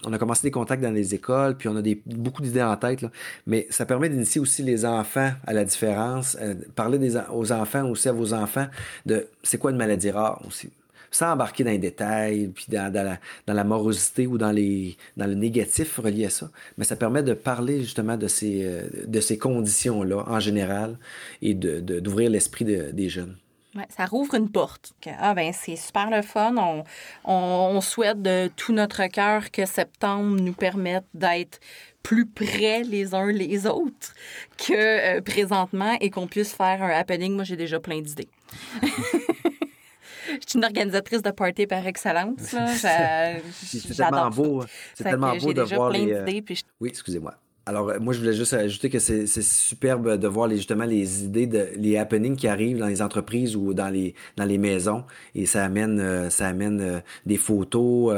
on 0.05 0.13
a 0.13 0.17
commencé 0.17 0.43
des 0.43 0.51
contacts 0.51 0.83
dans 0.83 0.91
les 0.91 1.15
écoles, 1.15 1.57
puis 1.57 1.69
on 1.69 1.75
a 1.77 1.81
beaucoup 2.05 2.41
d'idées 2.41 2.61
en 2.61 2.77
tête, 2.77 3.05
mais 3.47 3.67
ça 3.69 3.85
permet 3.85 4.09
d'initier 4.09 4.41
aussi 4.41 4.63
les 4.63 4.85
enfants 4.85 5.31
à 5.45 5.53
la 5.53 5.65
différence. 5.65 6.37
parler 6.75 6.99
des, 6.99 7.17
aux 7.31 7.51
enfants 7.51 7.89
aussi, 7.89 8.09
à 8.09 8.11
vos 8.11 8.33
enfants, 8.33 8.67
de 9.05 9.27
c'est 9.43 9.57
quoi 9.57 9.71
une 9.71 9.77
maladie 9.77 10.11
rare 10.11 10.41
aussi? 10.47 10.69
Sans 11.15 11.33
embarquer 11.33 11.63
dans 11.63 11.71
les 11.71 11.77
détails, 11.77 12.47
puis 12.47 12.65
dans, 12.69 13.17
la, 13.47 13.63
morosité 13.63 14.27
ou 14.27 14.37
dans, 14.37 14.51
les, 14.51 14.97
dans 15.17 15.27
le 15.27 15.35
négatif 15.35 15.97
relié 15.97 16.25
à 16.25 16.29
ça. 16.29 16.49
Mais 16.77 16.85
ça 16.85 16.95
permet 16.95 17.23
de 17.23 17.33
parler 17.33 17.81
justement 17.81 18.17
de 18.17 18.27
ces, 18.27 18.63
euh, 18.63 18.87
de 19.05 19.19
ces 19.19 19.37
conditions-là 19.37 20.23
en 20.27 20.39
général 20.39 20.97
et 21.41 21.53
d'ouvrir 21.53 22.29
de, 22.29 22.33
l'esprit 22.33 22.65
des 22.65 23.09
jeunes. 23.09 23.37
Ouais, 23.75 23.87
ça 23.89 24.05
rouvre 24.05 24.35
une 24.35 24.51
porte. 24.51 24.93
Ah 25.19 25.33
ben 25.33 25.51
c'est 25.51 25.75
super 25.75 26.11
le 26.11 26.21
fun. 26.21 26.55
On, 26.57 26.83
on, 27.25 27.81
souhaite 27.81 28.21
de 28.21 28.51
tout 28.55 28.71
notre 28.71 29.07
cœur 29.07 29.49
que 29.49 29.65
septembre 29.65 30.39
nous 30.39 30.53
permette 30.53 31.05
d'être 31.15 31.59
plus 32.03 32.27
près 32.27 32.83
les 32.83 33.15
uns 33.15 33.31
les 33.31 33.65
autres 33.65 34.13
que 34.57 35.17
euh, 35.17 35.21
présentement 35.21 35.97
et 36.01 36.11
qu'on 36.11 36.27
puisse 36.27 36.53
faire 36.53 36.83
un 36.83 36.89
happening. 36.89 37.33
Moi, 37.33 37.45
j'ai 37.45 37.55
déjà 37.55 37.79
plein 37.79 38.01
d'idées. 38.01 38.29
je 40.41 40.49
suis 40.49 40.57
une 40.57 40.65
organisatrice 40.65 41.21
de 41.21 41.31
party 41.31 41.67
par 41.67 41.85
excellence. 41.85 42.39
C'est 43.53 43.95
tellement 43.95 44.29
beau. 44.29 44.63
C'est 44.93 45.03
tellement 45.03 45.35
beau 45.37 45.53
de 45.53 45.61
voir 45.61 45.89
les. 45.89 46.13
Euh, 46.13 46.25
oui, 46.79 46.89
excusez-moi. 46.89 47.35
Alors, 47.65 47.89
euh, 47.89 47.99
moi, 47.99 48.13
je 48.13 48.19
voulais 48.19 48.33
juste 48.33 48.53
ajouter 48.53 48.89
que 48.89 48.99
c'est 48.99 49.25
superbe 49.25 50.17
de 50.17 50.27
voir 50.27 50.47
les, 50.47 50.57
justement 50.57 50.83
les 50.83 51.23
idées, 51.23 51.47
de, 51.47 51.69
les 51.77 51.95
happenings 51.95 52.35
qui 52.35 52.49
arrivent 52.49 52.79
dans 52.79 52.87
les 52.87 53.01
entreprises 53.01 53.55
ou 53.55 53.73
dans 53.73 53.87
les, 53.87 54.15
dans 54.35 54.43
les 54.43 54.57
maisons. 54.57 55.05
Et 55.33 55.45
ça 55.45 55.63
amène, 55.63 55.97
euh, 56.01 56.29
ça 56.29 56.47
amène 56.47 57.01
des 57.25 57.37
photos, 57.37 58.13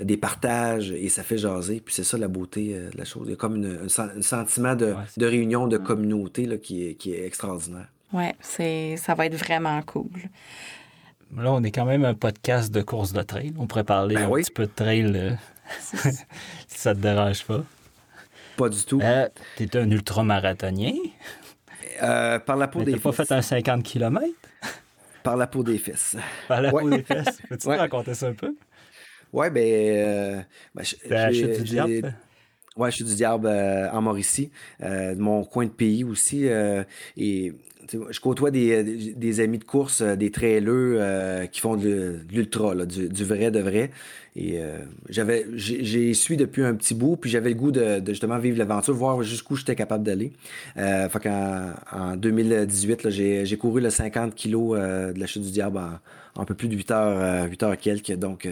des 0.00 0.16
partages 0.18 0.90
et 0.90 1.08
ça 1.08 1.22
fait 1.22 1.38
jaser. 1.38 1.80
Puis 1.80 1.94
c'est 1.94 2.04
ça 2.04 2.18
la 2.18 2.28
beauté 2.28 2.74
de 2.74 2.98
la 2.98 3.04
chose. 3.04 3.22
Il 3.26 3.30
y 3.30 3.34
a 3.34 3.36
comme 3.36 3.56
une, 3.56 3.86
un, 3.86 4.22
sentiment 4.22 4.74
de, 4.74 4.94
de, 5.16 5.26
réunion, 5.26 5.66
de 5.66 5.78
communauté 5.78 6.44
là, 6.44 6.58
qui, 6.58 6.88
est, 6.88 6.94
qui 6.94 7.14
est 7.14 7.24
extraordinaire. 7.24 7.88
Oui, 8.12 8.26
ça 8.96 9.14
va 9.14 9.26
être 9.26 9.36
vraiment 9.36 9.80
cool. 9.82 10.10
Là, 11.36 11.52
on 11.52 11.62
est 11.64 11.72
quand 11.72 11.84
même 11.84 12.04
un 12.04 12.14
podcast 12.14 12.72
de 12.72 12.80
course 12.80 13.12
de 13.12 13.22
trail. 13.22 13.52
On 13.58 13.66
pourrait 13.66 13.84
parler 13.84 14.14
ben 14.14 14.32
un 14.32 14.36
petit 14.36 14.52
peu 14.52 14.66
de 14.66 14.72
trail 14.72 15.12
euh, 15.16 15.30
si 16.68 16.78
ça 16.78 16.94
te 16.94 17.00
dérange 17.00 17.44
pas. 17.44 17.64
Pas 18.56 18.68
du 18.68 18.84
tout. 18.84 19.00
Euh, 19.02 19.28
tu 19.56 19.64
es 19.64 19.76
un 19.76 19.90
ultramarathonien. 19.90 20.92
Euh, 22.02 22.38
par 22.38 22.56
la 22.56 22.68
peau 22.68 22.84
des 22.84 22.92
fesses. 22.92 23.02
pas 23.02 23.12
fait 23.12 23.32
un 23.32 23.42
50 23.42 23.82
km? 23.82 24.24
Par 25.24 25.36
la 25.36 25.48
peau 25.48 25.64
des 25.64 25.78
fesses. 25.78 26.16
Par 26.46 26.62
la 26.62 26.70
peau 26.70 26.88
des 26.88 27.02
fesses. 27.02 27.40
Peux-tu 27.48 27.66
ouais. 27.66 27.76
raconter 27.78 28.14
ça 28.14 28.28
un 28.28 28.34
peu? 28.34 28.54
Oui, 29.32 29.50
ben, 29.50 29.64
euh, 29.64 30.42
ben 30.72 30.84
la 31.10 31.32
chute 31.32 31.56
du 31.56 31.64
diable? 31.64 32.14
Ouais, 32.76 32.90
je 32.92 32.96
suis 32.96 33.04
du 33.04 33.14
diable 33.14 33.48
en 33.48 34.02
Mauricie, 34.02 34.52
mon 34.80 35.44
coin 35.44 35.64
de 35.64 35.70
pays 35.70 36.04
aussi. 36.04 36.46
et 37.16 37.52
je 37.92 38.20
côtoie 38.20 38.50
des, 38.50 38.82
des, 38.82 39.40
amis 39.40 39.58
de 39.58 39.64
course, 39.64 40.00
euh, 40.00 40.16
des 40.16 40.30
trailers 40.30 40.68
euh, 40.68 41.46
qui 41.46 41.60
font 41.60 41.76
de, 41.76 42.20
l'ultra, 42.30 42.74
du, 42.86 43.24
vrai 43.24 43.50
de 43.50 43.60
vrai. 43.60 43.90
Et 44.36 44.58
euh, 44.58 44.78
j'avais, 45.08 45.46
j'ai 45.54 46.12
suis 46.12 46.36
depuis 46.36 46.64
un 46.64 46.74
petit 46.74 46.94
bout, 46.94 47.16
puis 47.16 47.30
j'avais 47.30 47.50
le 47.50 47.54
goût 47.54 47.70
de, 47.70 48.02
justement 48.08 48.38
vivre 48.38 48.58
l'aventure, 48.58 48.92
voir 48.92 49.22
jusqu'où 49.22 49.54
j'étais 49.54 49.76
capable 49.76 50.02
d'aller. 50.02 50.32
Euh, 50.76 51.08
fait 51.08 51.20
qu'en 51.20 51.72
en 51.92 52.16
2018, 52.16 53.10
j'ai 53.10 53.56
couru 53.56 53.80
le 53.80 53.90
50 53.90 54.34
kilos 54.34 54.76
de 54.76 55.18
la 55.18 55.26
chute 55.26 55.42
du 55.42 55.52
diable 55.52 55.78
en, 55.78 56.00
un 56.36 56.44
peu 56.44 56.54
plus 56.54 56.66
de 56.66 56.74
8 56.74 56.90
heures, 56.90 57.48
8 57.48 57.62
heures 57.62 57.76
quelques. 57.76 58.16
Donc, 58.16 58.48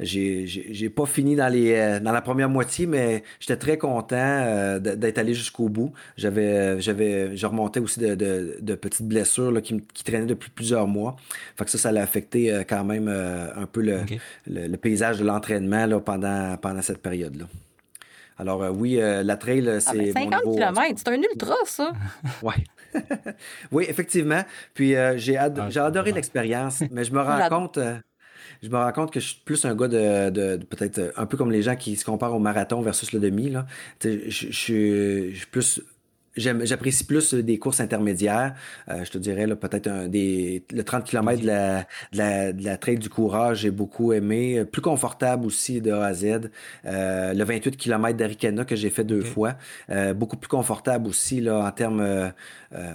j'ai 0.00 0.88
pas 0.88 1.04
fini 1.04 1.36
dans, 1.36 1.52
les, 1.52 2.00
dans 2.00 2.12
la 2.12 2.22
première 2.22 2.48
moitié, 2.48 2.86
mais 2.86 3.22
j'étais 3.38 3.58
très 3.58 3.76
content 3.76 4.78
d'être 4.80 5.18
allé 5.18 5.34
jusqu'au 5.34 5.68
bout. 5.68 5.92
J'avais, 6.16 6.80
j'avais, 6.80 7.36
je 7.36 7.46
remontais 7.46 7.80
aussi 7.80 8.00
de, 8.00 8.14
de, 8.14 8.74
petites 8.76 9.06
blessures 9.06 9.52
là, 9.52 9.60
qui, 9.60 9.78
qui, 9.92 10.04
traînaient 10.04 10.24
depuis 10.24 10.48
plusieurs 10.48 10.86
mois. 10.86 11.16
Fait 11.56 11.66
que 11.66 11.70
ça, 11.70 11.76
ça 11.76 11.92
l'a 11.92 12.00
affecté 12.00 12.62
quand 12.66 12.84
même 12.84 13.08
un 13.08 13.66
peu 13.66 13.82
le, 13.82 14.00
le 14.46 14.76
paysage 14.78 15.17
de 15.18 15.24
l'entraînement 15.24 16.00
pendant, 16.00 16.56
pendant 16.56 16.82
cette 16.82 17.02
période-là. 17.02 17.44
Alors 18.38 18.62
euh, 18.62 18.70
oui, 18.70 19.00
euh, 19.00 19.22
la 19.22 19.36
trail, 19.36 19.68
ah, 19.68 19.80
c'est. 19.80 20.12
50 20.12 20.42
km, 20.42 20.94
c'est 20.96 21.08
un 21.08 21.20
ultra, 21.20 21.56
ça. 21.64 21.92
oui. 22.42 22.54
oui, 23.72 23.84
effectivement. 23.88 24.42
Puis 24.74 24.94
euh, 24.94 25.18
j'ai, 25.18 25.36
ah, 25.36 25.50
adoré 25.84 26.12
l'expérience, 26.12 26.82
mais 26.90 27.04
je 27.04 27.12
me 27.12 27.20
rends 27.20 27.48
compte. 27.48 27.78
je 28.62 28.68
me 28.68 28.76
rends 28.76 28.92
compte 28.92 29.12
que 29.12 29.20
je 29.20 29.26
suis 29.26 29.42
plus 29.44 29.64
un 29.64 29.74
gars 29.74 29.88
de, 29.88 30.56
peut-être 30.56 31.12
un 31.16 31.26
peu 31.26 31.36
comme 31.36 31.50
les 31.50 31.62
gens 31.62 31.76
qui 31.76 31.96
se 31.96 32.04
comparent 32.04 32.34
au 32.34 32.38
marathon 32.38 32.80
versus 32.80 33.12
le 33.12 33.18
demi. 33.18 33.50
Là. 33.50 33.66
Je, 34.02 34.30
je, 34.30 35.30
je 35.32 35.36
suis 35.36 35.46
plus 35.50 35.82
J'apprécie 36.38 37.04
plus 37.04 37.34
des 37.34 37.58
courses 37.58 37.80
intermédiaires. 37.80 38.54
Euh, 38.88 39.04
je 39.04 39.10
te 39.10 39.18
dirais 39.18 39.46
peut-être 39.56 40.08
des 40.08 40.64
le 40.72 40.84
30 40.84 41.04
km 41.04 41.40
de 41.42 41.46
la, 41.46 42.52
de 42.52 42.64
la, 42.64 42.76
trail 42.76 42.98
du 42.98 43.08
courage, 43.08 43.58
j'ai 43.60 43.70
beaucoup 43.70 44.12
aimé. 44.12 44.64
Plus 44.64 44.82
confortable 44.82 45.46
aussi 45.46 45.80
de 45.80 45.92
A 45.92 46.06
à 46.06 46.14
Z. 46.14 46.50
Euh, 46.86 47.34
le 47.34 47.44
28 47.44 47.76
km 47.76 48.16
d'Aricana 48.16 48.64
que 48.64 48.76
j'ai 48.76 48.90
fait 48.90 49.04
deux 49.04 49.22
fois. 49.22 49.54
Euh, 49.90 50.14
beaucoup 50.14 50.36
plus 50.36 50.48
confortable 50.48 51.08
aussi 51.08 51.40
là, 51.40 51.58
en 51.58 51.70
termes 51.70 52.32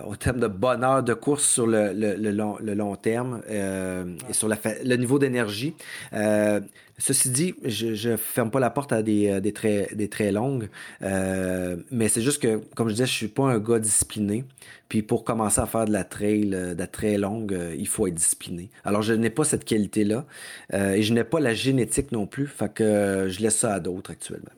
au 0.06 0.16
terme 0.16 0.40
de 0.40 0.48
bonheur 0.48 1.02
de 1.04 1.14
course 1.14 1.44
sur 1.44 1.66
le, 1.68 1.94
le, 1.94 2.32
long, 2.32 2.58
le 2.62 2.74
long, 2.74 2.96
terme 2.96 3.42
et 3.50 4.34
sur 4.34 4.48
la, 4.48 4.58
le 4.84 4.96
niveau 4.96 5.20
d'énergie. 5.20 5.76
Ceci 7.00 7.30
dit, 7.30 7.56
je 7.66 8.10
ne 8.10 8.18
ferme 8.18 8.52
pas 8.52 8.60
la 8.60 8.70
porte 8.70 8.94
à 8.94 9.02
des, 9.02 9.30
euh, 9.30 9.40
des, 9.40 9.52
traits, 9.52 9.96
des 9.96 10.32
longues, 10.32 10.70
euh, 11.02 11.78
mais 11.90 12.08
c'est 12.08 12.22
juste 12.22 12.42
que, 12.42 12.58
comme 12.76 12.88
je 12.88 12.94
disais, 12.94 13.08
je 13.08 13.12
suis 13.12 13.28
pas 13.28 13.46
un 13.46 13.60
gars 13.60 13.80
discipliné. 13.80 14.46
Puis 14.90 15.02
pour 15.02 15.24
commencer 15.24 15.60
à 15.60 15.66
faire 15.66 15.86
de 15.86 15.92
la 15.92 16.04
trail, 16.04 16.52
euh, 16.54 16.76
de 16.76 16.80
la 16.80 16.88
très 16.88 17.18
longue, 17.18 17.58
il 17.78 17.88
faut 17.88 18.06
être 18.06 18.14
discipliné. 18.14 18.70
Alors 18.84 19.02
je 19.02 19.14
n'ai 19.14 19.32
pas 19.32 19.44
cette 19.44 19.66
qualité-là 19.66 20.26
et 20.72 21.02
je 21.02 21.14
n'ai 21.14 21.24
pas 21.24 21.40
la 21.40 21.54
génétique 21.54 22.12
non 22.12 22.28
plus, 22.28 22.48
fait 22.48 22.72
que 22.72 23.28
je 23.30 23.42
laisse 23.42 23.58
ça 23.58 23.74
à 23.74 23.80
d'autres 23.80 24.12
actuellement. 24.12 24.52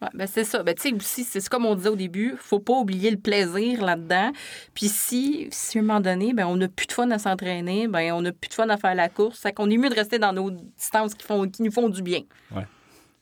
Ouais, 0.00 0.08
ben 0.14 0.28
c'est 0.28 0.44
ça. 0.44 0.62
Ben, 0.62 0.74
tu 0.74 0.90
sais, 0.90 0.94
aussi, 0.94 1.24
c'est 1.24 1.46
comme 1.48 1.66
on 1.66 1.74
disait 1.74 1.88
au 1.88 1.96
début, 1.96 2.36
faut 2.38 2.60
pas 2.60 2.74
oublier 2.74 3.10
le 3.10 3.16
plaisir 3.16 3.84
là-dedans. 3.84 4.32
Puis 4.72 4.88
si, 4.88 5.48
si 5.50 5.78
à 5.78 5.80
un 5.80 5.84
moment 5.84 6.00
donné, 6.00 6.32
ben, 6.34 6.46
on 6.46 6.56
n'a 6.56 6.68
plus 6.68 6.86
de 6.86 6.92
fun 6.92 7.10
à 7.10 7.18
s'entraîner, 7.18 7.88
ben, 7.88 8.12
on 8.12 8.22
n'a 8.22 8.32
plus 8.32 8.48
de 8.48 8.54
fun 8.54 8.68
à 8.68 8.76
faire 8.76 8.94
la 8.94 9.08
course, 9.08 9.40
c'est 9.42 9.52
qu'on 9.52 9.68
est 9.70 9.76
mieux 9.76 9.88
de 9.88 9.94
rester 9.94 10.18
dans 10.18 10.32
nos 10.32 10.50
distances 10.50 11.14
qui, 11.14 11.26
font, 11.26 11.48
qui 11.48 11.62
nous 11.62 11.72
font 11.72 11.88
du 11.88 12.02
bien. 12.02 12.22
Ouais. 12.54 12.66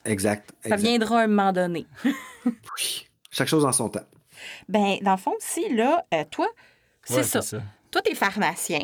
Exact, 0.04 0.52
Ça 0.64 0.76
viendra 0.76 1.20
à 1.20 1.24
un 1.24 1.26
moment 1.26 1.52
donné. 1.52 1.86
oui. 2.44 3.06
Chaque 3.30 3.48
chose 3.48 3.64
en 3.64 3.72
son 3.72 3.88
temps. 3.88 4.06
Ben, 4.68 4.98
dans 5.02 5.12
le 5.12 5.16
fond, 5.16 5.34
si, 5.38 5.74
là, 5.74 6.04
euh, 6.14 6.24
toi, 6.30 6.46
c'est 7.02 7.22
ça. 7.22 7.42
ça. 7.42 7.62
Toi, 7.90 8.02
tu 8.02 8.12
es 8.12 8.14
pharmacien. 8.14 8.80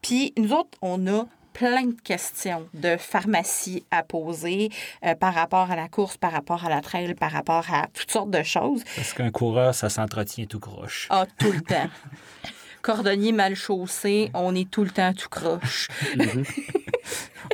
Puis 0.00 0.32
nous 0.36 0.52
autres, 0.52 0.78
on 0.82 1.06
a 1.08 1.26
plein 1.54 1.86
de 1.86 2.00
questions 2.02 2.68
de 2.74 2.96
pharmacie 2.98 3.84
à 3.90 4.02
poser 4.02 4.68
euh, 5.04 5.14
par 5.14 5.32
rapport 5.32 5.70
à 5.70 5.76
la 5.76 5.88
course, 5.88 6.18
par 6.18 6.32
rapport 6.32 6.66
à 6.66 6.68
la 6.68 6.82
trail, 6.82 7.14
par 7.14 7.30
rapport 7.30 7.64
à 7.72 7.86
toutes 7.94 8.10
sortes 8.10 8.30
de 8.30 8.42
choses. 8.42 8.82
Parce 8.96 9.14
qu'un 9.14 9.30
coureur, 9.30 9.74
ça 9.74 9.88
s'entretient 9.88 10.44
tout 10.44 10.60
croche. 10.60 11.06
Ah, 11.10 11.24
tout 11.38 11.52
le 11.52 11.62
temps. 11.62 11.88
Cordonnier 12.82 13.32
mal 13.32 13.54
chaussé, 13.54 14.30
on 14.34 14.54
est 14.54 14.70
tout 14.70 14.84
le 14.84 14.90
temps 14.90 15.14
tout 15.14 15.30
croche. 15.30 15.88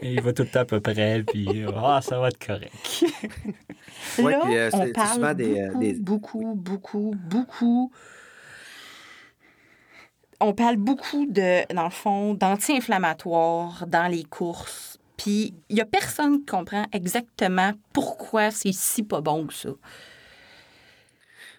Il 0.03 0.20
va 0.22 0.32
tout 0.32 0.42
le 0.42 0.48
temps 0.48 0.61
à 0.61 0.64
peu 0.64 0.80
près, 0.80 1.22
puis 1.22 1.64
ah, 1.76 2.01
ça 2.03 2.18
va 2.18 2.28
être 2.28 2.44
correct. 2.44 3.05
Là, 4.18 4.40
euh, 4.48 4.70
on 4.72 4.90
parle 4.92 5.34
des, 5.34 5.68
beaucoup, 5.68 5.80
des... 5.80 5.92
beaucoup, 5.94 6.55
beaucoup, 6.57 7.14
beaucoup 7.28 7.92
on 10.41 10.55
parle 10.55 10.76
beaucoup 10.76 11.26
de, 11.26 11.72
dans 11.72 11.84
le 11.84 11.91
fond, 11.91 12.34
d'anti-inflammatoires 12.34 13.86
dans 13.86 14.11
les 14.11 14.24
courses. 14.24 14.99
Puis 15.16 15.53
il 15.68 15.74
n'y 15.74 15.82
a 15.82 15.86
personne 15.86 16.41
qui 16.41 16.47
comprend 16.47 16.86
exactement 16.93 17.72
pourquoi 17.93 18.51
c'est 18.51 18.72
si 18.72 19.03
pas 19.03 19.20
bon 19.20 19.47
que 19.47 19.55
ça. 19.55 19.68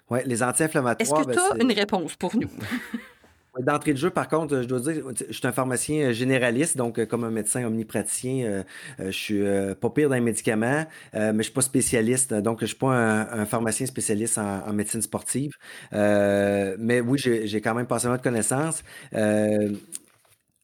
Oui, 0.09 0.19
les 0.25 0.43
anti-inflammatoires. 0.43 1.21
Est-ce 1.21 1.27
que 1.27 1.33
tu 1.33 1.39
as 1.39 1.63
une 1.63 1.71
réponse 1.71 2.15
pour 2.15 2.35
nous? 2.35 2.49
D'entrée 3.59 3.91
de 3.91 3.97
jeu, 3.97 4.09
par 4.09 4.29
contre, 4.29 4.61
je 4.61 4.67
dois 4.67 4.79
dire, 4.79 5.03
je 5.27 5.33
suis 5.33 5.45
un 5.45 5.51
pharmacien 5.51 6.07
euh, 6.07 6.13
généraliste, 6.13 6.77
donc 6.77 6.97
euh, 6.97 7.05
comme 7.05 7.25
un 7.25 7.29
médecin 7.31 7.65
omnipraticien, 7.65 8.45
euh, 8.45 8.63
je 8.97 9.11
suis 9.11 9.43
pas 9.75 9.89
pire 9.89 10.07
dans 10.07 10.15
les 10.15 10.21
médicaments, 10.21 10.85
mais 11.13 11.33
je 11.37 11.43
suis 11.43 11.51
pas 11.51 11.61
spécialiste, 11.61 12.33
donc 12.33 12.61
je 12.61 12.67
suis 12.67 12.75
pas 12.77 12.93
un, 12.93 13.45
pharmacien 13.45 13.85
spécialiste 13.85 14.37
en, 14.37 14.71
médecine 14.71 15.01
sportive. 15.01 15.51
mais 15.91 17.01
oui, 17.01 17.19
j'ai 17.19 17.61
quand 17.61 17.75
même 17.75 17.87
passé 17.87 18.07
de 18.07 18.17
connaissances. 18.17 18.83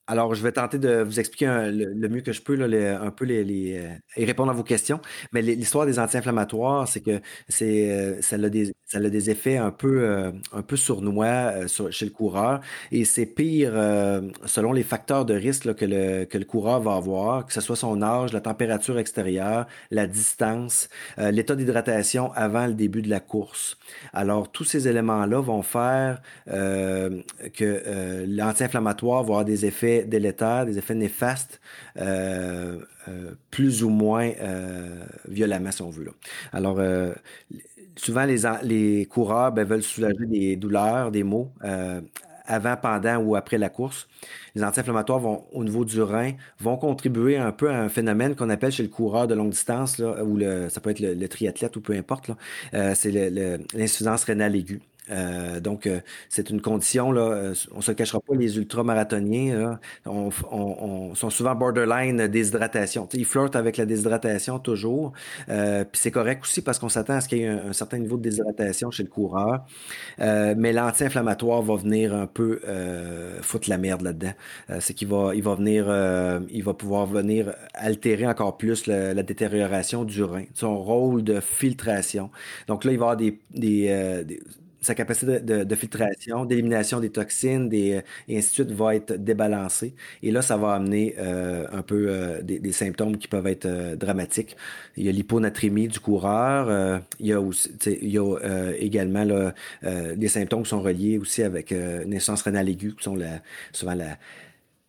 Alors, 0.08 0.34
je 0.36 0.42
vais 0.42 0.54
tenter 0.54 0.80
de 0.80 1.02
vous 1.04 1.20
expliquer 1.20 1.70
le, 1.72 2.08
mieux 2.10 2.22
que 2.22 2.32
je 2.32 2.42
peux, 2.42 2.58
un 2.62 3.12
peu 3.12 3.26
les, 3.26 3.82
et 4.16 4.26
répondre 4.26 4.52
à 4.52 4.54
vos 4.54 4.64
questions. 4.64 5.02
Mais 5.34 5.42
l'histoire 5.42 5.86
des 5.86 6.00
anti-inflammatoires, 6.00 6.88
c'est 6.88 7.02
que 7.02 7.20
c'est, 7.50 8.22
ça 8.22 8.38
a 8.38 8.50
des, 8.50 8.74
ça 8.88 9.00
a 9.00 9.02
des 9.02 9.30
effets 9.30 9.58
un 9.58 9.72
peu, 9.72 10.04
euh, 10.04 10.32
sournois 10.76 11.26
euh, 11.26 11.92
chez 11.92 12.06
le 12.06 12.12
coureur. 12.12 12.62
Et 12.92 13.04
c'est 13.04 13.26
pire 13.26 13.72
euh, 13.74 14.22
selon 14.46 14.72
les 14.72 14.84
facteurs 14.84 15.26
de 15.26 15.34
risque 15.34 15.76
que, 15.76 15.86
le, 15.86 16.24
que 16.24 16.38
le 16.38 16.46
coureur 16.46 16.80
va 16.80 16.94
avoir, 16.94 17.46
que 17.46 17.52
ce 17.52 17.60
soit 17.60 17.76
son 17.76 18.02
âge, 18.02 18.32
la 18.32 18.40
température 18.40 18.98
extérieure, 18.98 19.68
la 19.92 20.08
distance, 20.08 20.88
l'état 21.18 21.56
d'hydratation 21.56 22.32
avant 22.34 22.68
le 22.68 22.74
début 22.74 23.02
de 23.02 23.10
la 23.10 23.20
course. 23.20 23.78
Alors, 24.14 24.52
tous 24.52 24.64
ces 24.64 24.88
éléments-là 24.88 25.42
vont 25.42 25.64
faire 25.64 26.22
que 26.46 28.26
l'anti-inflammatoire 28.26 29.24
va 29.24 29.28
avoir 29.28 29.46
des 29.46 29.66
effets 29.66 29.97
délétères, 30.04 30.66
des 30.66 30.78
effets 30.78 30.96
néfastes. 30.96 31.60
plus 33.52 33.84
ou 33.84 33.90
moins 33.90 34.32
violemment, 35.28 35.72
si 35.72 35.82
on 35.82 35.90
veut. 35.90 36.06
Là. 36.06 36.12
Alors, 36.54 36.80
souvent, 37.98 38.26
les, 38.26 38.38
les 38.64 39.06
coureurs 39.06 39.52
ben, 39.52 39.66
veulent 39.66 39.84
soulager 39.84 40.26
des 40.26 40.56
douleurs, 40.56 41.12
des 41.12 41.24
maux 41.24 41.52
euh, 41.64 42.02
avant, 42.46 42.78
pendant 42.78 43.18
ou 43.18 43.36
après 43.36 43.58
la 43.58 43.70
course. 43.70 44.08
Les 44.56 44.64
anti-inflammatoires 44.64 45.20
vont, 45.20 45.46
au 45.52 45.64
niveau 45.64 45.86
du 45.86 46.02
rein, 46.02 46.34
vont 46.60 46.78
contribuer 46.78 47.38
un 47.38 47.52
peu 47.52 47.70
à 47.70 47.82
un 47.82 47.90
phénomène 47.90 48.36
qu'on 48.36 48.50
appelle 48.50 48.72
chez 48.72 48.84
le 48.84 48.90
coureur 48.90 49.28
de 49.28 49.36
longue 49.36 49.52
distance, 49.52 49.98
là, 50.00 50.24
ou 50.24 50.38
le, 50.38 50.70
ça 50.70 50.80
peut 50.82 50.92
être 50.92 51.00
le, 51.02 51.28
triathlète 51.28 51.76
ou 51.76 51.82
peu 51.82 51.94
importe. 51.94 52.32
Euh, 52.74 52.94
c'est 52.96 53.12
l'insuffisance 53.12 54.24
rénale 54.24 54.56
aiguë. 54.56 54.82
Euh, 55.10 55.60
donc, 55.60 55.88
euh, 55.88 56.00
c'est 56.30 56.50
une 56.50 56.62
condition, 56.62 57.12
là, 57.12 57.22
euh, 57.22 57.54
on 57.74 57.82
se 57.82 57.92
cachera 57.92 58.20
pas, 58.20 58.36
les 58.36 58.58
ultramarathoniens 58.58 59.80
on, 60.06 60.30
on, 60.52 61.16
sont 61.16 61.30
souvent 61.30 61.56
borderline 61.56 62.28
déshydratation. 62.28 63.08
ils 63.14 63.26
flirtent 63.26 63.56
avec 63.56 63.78
la 63.78 63.86
déshydratation 63.86 64.60
toujours. 64.60 65.14
puis 65.48 65.56
c'est 65.94 66.12
correct 66.12 66.44
aussi 66.44 66.62
parce 66.62 66.80
qu'on 66.80 66.90
s'attend 66.90 67.16
à 67.16 67.22
ce 67.22 67.28
qu'il 67.28 67.40
y 67.40 67.44
ait 67.44 67.48
un, 67.48 67.74
certain 67.74 67.98
niveau 68.00 68.18
de 68.18 68.24
déshydratation 68.24 68.92
chez 68.92 69.04
le 69.04 69.10
coureur. 69.10 69.66
mais 70.20 70.74
l'anti-inflammatoire 70.74 71.62
va 71.62 71.76
venir 71.76 72.14
un 72.14 72.28
peu 72.28 72.62
foutre 73.42 73.70
la 73.70 73.78
merde 73.78 74.02
là-dedans. 74.02 74.34
c'est 74.80 74.94
qu'il 74.94 75.08
va, 75.08 75.34
il 75.36 75.44
va 75.44 75.56
venir, 75.56 75.86
il 76.50 76.64
va 76.64 76.74
pouvoir 76.74 77.06
venir 77.06 77.54
altérer 77.74 78.28
encore 78.28 78.58
plus 78.58 78.88
la 78.88 79.24
détérioration 79.24 80.04
du 80.04 80.24
rein, 80.24 80.46
son 80.54 80.78
rôle 80.78 81.24
de 81.24 81.40
filtration. 81.40 82.30
Donc 82.68 82.84
là, 82.84 82.92
il 82.92 83.00
va 83.00 83.06
y 83.06 83.08
avoir 83.08 83.18
des, 83.18 83.40
des 83.52 84.40
sa 84.82 84.96
capacité 84.96 85.40
de, 85.40 85.76
filtration, 85.76 86.46
d'élimination 86.46 87.00
des 87.00 87.10
toxines, 87.10 87.70
des, 87.70 88.02
et 88.28 88.38
ainsi 88.38 88.50
de 88.50 88.54
suite 88.54 88.72
va 88.72 88.96
être 88.96 89.14
débalancée. 89.14 89.94
Et 90.24 90.32
là, 90.32 90.42
ça 90.42 90.58
va 90.58 90.74
amener 90.74 91.16
euh, 91.18 91.66
un 91.72 91.82
peu 91.82 92.08
euh, 92.10 92.42
des, 92.42 92.72
symptômes 92.72 93.18
qui 93.18 93.28
peuvent 93.28 93.48
être 93.48 93.66
euh, 93.66 93.96
dramatiques. 93.96 94.56
Il 94.96 95.06
y 95.06 95.10
a 95.10 95.12
l'hyponatrémie 95.12 95.88
du 95.88 96.00
coureur. 96.00 97.02
il 97.20 97.28
y 97.28 97.34
a, 97.34 98.72
également 98.80 99.52
des 99.84 100.28
symptômes 100.28 100.64
qui 100.64 100.70
sont 100.70 100.82
reliés 100.82 101.18
aussi 101.18 101.44
avec 101.44 101.72
naissance 101.72 102.42
rénale 102.42 102.70
aiguë, 102.70 102.96
qui 102.96 103.04
sont 103.04 103.18
souvent 103.72 103.96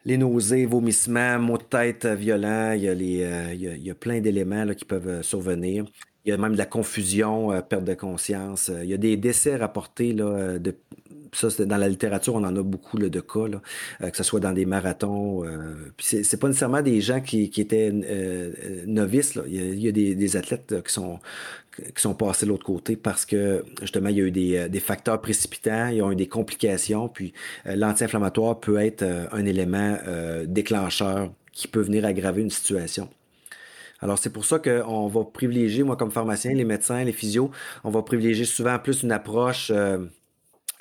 les 0.05 0.16
nausées, 0.16 0.66
vomissements, 0.66 1.39
maux 1.39 1.59
de 1.59 1.64
tête 1.64 2.07
violents. 2.07 2.72
Il 2.72 2.82
y 2.82 3.91
a 3.91 3.95
plein 3.95 4.20
d'éléments 4.20 4.66
qui 4.74 4.84
peuvent 4.84 5.22
survenir. 5.22 5.84
Il 6.29 6.33
y 6.33 6.35
a 6.35 6.37
même 6.37 6.53
de 6.53 6.59
la 6.59 6.66
confusion, 6.66 7.53
euh, 7.53 7.62
perte 7.62 7.85
de 7.85 7.95
conscience. 7.95 8.68
Euh, 8.68 8.85
il 8.85 8.91
y 8.91 8.93
a 8.93 8.99
des 8.99 9.16
décès 9.16 9.57
rapportés 9.57 10.12
là, 10.12 10.26
euh, 10.26 10.59
ça, 11.33 11.49
dans 11.64 11.79
la 11.79 11.89
littérature, 11.89 12.35
on 12.35 12.45
en 12.45 12.55
a 12.55 12.62
beaucoup 12.62 12.99
de 12.99 13.20
cas, 13.20 13.45
que 14.11 14.16
ce 14.16 14.22
soit 14.22 14.41
dans 14.41 14.53
des 14.53 14.66
marathons. 14.66 15.45
puis 15.97 16.07
c'est, 16.22 16.37
pas 16.39 16.49
nécessairement 16.49 16.83
des 16.83 17.01
gens 17.03 17.20
qui, 17.20 17.45
étaient 17.45 17.93
novices. 18.87 19.39
Il, 19.47 19.79
y 19.79 19.89
a, 19.89 19.93
des, 19.93 20.37
athlètes 20.37 20.83
qui 20.87 20.93
sont 20.93 21.18
qui 21.95 22.03
sont 22.03 22.14
passés 22.14 22.47
de 22.47 22.51
l'autre 22.51 22.64
côté 22.64 22.97
parce 22.97 23.26
que 23.26 23.62
justement, 23.83 24.09
il 24.09 24.16
y 24.16 24.20
a 24.22 24.24
eu 24.24 24.31
des, 24.31 24.81
facteurs 24.81 25.20
précipitants, 25.20 25.89
il 25.89 25.99
y 25.99 26.01
a 26.01 26.11
eu 26.11 26.16
des 26.16 26.29
complications, 26.29 27.09
puis 27.09 27.35
l'anti-inflammatoire 27.66 28.59
peut 28.59 28.79
être 28.79 29.05
un 29.31 29.45
élément 29.45 29.99
déclencheur 30.47 31.31
qui 31.53 31.68
peut 31.68 31.83
venir 31.83 32.07
aggraver 32.07 32.41
une 32.41 32.51
situation. 32.51 33.11
Alors, 34.01 34.19
c'est 34.19 34.31
pour 34.31 34.45
ça 34.45 34.59
qu'on 34.59 35.09
va 35.09 35.25
privilégier, 35.25 35.83
moi, 35.83 35.97
comme 35.97 36.13
pharmacien, 36.13 36.53
les 36.53 36.65
médecins, 36.65 37.03
les 37.03 37.13
physios, 37.13 37.51
on 37.85 37.91
va 37.91 38.03
privilégier 38.03 38.45
souvent 38.45 38.79
plus 38.79 39.03
une 39.03 39.13
approche, 39.13 39.71
euh, 39.71 40.07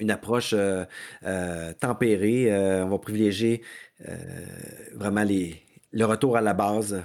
euh, 0.01 0.85
euh, 1.25 1.73
tempérée. 1.79 2.83
on 2.83 2.89
va 2.89 2.99
privilégier 2.99 3.63
vraiment 4.93 5.25
le 5.91 6.05
retour 6.05 6.37
à 6.37 6.41
la 6.41 6.53
base. 6.53 7.01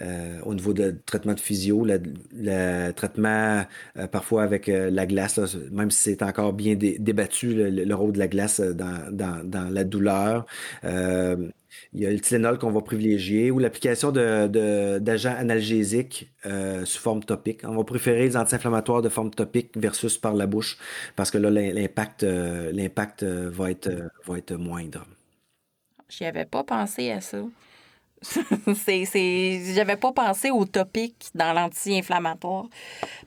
Au 0.00 0.54
niveau 0.54 0.72
de 0.72 0.96
traitement 1.04 1.34
de 1.34 1.40
physio, 1.40 1.84
le, 1.84 2.90
traitement 2.92 3.64
parfois 4.10 4.42
avec 4.42 4.66
la 4.68 5.06
glace, 5.06 5.38
même 5.70 5.90
si 5.90 6.02
c'est 6.04 6.22
encore 6.22 6.52
bien 6.52 6.74
débattu, 6.76 7.54
le, 7.54 7.94
rôle 7.94 8.12
de 8.12 8.18
la 8.18 8.28
glace 8.28 8.60
dans, 8.60 9.10
dans, 9.12 9.70
la 9.70 9.84
douleur. 9.84 10.46
Il 11.92 12.00
y 12.00 12.06
a 12.06 12.10
le 12.10 12.20
Tylenol 12.20 12.58
qu'on 12.58 12.70
va 12.70 12.80
privilégier 12.80 13.50
ou 13.50 13.58
l'application 13.58 14.12
d'agents 14.12 15.34
analgésiques 15.36 16.30
euh, 16.46 16.84
sous 16.84 17.00
forme 17.00 17.22
topique. 17.22 17.60
On 17.64 17.76
va 17.76 17.84
préférer 17.84 18.22
les 18.22 18.36
anti-inflammatoires 18.36 19.02
de 19.02 19.08
forme 19.08 19.30
topique 19.30 19.76
versus 19.76 20.18
par 20.18 20.34
la 20.34 20.46
bouche 20.46 20.78
parce 21.16 21.30
que 21.30 21.38
là, 21.38 21.50
l'impact 21.50 22.22
euh, 22.22 22.72
euh, 23.22 23.50
va, 23.50 23.70
être, 23.70 23.90
va 24.26 24.38
être 24.38 24.54
moindre. 24.54 25.06
Avais 26.20 26.44
pas 26.44 26.62
pensé 26.62 27.10
à 27.10 27.20
ça. 27.20 27.38
c'est, 28.74 29.74
J'avais 29.74 29.96
pas 29.96 30.12
pensé 30.12 30.50
au 30.50 30.64
topic 30.64 31.14
dans 31.34 31.52
l'anti-inflammatoire. 31.52 32.66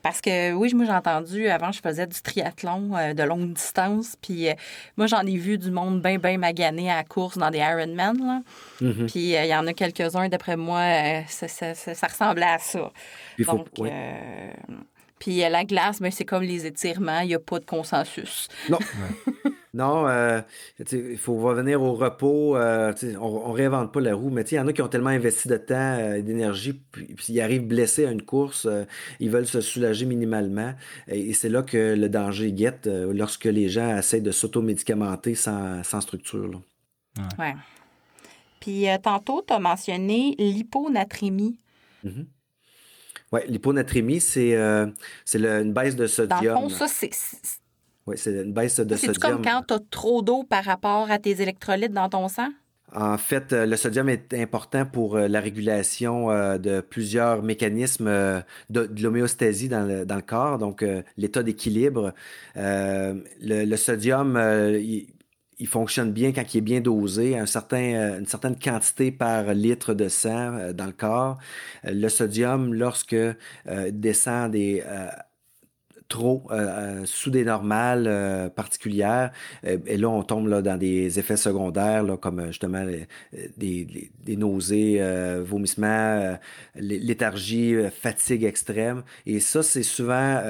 Parce 0.02 0.22
que 0.22 0.54
oui, 0.54 0.74
moi 0.74 0.86
j'ai 0.86 0.91
entendu, 0.91 1.48
avant 1.48 1.72
je 1.72 1.82
faisais 1.82 2.08
du 2.08 2.22
triathlon 2.22 2.96
euh, 2.96 3.14
de 3.14 3.24
longue 3.24 3.54
distance, 3.54 4.16
puis 4.22 4.50
euh, 4.50 4.54
moi 4.98 5.08
j'en 5.08 5.22
ai 5.22 5.38
vu 5.38 5.58
du 5.58 5.72
monde 5.72 6.02
bien, 6.02 6.18
bien 6.18 6.38
magané 6.38 6.89
à 6.89 6.98
la 6.98 7.04
course 7.04 7.38
dans 7.38 7.50
des 7.50 7.60
Ironman. 7.60 8.43
Mm-hmm. 8.82 9.12
Puis 9.12 9.36
euh, 9.36 9.43
il 9.43 9.50
y 9.50 9.56
en 9.56 9.68
a 9.68 9.74
quelques-uns, 9.74 10.30
d'après 10.30 10.56
moi, 10.56 10.82
ça, 11.28 11.48
ça, 11.48 12.08
ressemblait 12.08 12.46
à 12.46 12.60
ça. 12.60 12.91
Donc, 13.39 13.68
puis 15.20 15.38
la 15.38 15.63
glace, 15.63 16.01
ben, 16.01 16.11
c'est 16.11 16.26
comme 16.26 16.43
les 16.43 16.66
étirements, 16.66 17.22
il 17.22 17.28
n'y 17.28 17.36
a 17.36 17.39
pas 17.39 17.59
de 17.59 17.66
consensus. 17.66 18.47
Non. 18.70 18.80
Non, 19.76 20.07
euh, 20.07 20.39
il 20.93 21.18
faut 21.18 21.36
revenir 21.36 21.82
au 21.82 21.95
repos. 21.95 22.55
Euh, 22.55 22.93
on, 23.20 23.49
ne 23.49 23.53
réinvente 23.53 23.91
pas 23.91 23.99
la 23.99 24.16
roue, 24.16 24.30
mais 24.30 24.43
il 24.43 24.55
y 24.55 24.59
en 24.59 24.68
a 24.68 24.72
qui 24.72 24.82
ont 24.82 24.88
tellement 24.88 25.09
investi 25.09 25.49
de 25.49 25.57
temps 25.57 25.97
et 25.97 26.01
euh, 26.01 26.22
d'énergie, 26.22 26.72
puis, 26.72 27.13
ils 27.28 27.41
arrivent 27.41 27.68
blessés 27.68 28.05
à 28.05 28.11
une 28.11 28.22
course, 28.22 28.70
ils 29.20 29.30
veulent 29.30 29.47
se 29.47 29.59
soulager 29.59 30.05
minimalement. 30.05 30.74
Et, 31.09 31.34
c'est 31.34 31.49
là 31.49 31.61
que 31.61 31.93
le 31.93 32.07
danger 32.07 32.53
guette 32.53 32.88
lorsque 32.88 33.43
les 33.43 33.68
gens 33.68 33.97
essaient 33.97 34.22
de 34.22 34.32
s'automédicamenter 34.32 35.36
sans, 35.36 35.84
sans 35.84 35.99
structure. 35.99 36.49
Oui. 37.18 37.24
Ouais. 37.38 37.55
Puis 38.61 38.86
tantôt, 39.03 39.43
tu 39.45 39.53
as 39.53 39.59
mentionné 39.59 40.36
l'hyponatrémie. 40.39 41.59
Mm-hmm. 42.05 42.26
Oui, 43.32 43.41
l'hyponatrémie, 43.47 44.19
c'est 44.19 44.53
une 44.55 45.73
baisse 45.73 45.95
de 45.95 46.07
sodium. 46.07 46.55
Dans 46.55 46.61
le 46.61 46.69
fond, 46.69 46.69
ça, 46.69 46.88
c'est 46.88 47.09
oui, 48.07 48.17
c'est 48.17 48.43
une 48.43 48.53
baisse 48.53 48.80
de 48.80 48.95
sodium. 48.95 49.13
C'est 49.13 49.21
comme 49.21 49.41
quand 49.41 49.63
tu 49.67 49.73
as 49.73 49.80
trop 49.89 50.21
d'eau 50.21 50.43
par 50.43 50.63
rapport 50.63 51.09
à 51.09 51.17
tes 51.17 51.41
électrolytes 51.41 51.93
dans 51.93 52.09
ton 52.09 52.28
sang? 52.28 52.49
En 52.93 53.17
fait, 53.17 53.51
euh, 53.51 53.65
le 53.65 53.76
sodium 53.76 54.07
est 54.09 54.34
important 54.36 54.86
pour 54.86 55.17
euh, 55.17 55.28
la 55.28 55.41
régulation 55.41 56.30
euh, 56.32 56.57
de 56.57 56.82
plusieurs 56.82 57.41
mécanismes 57.41 58.05
de, 58.69 58.89
l'homéostasie 59.01 59.67
dans 59.67 59.86
le, 59.86 60.21
corps, 60.21 60.59
donc 60.59 60.86
l'état 61.17 61.43
d'équilibre. 61.43 62.13
Le, 62.55 63.76
sodium, 63.76 64.39
il, 64.73 65.07
fonctionne 65.64 66.12
bien 66.12 66.32
quand 66.34 66.53
il 66.53 66.58
est 66.58 66.62
bien 66.62 66.82
dosé, 66.82 67.38
un 67.38 67.45
certain, 67.45 68.18
une 68.20 68.26
certaine 68.26 68.58
quantité 68.58 69.12
par 69.12 69.53
litre 69.53 69.93
de 69.93 70.10
sang 70.10 70.74
dans 70.74 70.86
le 70.86 70.91
corps. 70.91 71.38
Le 71.84 72.10
sodium, 72.10 72.74
lorsque 72.74 73.16
descend 73.91 74.51
des 74.51 74.84
trop 76.08 76.47
sous 77.06 77.32
des 77.32 77.45
normales 77.45 78.51
particulières. 78.56 79.32
et 79.64 79.97
là, 79.97 80.10
on 80.10 80.24
tombe 80.24 80.47
là, 80.47 80.62
dans 80.62 80.78
des 80.78 81.20
effets 81.20 81.38
secondaires, 81.38 82.03
là, 82.03 82.18
comme 82.18 82.47
justement 82.47 82.86
des, 83.58 84.12
des, 84.24 84.36
nausées, 84.36 85.01
vomissements, 85.41 86.38
léthargie, 86.76 87.76
fatigue 87.91 88.43
extrême. 88.43 89.03
Et 89.26 89.39
ça, 89.39 89.64
c'est 89.64 89.84
souvent 89.84 90.41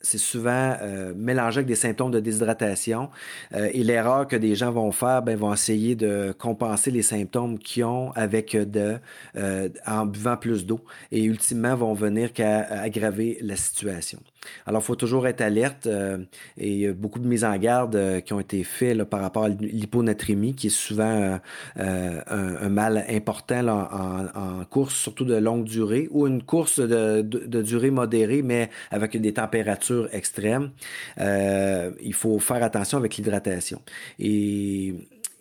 c'est 0.00 0.18
souvent 0.18 0.76
euh, 0.80 1.12
mélangé 1.14 1.58
avec 1.58 1.66
des 1.66 1.74
symptômes 1.74 2.10
de 2.10 2.20
déshydratation. 2.20 3.10
Euh, 3.54 3.68
et 3.72 3.84
l'erreur 3.84 4.26
que 4.26 4.36
des 4.36 4.54
gens 4.54 4.70
vont 4.70 4.92
faire, 4.92 5.22
ben, 5.22 5.36
vont 5.36 5.52
essayer 5.52 5.94
de 5.94 6.34
compenser 6.38 6.90
les 6.90 7.02
symptômes 7.02 7.58
qu'ils 7.58 7.84
ont 7.84 8.10
avec 8.12 8.56
de, 8.56 8.98
euh, 9.36 9.68
en 9.86 10.06
buvant 10.06 10.36
plus 10.36 10.64
d'eau. 10.64 10.80
Et 11.12 11.22
ultimement, 11.24 11.74
vont 11.74 11.94
venir 11.94 12.32
qu'à 12.32 12.60
aggraver 12.60 13.38
la 13.42 13.56
situation. 13.56 14.18
Alors, 14.66 14.82
il 14.82 14.84
faut 14.84 14.96
toujours 14.96 15.26
être 15.26 15.40
alerte. 15.40 15.86
et 15.86 16.70
il 16.70 16.78
y 16.78 16.86
a 16.86 16.92
beaucoup 16.92 17.18
de 17.18 17.26
mises 17.26 17.44
en 17.44 17.56
garde 17.56 18.22
qui 18.24 18.32
ont 18.32 18.40
été 18.40 18.64
faites 18.64 19.02
par 19.04 19.20
rapport 19.20 19.44
à 19.44 19.48
l'hyponatrémie, 19.48 20.54
qui 20.54 20.68
est 20.68 20.70
souvent 20.70 21.38
un, 21.76 22.68
mal 22.68 23.04
important 23.08 23.68
en, 23.68 24.64
course, 24.64 24.94
surtout 24.94 25.24
de 25.24 25.34
longue 25.36 25.64
durée, 25.64 26.08
ou 26.10 26.26
une 26.26 26.42
course 26.42 26.80
de, 26.80 27.22
de 27.22 27.62
durée 27.62 27.90
modérée, 27.90 28.42
mais 28.42 28.70
avec 28.90 29.16
des 29.16 29.32
températures 29.34 30.08
extrême, 30.12 30.70
euh, 31.20 31.90
il 32.02 32.14
faut 32.14 32.38
faire 32.38 32.62
attention 32.62 32.98
avec 32.98 33.16
l'hydratation. 33.16 33.80
Et 34.18 34.94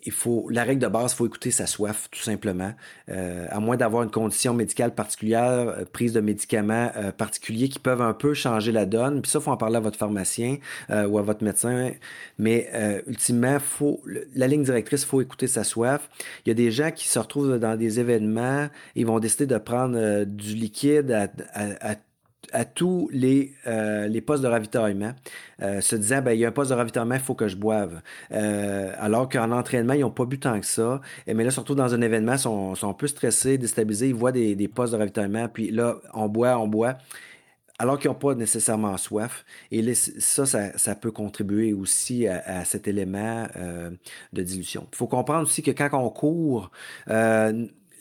il 0.06 0.12
faut, 0.12 0.47
la 0.50 0.64
règle 0.64 0.82
de 0.82 0.88
base, 0.88 1.14
il 1.14 1.16
faut 1.16 1.26
écouter 1.26 1.52
sa 1.52 1.66
soif, 1.66 2.08
tout 2.12 2.22
simplement. 2.22 2.74
Euh, 3.10 3.47
à 3.50 3.60
moins 3.60 3.78
d'avoir 3.78 4.04
une 4.04 4.12
condition 4.12 4.54
médicale 4.54 4.93
particulière, 4.93 5.70
euh, 5.70 5.86
prise 5.91 6.14
de 6.14 6.22
médicaments 6.22 6.91
particuliers 7.18 7.70
qui 7.70 7.80
peuvent 7.80 8.02
un 8.02 8.14
peu 8.14 8.34
changer 8.34 8.72
la 8.72 8.86
donne. 8.86 9.22
Puis 9.22 9.32
ça, 9.32 9.39
il 9.39 9.41
faut 9.41 9.52
en 9.52 9.58
parler 9.58 9.78
à 9.78 9.80
votre 9.80 9.97
pharmacien 9.97 10.58
ou 10.89 11.18
à 11.18 11.22
votre 11.22 11.43
médecin. 11.43 11.91
Mais 12.38 12.70
ultimement, 13.08 13.60
faut, 13.60 14.02
la 14.36 14.47
ligne 14.47 14.64
directrice, 14.64 15.04
il 15.04 15.08
faut 15.08 15.22
écouter 15.22 15.47
sa 15.47 15.64
soif. 15.64 16.10
Il 16.45 16.50
y 16.50 16.52
a 16.52 16.56
des 16.56 16.72
gens 16.72 16.91
qui 16.91 17.08
se 17.08 17.20
retrouvent 17.20 17.58
dans 17.58 17.76
des 17.76 18.00
événements, 18.00 18.68
ils 18.95 19.06
vont 19.06 19.20
décider 19.20 19.45
de 19.45 19.58
prendre 19.58 20.24
du 20.26 20.56
liquide 20.56 21.12
à, 21.12 21.28
à, 21.54 21.91
à 21.91 21.95
à 22.51 22.65
tous 22.65 23.09
les, 23.11 23.53
euh, 23.67 24.07
les 24.07 24.21
postes 24.21 24.43
de 24.43 24.47
ravitaillement, 24.47 25.13
euh, 25.61 25.81
se 25.81 25.95
disant 25.95 26.21
ben, 26.21 26.31
il 26.31 26.39
y 26.39 26.45
a 26.45 26.49
un 26.49 26.51
poste 26.51 26.71
de 26.71 26.75
ravitaillement, 26.75 27.15
il 27.15 27.21
faut 27.21 27.35
que 27.35 27.47
je 27.47 27.55
boive. 27.55 28.01
Euh, 28.31 28.93
alors 28.97 29.29
qu'en 29.29 29.51
entraînement, 29.51 29.93
ils 29.93 30.01
n'ont 30.01 30.11
pas 30.11 30.25
bu 30.25 30.39
tant 30.39 30.59
que 30.59 30.65
ça. 30.65 31.01
mais 31.27 31.43
là, 31.43 31.51
surtout 31.51 31.75
dans 31.75 31.93
un 31.93 32.01
événement, 32.01 32.33
ils 32.33 32.39
sont, 32.39 32.75
sont 32.75 32.89
un 32.89 32.93
peu 32.93 33.07
stressés, 33.07 33.57
déstabilisés, 33.57 34.09
ils 34.09 34.15
voient 34.15 34.31
des, 34.31 34.55
des 34.55 34.67
postes 34.67 34.93
de 34.93 34.97
ravitaillement, 34.97 35.47
puis 35.47 35.71
là, 35.71 35.97
on 36.13 36.27
boit, 36.27 36.57
on 36.57 36.67
boit 36.67 36.97
alors 37.81 37.97
qu'ils 37.97 38.09
n'ont 38.09 38.15
pas 38.15 38.35
nécessairement 38.35 38.97
soif. 38.97 39.45
Et 39.71 39.93
ça, 39.93 40.45
ça, 40.45 40.95
peut 40.95 41.11
contribuer 41.11 41.71
aussi 41.71 42.27
à, 42.27 42.65
cet 42.65 42.89
élément 42.89 43.47
de 44.33 44.43
dilution. 44.43 44.85
Il 44.91 44.97
faut 44.97 45.07
comprendre 45.07 45.43
aussi 45.43 45.61
que 45.61 45.71
quand 45.71 45.89
on 45.93 46.09
court, 46.09 46.71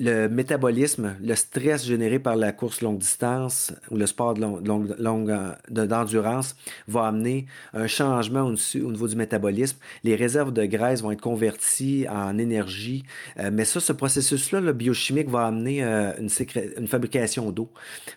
le 0.01 0.29
métabolisme, 0.29 1.17
le 1.21 1.35
stress 1.35 1.85
généré 1.85 2.19
par 2.19 2.37
la 2.37 2.53
course 2.53 2.83
longue 2.83 2.99
distance 2.99 3.73
ou 3.91 3.97
le 3.97 4.07
sport 4.07 4.35
de 4.35 4.41
longue, 4.41 4.95
longue, 4.99 5.37
d'endurance 5.69 6.55
va 6.87 7.07
amener 7.07 7.47
un 7.75 7.87
changement 7.87 8.43
au, 8.43 8.55
au, 8.55 8.93
niveau 8.93 9.09
du 9.09 9.17
métabolisme. 9.17 9.79
Les 10.05 10.15
réserves 10.15 10.53
de 10.53 10.65
graisse 10.67 11.03
vont 11.03 11.11
être 11.11 11.21
converties 11.21 12.07
en 12.09 12.39
énergie. 12.39 13.05
Euh, 13.39 13.51
mais 13.53 13.65
ça, 13.65 13.81
ce 13.81 13.93
processus-là, 13.93 14.61
le 14.61 14.73
biochimique, 14.73 15.29
va 15.29 15.47
amener 15.47 15.83
euh, 15.83 16.13
une, 16.19 16.87
fabrication 16.87 17.51
d'eau. 17.51 17.71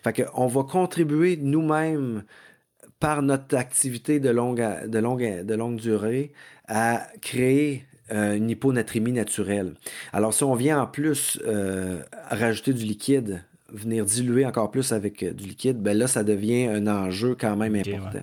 Fait 0.04 0.24
on 0.34 0.46
va 0.46 0.62
contribuer 0.62 1.36
nous-mêmes 1.36 2.22
par 3.00 3.22
notre 3.22 3.56
activité 3.56 4.20
de 4.20 4.30
longue, 4.30 4.64
de 4.86 4.98
longue, 4.98 5.44
de 5.44 5.54
longue 5.54 5.76
durée 5.76 6.32
à 6.68 7.08
créer 7.20 7.84
euh, 8.12 8.36
une 8.36 8.50
hyponatrémie 8.50 9.12
naturelle. 9.12 9.74
Alors, 10.12 10.34
si 10.34 10.44
on 10.44 10.54
vient 10.54 10.82
en 10.82 10.86
plus 10.86 11.40
euh, 11.46 12.02
rajouter 12.28 12.72
du 12.72 12.84
liquide, 12.84 13.42
venir 13.72 14.04
diluer 14.04 14.44
encore 14.44 14.70
plus 14.70 14.92
avec 14.92 15.22
euh, 15.22 15.32
du 15.32 15.44
liquide, 15.44 15.78
ben 15.78 15.96
là, 15.96 16.06
ça 16.06 16.22
devient 16.22 16.66
un 16.66 16.86
enjeu 16.86 17.34
quand 17.38 17.56
même 17.56 17.74
important. 17.74 18.20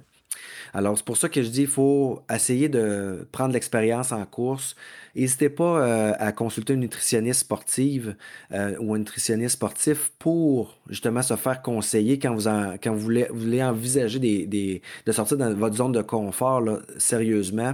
Alors, 0.74 0.97
c'est 0.97 1.05
pour 1.05 1.17
ça 1.17 1.30
que 1.30 1.41
je 1.41 1.49
dis, 1.49 1.61
il 1.61 1.67
faut 1.67 2.22
essayer 2.34 2.70
de 2.70 3.28
prendre 3.32 3.53
l'expérience 3.53 4.11
en 4.11 4.26
course. 4.26 4.76
N'hésitez 5.15 5.49
pas 5.49 5.82
euh, 5.82 6.13
à 6.20 6.32
consulter 6.32 6.74
une 6.74 6.82
nutritionniste 6.82 7.41
sportive 7.41 8.15
euh, 8.51 8.76
ou 8.80 8.93
un 8.93 8.99
nutritionniste 8.99 9.53
sportif 9.53 10.11
pour 10.20 10.78
justement 10.89 11.22
se 11.22 11.36
faire 11.36 11.61
conseiller 11.61 12.20
quand 12.20 12.36
vous, 12.36 12.99
voulez, 12.99 13.63
envisager 13.63 14.20
de 14.20 15.11
sortir 15.11 15.38
dans 15.38 15.53
votre 15.53 15.76
zone 15.76 15.91
de 15.91 16.01
confort 16.01 16.63
sérieusement. 16.97 17.74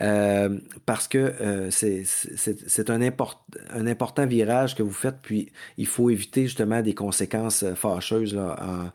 Euh, 0.00 0.58
parce 0.84 1.08
que 1.08 1.68
c'est 1.70 2.90
un, 2.90 3.00
important 3.00 4.26
virage 4.26 4.74
que 4.74 4.82
vous 4.82 4.92
faites, 4.92 5.16
puis 5.22 5.50
il 5.78 5.86
faut 5.86 6.10
éviter 6.10 6.42
justement 6.42 6.82
des 6.82 6.94
conséquences 6.94 7.64
fâcheuses 7.74 8.36
en, 8.36 8.90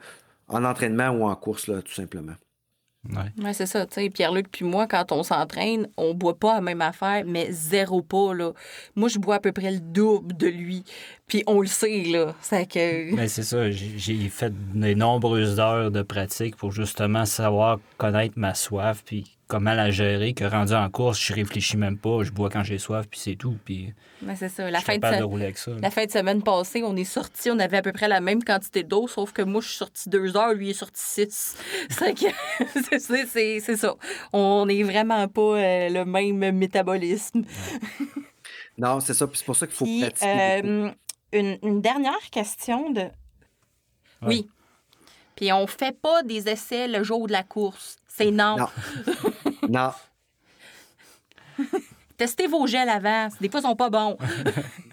en 0.47 0.65
entraînement 0.65 1.09
ou 1.09 1.25
en 1.25 1.35
course, 1.35 1.65
tout 1.65 1.93
simplement. 1.93 2.33
Ouais, 3.09 3.53
c'est 3.53 3.65
ça. 3.65 3.87
Sais, 3.89 4.09
Pierre-Luc 4.11 4.51
puis 4.51 4.63
moi, 4.63 4.85
quand 4.85 5.11
on 5.11 5.23
s'entraîne, 5.23 5.87
on 5.97 6.13
boit 6.13 6.37
pas 6.37 6.55
la 6.55 6.61
même 6.61 6.81
affaire, 6.81 7.23
mais 7.25 7.51
zéro 7.51 8.03
pas, 8.03 8.33
là. 8.35 8.53
Moi, 8.95 9.09
je 9.09 9.17
bois 9.17 9.35
à 9.35 9.39
peu 9.39 9.51
près 9.51 9.71
le 9.71 9.79
double 9.79 10.37
de 10.37 10.47
lui. 10.47 10.83
Puis 11.31 11.45
on 11.47 11.61
le 11.61 11.67
sait, 11.67 12.03
là. 12.07 12.35
C'est 12.41 12.65
que... 12.65 13.15
Ben, 13.15 13.25
c'est 13.29 13.43
ça. 13.43 13.71
J'ai 13.71 14.27
fait 14.27 14.51
de 14.51 14.93
nombreuses 14.95 15.61
heures 15.61 15.89
de 15.89 16.01
pratique 16.01 16.57
pour 16.57 16.73
justement 16.73 17.23
savoir 17.23 17.79
connaître 17.97 18.33
ma 18.35 18.53
soif, 18.53 19.01
puis 19.05 19.37
comment 19.47 19.73
la 19.73 19.91
gérer, 19.91 20.33
que 20.33 20.43
rendu 20.43 20.73
en 20.73 20.89
course, 20.89 21.21
je 21.21 21.31
réfléchis 21.31 21.77
même 21.77 21.97
pas, 21.97 22.23
je 22.23 22.31
bois 22.31 22.49
quand 22.49 22.65
j'ai 22.65 22.77
soif, 22.77 23.07
puis 23.09 23.17
c'est 23.17 23.37
tout. 23.37 23.55
Puis 23.63 23.93
c'est 24.35 24.49
ça. 24.49 24.69
La 24.69 24.81
fin 24.81 24.97
de, 24.97 25.81
La 25.81 25.89
fin 25.89 26.05
de 26.05 26.11
semaine 26.11 26.43
passée, 26.43 26.83
on 26.83 26.97
est 26.97 27.05
sorti, 27.05 27.49
on 27.49 27.59
avait 27.59 27.77
à 27.77 27.81
peu 27.81 27.93
près 27.93 28.09
la 28.09 28.19
même 28.19 28.43
quantité 28.43 28.83
d'eau, 28.83 29.07
sauf 29.07 29.31
que 29.31 29.41
moi, 29.41 29.61
je 29.61 29.69
suis 29.69 29.77
sorti 29.77 30.09
deux 30.09 30.35
heures, 30.35 30.53
lui 30.53 30.71
est 30.71 30.73
sorti 30.73 31.01
six. 31.01 31.55
c'est 32.99 33.77
ça. 33.77 33.95
On 34.33 34.65
n'est 34.65 34.83
vraiment 34.83 35.29
pas 35.29 35.41
euh, 35.41 35.87
le 35.87 36.03
même 36.03 36.57
métabolisme. 36.57 37.43
non, 38.77 38.99
c'est 38.99 39.13
ça. 39.13 39.27
Puis 39.27 39.37
c'est 39.37 39.45
pour 39.45 39.55
ça 39.55 39.65
qu'il 39.65 39.77
faut 39.77 39.85
pratiquer. 39.85 40.61
Euh, 40.65 40.91
une, 41.31 41.57
une, 41.63 41.81
dernière 41.81 42.29
question 42.31 42.91
de. 42.91 43.09
Oui. 44.21 44.49
Puis 45.35 45.51
on 45.51 45.65
fait 45.67 45.99
pas 45.99 46.23
des 46.23 46.49
essais 46.49 46.87
le 46.87 47.03
jour 47.03 47.27
de 47.27 47.31
la 47.31 47.43
course. 47.43 47.97
C'est 48.07 48.31
non. 48.31 48.57
Non. 49.67 49.91
Testez 52.17 52.47
vos 52.47 52.67
gels 52.67 52.89
avant. 52.89 53.29
Des 53.39 53.49
fois, 53.49 53.61
ils 53.61 53.63
sont 53.63 53.75
pas 53.75 53.89
bons. 53.89 54.17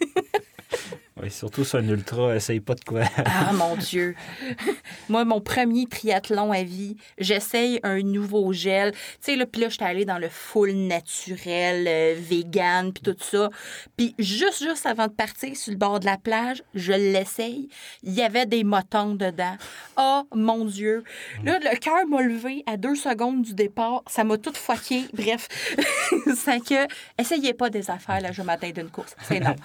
Oui, 1.28 1.34
surtout 1.34 1.62
sur 1.62 1.78
un 1.78 1.88
ultra, 1.88 2.34
essaye 2.34 2.60
pas 2.60 2.74
de 2.74 2.80
quoi. 2.84 3.02
ah 3.26 3.52
mon 3.52 3.76
Dieu. 3.76 4.14
Moi, 5.10 5.26
mon 5.26 5.42
premier 5.42 5.86
triathlon 5.86 6.52
à 6.52 6.62
vie, 6.62 6.96
j'essaye 7.18 7.80
un 7.82 8.00
nouveau 8.00 8.52
gel. 8.54 8.92
Tu 8.92 8.98
sais, 9.20 9.36
là, 9.36 9.44
puis 9.44 9.60
là, 9.60 9.68
j'étais 9.68 9.84
allée 9.84 10.04
dans 10.06 10.18
le 10.18 10.30
full 10.30 10.72
naturel, 10.72 11.84
euh, 11.86 12.14
vegan, 12.16 12.94
puis 12.94 13.02
tout 13.02 13.16
ça. 13.22 13.50
Puis 13.98 14.14
juste, 14.18 14.62
juste 14.62 14.86
avant 14.86 15.06
de 15.06 15.12
partir 15.12 15.54
sur 15.54 15.70
le 15.72 15.76
bord 15.76 16.00
de 16.00 16.06
la 16.06 16.16
plage, 16.16 16.62
je 16.74 16.92
l'essaye. 16.92 17.68
Il 18.02 18.14
y 18.14 18.22
avait 18.22 18.46
des 18.46 18.64
motons 18.64 19.14
dedans. 19.14 19.56
Oh 19.98 20.22
mon 20.34 20.64
Dieu. 20.64 21.04
Là, 21.44 21.58
le 21.58 21.76
cœur 21.78 22.06
m'a 22.06 22.22
levé 22.22 22.62
à 22.66 22.78
deux 22.78 22.94
secondes 22.94 23.42
du 23.42 23.52
départ. 23.52 24.02
Ça 24.06 24.24
m'a 24.24 24.38
tout 24.38 24.54
foqué. 24.54 25.04
Bref, 25.12 25.48
c'est 26.36 26.60
que, 26.60 26.86
essayez 27.18 27.52
pas 27.52 27.68
des 27.68 27.90
affaires 27.90 28.20
le 28.26 28.32
jour 28.32 28.46
matin 28.46 28.70
d'une 28.70 28.88
course. 28.88 29.14
C'est 29.28 29.40
non. 29.40 29.56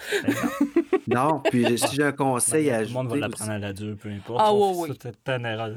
Non, 1.07 1.41
puis 1.49 1.77
si 1.77 1.95
j'ai 1.95 2.03
un 2.03 2.11
conseil 2.11 2.69
à 2.69 2.77
ajouter. 2.77 2.93
Tout 2.93 2.97
le 2.97 3.03
monde 3.03 3.11
va 3.13 3.27
l'apprendre 3.27 3.51
à 3.51 3.59
la 3.59 3.73
dure, 3.73 3.95
peu 3.97 4.09
importe. 4.09 4.39
Ah 4.41 4.53
oui, 4.53 4.89
oui. 4.89 4.97
C'est 5.01 5.29
une 5.29 5.45
erreur. 5.45 5.75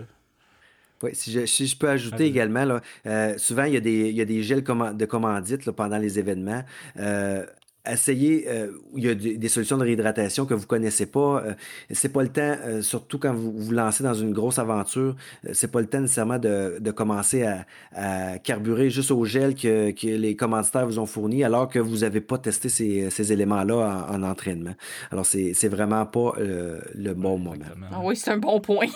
Oui, 1.02 1.10
si 1.12 1.30
je, 1.30 1.44
si 1.44 1.66
je 1.66 1.76
peux 1.76 1.90
ajouter 1.90 2.24
également, 2.24 2.64
là, 2.64 2.80
euh, 3.06 3.36
souvent 3.36 3.64
il 3.64 3.74
y 3.74 3.76
a 3.76 3.80
des, 3.80 4.08
il 4.08 4.16
y 4.16 4.20
a 4.22 4.24
des 4.24 4.42
gels 4.42 4.62
de 4.62 5.04
commandite 5.04 5.66
là, 5.66 5.72
pendant 5.72 5.98
les 5.98 6.18
événements. 6.18 6.62
Euh, 6.98 7.44
essayez, 7.90 8.48
euh, 8.48 8.72
il 8.96 9.04
y 9.04 9.08
a 9.08 9.14
des, 9.14 9.48
solutions 9.48 9.78
de 9.78 9.84
réhydratation 9.84 10.46
que 10.46 10.54
vous 10.54 10.66
connaissez 10.66 11.06
pas. 11.06 11.42
Euh, 11.44 11.54
c'est 11.90 12.08
pas 12.08 12.22
le 12.22 12.28
temps, 12.28 12.56
euh, 12.64 12.82
surtout 12.82 13.18
quand 13.18 13.34
vous 13.34 13.52
vous 13.52 13.72
lancez 13.72 14.02
dans 14.02 14.14
une 14.14 14.32
grosse 14.32 14.58
aventure, 14.58 15.16
c'est 15.52 15.70
pas 15.70 15.80
le 15.80 15.86
temps 15.86 16.00
nécessairement 16.00 16.38
de, 16.38 16.78
de 16.80 16.90
commencer 16.90 17.44
à, 17.44 17.66
à, 17.94 18.38
carburer 18.38 18.90
juste 18.90 19.10
au 19.10 19.24
gel 19.24 19.54
que, 19.54 19.90
que, 19.92 20.06
les 20.06 20.36
commanditaires 20.36 20.86
vous 20.86 20.98
ont 20.98 21.06
fourni, 21.06 21.44
alors 21.44 21.68
que 21.68 21.78
vous 21.78 21.98
n'avez 21.98 22.20
pas 22.20 22.38
testé 22.38 22.68
ces, 22.68 23.10
ces 23.10 23.32
éléments-là 23.32 24.06
en, 24.10 24.22
entraînement. 24.22 24.74
Alors, 25.10 25.26
c'est, 25.26 25.52
c'est 25.54 25.68
vraiment 25.68 26.06
pas 26.06 26.32
le 26.38 27.12
bon 27.14 27.38
moment. 27.38 27.64
Ah 27.92 28.00
oui, 28.02 28.16
c'est 28.16 28.30
un 28.30 28.38
bon 28.38 28.60
point. 28.60 28.86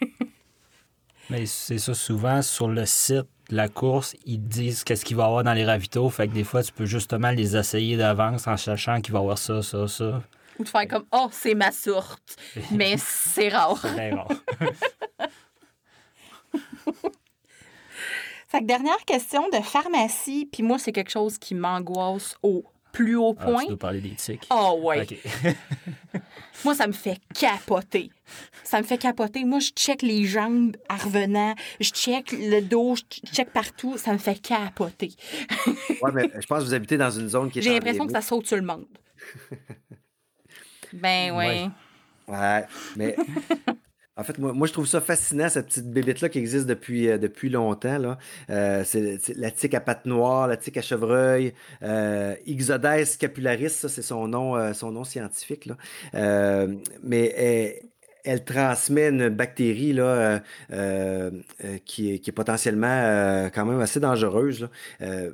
Mais 1.30 1.46
c'est 1.46 1.78
ça, 1.78 1.94
souvent 1.94 2.42
sur 2.42 2.68
le 2.68 2.84
site 2.86 3.26
la 3.50 3.68
course, 3.68 4.16
ils 4.26 4.38
disent 4.38 4.84
qu'est-ce 4.84 5.04
qu'il 5.04 5.16
va 5.16 5.24
y 5.24 5.26
avoir 5.26 5.44
dans 5.44 5.52
les 5.52 5.64
ravitaux. 5.64 6.08
Fait 6.10 6.28
que 6.28 6.32
des 6.32 6.44
fois, 6.44 6.62
tu 6.62 6.72
peux 6.72 6.86
justement 6.86 7.30
les 7.30 7.56
essayer 7.56 7.96
d'avance 7.96 8.46
en 8.46 8.56
sachant 8.56 9.00
qu'il 9.00 9.12
va 9.12 9.18
y 9.18 9.22
avoir 9.22 9.38
ça, 9.38 9.62
ça, 9.62 9.88
ça. 9.88 10.22
Ou 10.58 10.64
de 10.64 10.68
faire 10.68 10.86
comme 10.88 11.04
Oh, 11.12 11.28
c'est 11.32 11.54
ma 11.54 11.72
sorte. 11.72 12.36
Mais 12.72 12.96
c'est 12.98 13.48
rare. 13.48 13.78
C'est 13.82 14.10
rare. 14.10 14.28
Fait 18.48 18.60
que 18.60 18.64
dernière 18.64 19.04
question 19.06 19.48
de 19.50 19.58
pharmacie, 19.62 20.48
puis 20.50 20.64
moi, 20.64 20.76
c'est 20.76 20.90
quelque 20.90 21.12
chose 21.12 21.38
qui 21.38 21.54
m'angoisse 21.54 22.36
au 22.42 22.64
plus 22.92 23.16
haut 23.16 23.34
Ah, 23.38 23.44
point. 23.44 23.60
tu 23.62 23.68
dois 23.68 23.78
parler 23.78 24.00
des 24.00 24.14
tics. 24.14 24.46
Oh, 24.50 24.80
ouais. 24.82 25.02
OK. 25.02 25.54
Moi, 26.64 26.74
ça 26.74 26.86
me 26.86 26.92
fait 26.92 27.18
capoter. 27.34 28.10
Ça 28.64 28.80
me 28.80 28.86
fait 28.86 28.98
capoter. 28.98 29.44
Moi, 29.44 29.60
je 29.60 29.70
check 29.70 30.02
les 30.02 30.24
jambes 30.26 30.76
en 30.90 30.96
revenant. 30.96 31.54
Je 31.80 31.88
check 31.90 32.32
le 32.32 32.60
dos. 32.60 32.96
Je 32.96 33.30
check 33.32 33.50
partout. 33.52 33.96
Ça 33.96 34.12
me 34.12 34.18
fait 34.18 34.40
capoter. 34.40 35.12
Ouais, 36.02 36.10
mais 36.14 36.30
je 36.38 36.46
pense 36.46 36.60
que 36.60 36.64
vous 36.64 36.74
habitez 36.74 36.96
dans 36.96 37.10
une 37.10 37.28
zone 37.28 37.50
qui 37.50 37.58
est 37.58 37.62
J'ai 37.62 37.74
l'impression 37.74 38.06
que 38.06 38.12
ça 38.12 38.22
saute 38.22 38.46
sur 38.46 38.56
le 38.56 38.62
monde. 38.62 38.86
Ben, 40.92 41.30
oui. 41.36 41.70
Ouais. 42.26 42.36
Ouais, 42.36 42.64
mais 42.96 43.14
en 44.16 44.24
fait, 44.24 44.38
moi, 44.38 44.66
je 44.66 44.72
trouve 44.72 44.86
ça 44.86 45.00
fascinant, 45.00 45.48
cette 45.48 45.66
petite 45.66 45.90
bébête-là 45.90 46.28
qui 46.28 46.38
existe 46.38 46.66
depuis, 46.66 47.08
euh, 47.08 47.16
depuis 47.16 47.48
longtemps. 47.48 48.16
Euh, 48.50 48.82
c'est 48.84 49.20
la 49.36 49.50
tique 49.50 49.72
à 49.74 49.80
pattes 49.80 50.04
noires, 50.04 50.46
la 50.46 50.56
tique 50.56 50.76
à 50.76 50.82
chevreuil, 50.82 51.54
euh, 51.82 52.34
Ixodes 52.46 53.04
scapularis, 53.04 53.70
ça, 53.70 53.88
c'est 53.88 54.02
son 54.02 54.28
nom, 54.28 54.56
euh, 54.56 54.72
son 54.74 54.92
nom 54.92 55.04
scientifique. 55.04 55.66
Là. 55.66 55.76
Mais 57.02 57.80
elle, 58.24 58.44
transmet 58.44 59.08
une 59.08 59.28
bactérie 59.30 59.94
là, 59.94 60.42
qui, 61.86 62.12
est, 62.12 62.18
qui 62.18 62.30
est 62.30 62.34
potentiellement 62.34 63.48
quand 63.54 63.64
même 63.64 63.80
assez 63.80 64.00
dangereuse. 64.00 64.68
Là. 65.00 65.30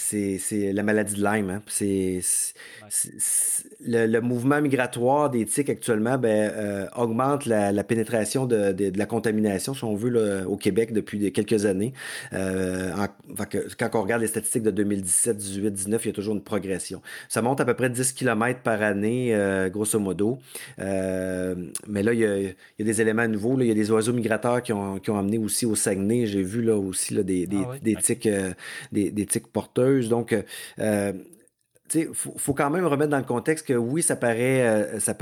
C'est 0.00 0.38
c'est 0.38 0.72
la 0.72 0.82
maladie 0.84 1.14
de 1.14 1.24
Lyme. 1.24 1.50
hein. 1.50 1.62
C'est 1.66 2.20
c'est- 2.22 3.12
c'est- 3.18 3.64
le, 3.84 4.06
le 4.06 4.20
mouvement 4.20 4.60
migratoire 4.60 5.28
des 5.28 5.44
tiques 5.44 5.68
actuellement 5.70 6.16
ben, 6.18 6.50
euh, 6.54 6.86
augmente 6.96 7.44
la, 7.46 7.72
la 7.72 7.82
pénétration 7.84 8.46
de, 8.46 8.70
de- 8.72 8.90
de 8.90 8.98
la 8.98 9.06
contamination, 9.06 9.74
si 9.74 9.82
on 9.84 9.94
veut, 9.96 10.10
là, 10.10 10.48
au 10.48 10.56
Québec 10.56 10.92
depuis 10.92 11.18
des- 11.18 11.32
quelques 11.32 11.66
années. 11.66 11.92
Euh, 12.32 12.92
en- 12.96 13.34
fait 13.36 13.48
que 13.48 13.58
quand 13.76 13.90
on 13.94 14.02
regarde 14.02 14.22
les 14.22 14.28
statistiques 14.28 14.62
de 14.62 14.70
2017, 14.70 15.36
18, 15.36 15.70
19, 15.72 16.04
il 16.04 16.08
y 16.08 16.10
a 16.10 16.14
toujours 16.14 16.34
une 16.36 16.42
progression. 16.44 17.02
Ça 17.28 17.42
monte 17.42 17.60
à 17.60 17.64
peu 17.64 17.74
près 17.74 17.90
10 17.90 18.12
km 18.12 18.60
par 18.62 18.80
année, 18.82 19.34
euh, 19.34 19.68
grosso 19.68 19.98
modo. 19.98 20.38
Euh, 20.78 21.54
mais 21.88 22.02
là, 22.04 22.12
il 22.12 22.20
y, 22.20 22.24
a, 22.24 22.38
il 22.38 22.54
y 22.78 22.82
a 22.82 22.84
des 22.84 23.00
éléments 23.00 23.26
nouveaux. 23.26 23.56
là. 23.56 23.64
Il 23.64 23.68
y 23.68 23.72
a 23.72 23.74
des 23.74 23.90
oiseaux 23.90 24.12
migrateurs 24.12 24.62
qui 24.62 24.72
ont, 24.72 24.98
qui 24.98 25.10
ont 25.10 25.18
amené 25.18 25.38
aussi 25.38 25.66
au 25.66 25.74
Saguenay. 25.74 26.26
J'ai 26.26 26.42
vu 26.42 26.62
là 26.62 26.76
aussi 26.76 27.14
là, 27.14 27.22
des, 27.24 27.46
des, 27.46 27.56
Ah 27.64 27.70
oui? 27.72 27.80
des 27.82 27.94
Ok. 27.96 28.02
tiques, 28.02 28.26
euh, 28.26 28.52
des, 28.92 29.10
des 29.10 29.26
tiques 29.26 29.48
porteuses. 29.48 29.87
Donc, 30.08 30.32
euh, 30.32 30.42
euh, 30.78 31.12
sais, 31.88 32.08
faut, 32.12 32.54
quand 32.54 32.70
même 32.70 32.86
remettre 32.86 33.10
dans 33.10 33.18
le 33.18 33.24
contexte 33.24 33.66
que 33.66 33.74
oui, 33.74 34.02
ça 34.02 34.16
paraît, 34.16 34.66
euh, 34.66 35.00
ça 35.00 35.14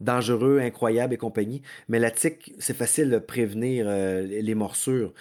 dangereux, 0.00 0.60
incroyable 0.60 1.14
et 1.14 1.18
compagnie, 1.18 1.62
mais 1.88 1.98
la 1.98 2.10
tique, 2.10 2.54
c'est 2.58 2.76
facile 2.76 3.10
de 3.10 3.18
prévenir 3.18 3.86
les 3.90 4.54
morsures. 4.54 5.12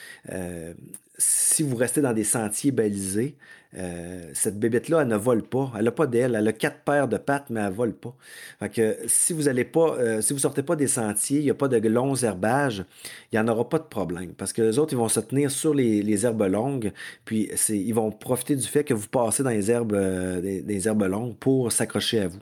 Si 1.19 1.61
vous 1.61 1.75
restez 1.75 2.01
dans 2.01 2.13
des 2.13 2.23
sentiers 2.23 2.71
balisés, 2.71 3.35
euh, 3.77 4.31
cette 4.33 4.59
bébête-là, 4.59 5.01
elle 5.01 5.07
ne 5.07 5.15
vole 5.15 5.43
pas. 5.43 5.71
Elle 5.77 5.85
n'a 5.85 5.91
pas 5.91 6.07
d'aile. 6.07 6.35
Elle 6.35 6.47
a 6.47 6.53
quatre 6.53 6.79
paires 6.79 7.07
de 7.07 7.17
pattes, 7.17 7.45
mais 7.49 7.59
elle 7.59 7.67
ne 7.67 7.71
vole 7.71 7.93
pas. 7.93 8.15
Fait 8.59 8.69
que 8.69 8.97
si 9.05 9.33
vous 9.33 9.47
allez 9.47 9.65
pas, 9.65 9.95
euh, 9.99 10.21
si 10.21 10.33
vous 10.33 10.39
sortez 10.39 10.63
pas 10.63 10.75
des 10.75 10.87
sentiers, 10.87 11.39
il 11.39 11.43
n'y 11.43 11.51
a 11.51 11.55
pas 11.55 11.67
de 11.67 11.87
longs 11.87 12.15
herbages, 12.15 12.83
il 13.31 13.39
n'y 13.39 13.39
en 13.39 13.47
aura 13.47 13.69
pas 13.69 13.77
de 13.77 13.83
problème. 13.83 14.33
Parce 14.33 14.53
que 14.53 14.61
les 14.61 14.79
autres, 14.79 14.93
ils 14.93 14.97
vont 14.97 15.09
se 15.09 15.19
tenir 15.19 15.51
sur 15.51 15.73
les, 15.73 16.01
les 16.01 16.25
herbes 16.25 16.41
longues, 16.43 16.91
puis 17.25 17.49
ils 17.69 17.93
vont 17.93 18.11
profiter 18.11 18.55
du 18.55 18.65
fait 18.65 18.83
que 18.83 18.93
vous 18.93 19.07
passez 19.07 19.43
dans 19.43 19.49
les 19.51 19.69
herbes, 19.69 19.93
euh, 19.93 20.41
des, 20.41 20.87
herbes 20.87 21.03
longues 21.03 21.35
pour 21.35 21.71
s'accrocher 21.71 22.21
à 22.21 22.27
vous. 22.27 22.39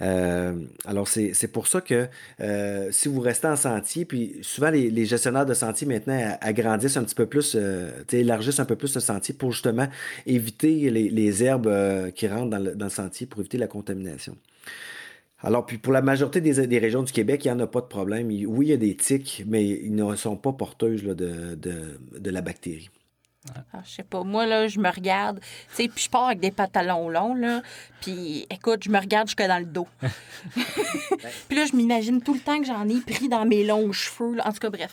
Alors, 0.00 1.08
c'est, 1.08 1.52
pour 1.52 1.66
ça 1.66 1.80
que 1.80 2.08
si 2.90 3.08
vous 3.08 3.20
restez 3.20 3.48
en 3.48 3.56
sentier, 3.56 4.04
puis 4.04 4.38
souvent 4.42 4.70
les, 4.70 5.04
gestionnaires 5.04 5.46
de 5.46 5.54
sentiers 5.54 5.86
maintenant 5.86 6.38
agrandissent 6.40 6.96
un 6.96 7.04
petit 7.04 7.14
peu 7.14 7.26
plus, 7.26 7.56
élargissent 8.12 8.60
un 8.60 8.64
peu 8.64 8.76
plus 8.76 8.94
le 8.94 9.00
sentier 9.00 9.34
pour 9.34 9.52
justement 9.52 9.88
éviter 10.26 10.90
les, 10.90 11.44
herbes 11.44 11.66
euh, 11.66 12.10
qui 12.10 12.28
rentrent 12.28 12.50
dans 12.50 12.58
le, 12.58 12.88
sentier 12.88 13.26
pour 13.26 13.40
éviter 13.40 13.58
la 13.58 13.66
contamination. 13.66 14.36
Alors, 15.40 15.66
puis 15.66 15.78
pour 15.78 15.92
la 15.92 16.00
majorité 16.00 16.40
des, 16.40 16.78
régions 16.78 17.02
du 17.02 17.12
Québec, 17.12 17.44
il 17.44 17.48
n'y 17.48 17.54
en 17.54 17.60
a 17.60 17.66
pas 17.66 17.80
de 17.80 17.86
problème. 17.86 18.28
Oui, 18.28 18.66
il 18.66 18.70
y 18.70 18.72
a 18.72 18.78
des 18.78 18.96
tiques, 18.96 19.44
mais 19.46 19.66
ils 19.66 19.94
ne 19.94 20.16
sont 20.16 20.36
pas 20.36 20.52
porteuses 20.52 21.02
de 21.02 22.30
la 22.30 22.40
bactérie. 22.40 22.88
Ah, 23.72 23.78
je 23.84 23.90
sais 23.90 24.02
pas. 24.02 24.22
Moi, 24.22 24.46
là, 24.46 24.68
je 24.68 24.78
me 24.80 24.88
regarde. 24.88 25.40
Tu 25.40 25.82
sais, 25.84 25.88
puis 25.88 26.04
je 26.04 26.08
pars 26.10 26.26
avec 26.26 26.40
des 26.40 26.50
pantalons 26.50 27.08
longs, 27.10 27.34
là. 27.34 27.60
Puis, 28.00 28.46
écoute, 28.50 28.82
je 28.84 28.90
me 28.90 28.98
regarde 28.98 29.28
jusque 29.28 29.42
dans 29.46 29.58
le 29.58 29.64
dos. 29.66 29.86
puis 31.48 31.56
là, 31.56 31.66
je 31.66 31.76
m'imagine 31.76 32.22
tout 32.22 32.34
le 32.34 32.40
temps 32.40 32.58
que 32.58 32.66
j'en 32.66 32.88
ai 32.88 33.00
pris 33.00 33.28
dans 33.28 33.44
mes 33.44 33.64
longs 33.64 33.92
cheveux. 33.92 34.34
là. 34.36 34.48
En 34.48 34.52
tout 34.52 34.58
cas, 34.60 34.70
bref. 34.70 34.92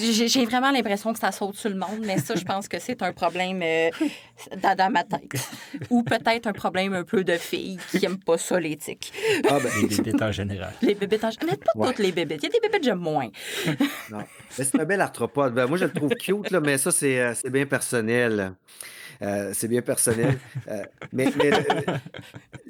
J'ai 0.00 0.28
j'ai 0.28 0.44
vraiment 0.46 0.70
l'impression 0.70 1.12
que 1.12 1.18
ça 1.18 1.32
saute 1.32 1.56
sur 1.56 1.68
le 1.70 1.76
monde, 1.76 2.00
mais 2.02 2.18
ça, 2.18 2.34
je 2.34 2.44
pense 2.44 2.68
que 2.68 2.78
c'est 2.78 3.02
un 3.02 3.12
problème 3.12 3.60
euh, 3.62 3.90
dans, 4.62 4.74
dans 4.76 4.90
ma 4.90 5.04
tête. 5.04 5.32
Ou 5.90 6.02
peut-être 6.02 6.46
un 6.46 6.52
problème 6.52 6.94
un 6.94 7.04
peu 7.04 7.24
de 7.24 7.36
filles 7.36 7.78
qui 7.90 8.00
n'aiment 8.00 8.18
pas 8.18 8.38
ça, 8.38 8.58
l'éthique. 8.60 9.12
Ah, 9.48 9.58
ben, 9.62 9.70
Les 9.82 9.96
bébites 9.96 10.22
en 10.22 10.32
général. 10.32 10.72
Les 10.82 10.94
bébêtes, 10.94 11.24
en... 11.24 11.30
mais 11.46 11.56
pas 11.56 11.70
Ouais. 11.74 11.88
toutes 11.88 11.98
les 11.98 12.12
bébêtes. 12.12 12.40
Il 12.42 12.46
y 12.46 12.48
a 12.48 12.52
des 12.52 12.60
bébêtes 12.60 12.80
que 12.80 12.86
j'aime 12.86 12.98
moins. 12.98 13.28
non. 14.10 14.18
Mais 14.58 14.64
c'est 14.64 14.78
un 14.80 14.84
bel 14.84 15.00
arthropode. 15.00 15.54
Ben, 15.54 15.66
moi, 15.66 15.78
je 15.78 15.84
le 15.84 15.92
trouve 15.92 16.10
cute, 16.14 16.50
là, 16.50 16.60
mais 16.60 16.78
ça, 16.78 16.90
c'est 16.90 17.20
euh, 17.20 17.34
c'est 17.34 17.50
bien 17.50 17.66
personnel. 17.66 17.89
Euh, 19.22 19.50
c'est 19.52 19.68
bien 19.68 19.82
personnel. 19.82 20.38
Euh, 20.70 20.82
mais 21.12 21.26
mais 21.36 21.50
le- 21.50 21.94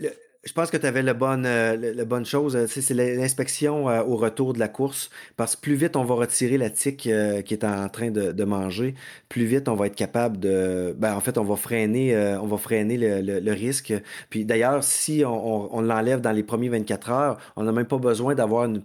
le- 0.03 0.11
je 0.43 0.53
pense 0.55 0.71
que 0.71 0.79
tu 0.79 0.87
avais 0.87 1.03
bon, 1.13 1.45
euh, 1.45 2.05
bonne 2.07 2.25
chose. 2.25 2.57
C'est 2.67 2.95
l'inspection 2.95 3.85
au 3.87 4.17
retour 4.17 4.55
de 4.55 4.59
la 4.59 4.69
course. 4.69 5.11
Parce 5.37 5.55
que 5.55 5.61
plus 5.61 5.75
vite 5.75 5.97
on 5.97 6.05
va 6.05 6.15
retirer 6.15 6.57
la 6.57 6.71
tique 6.71 7.01
qui 7.03 7.11
est 7.55 7.63
en 7.65 7.89
train 7.91 8.11
de, 8.11 8.33
de 8.33 8.45
manger, 8.45 8.95
plus 9.29 9.45
vite 9.45 9.69
on 9.69 9.75
va 9.75 9.87
être 9.89 9.95
capable 9.97 10.39
de. 10.41 10.95
Ben, 10.99 11.15
en 11.15 11.21
fait, 11.21 11.37
on 11.37 11.45
va 11.45 11.57
freiner, 11.57 12.17
on 12.43 12.47
va 12.47 12.57
freiner 12.57 12.97
le, 12.97 13.21
le- 13.21 13.41
le 13.41 13.53
risque. 13.53 13.93
Puis 14.31 14.47
d'ailleurs, 14.47 14.83
si 14.83 15.25
on, 15.27 15.31
on- 15.67 15.69
on 15.79 15.83
l'enlève 15.83 16.23
dans 16.23 16.33
les 16.33 16.43
premiers 16.43 16.71
24 16.71 17.11
heures, 17.11 17.39
on 17.57 17.65
n'a 17.65 17.73
même 17.73 17.87
pas 17.87 17.99
besoin 17.99 18.35
d'avoir 18.35 18.65
une, 18.65 18.83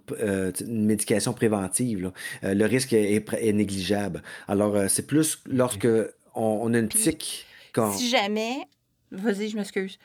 une 0.68 0.86
médication 0.86 1.32
préventive. 1.32 2.02
là. 2.44 2.54
Le 2.54 2.66
risque 2.66 2.92
est, 2.92 3.54
négligeable. 3.54 4.22
Alors, 4.50 4.76
c'est 4.90 5.08
plus 5.08 5.42
lorsque 5.50 5.88
on, 6.36 6.60
on 6.64 6.74
a 6.74 6.80
une 6.80 6.88
Puis, 6.90 7.00
tique. 7.00 7.46
qu'on- 7.74 7.92
Si 7.94 8.10
jamais. 8.10 8.68
Vas-y, 9.12 9.50
je 9.50 9.56
m'excuse. 9.58 9.98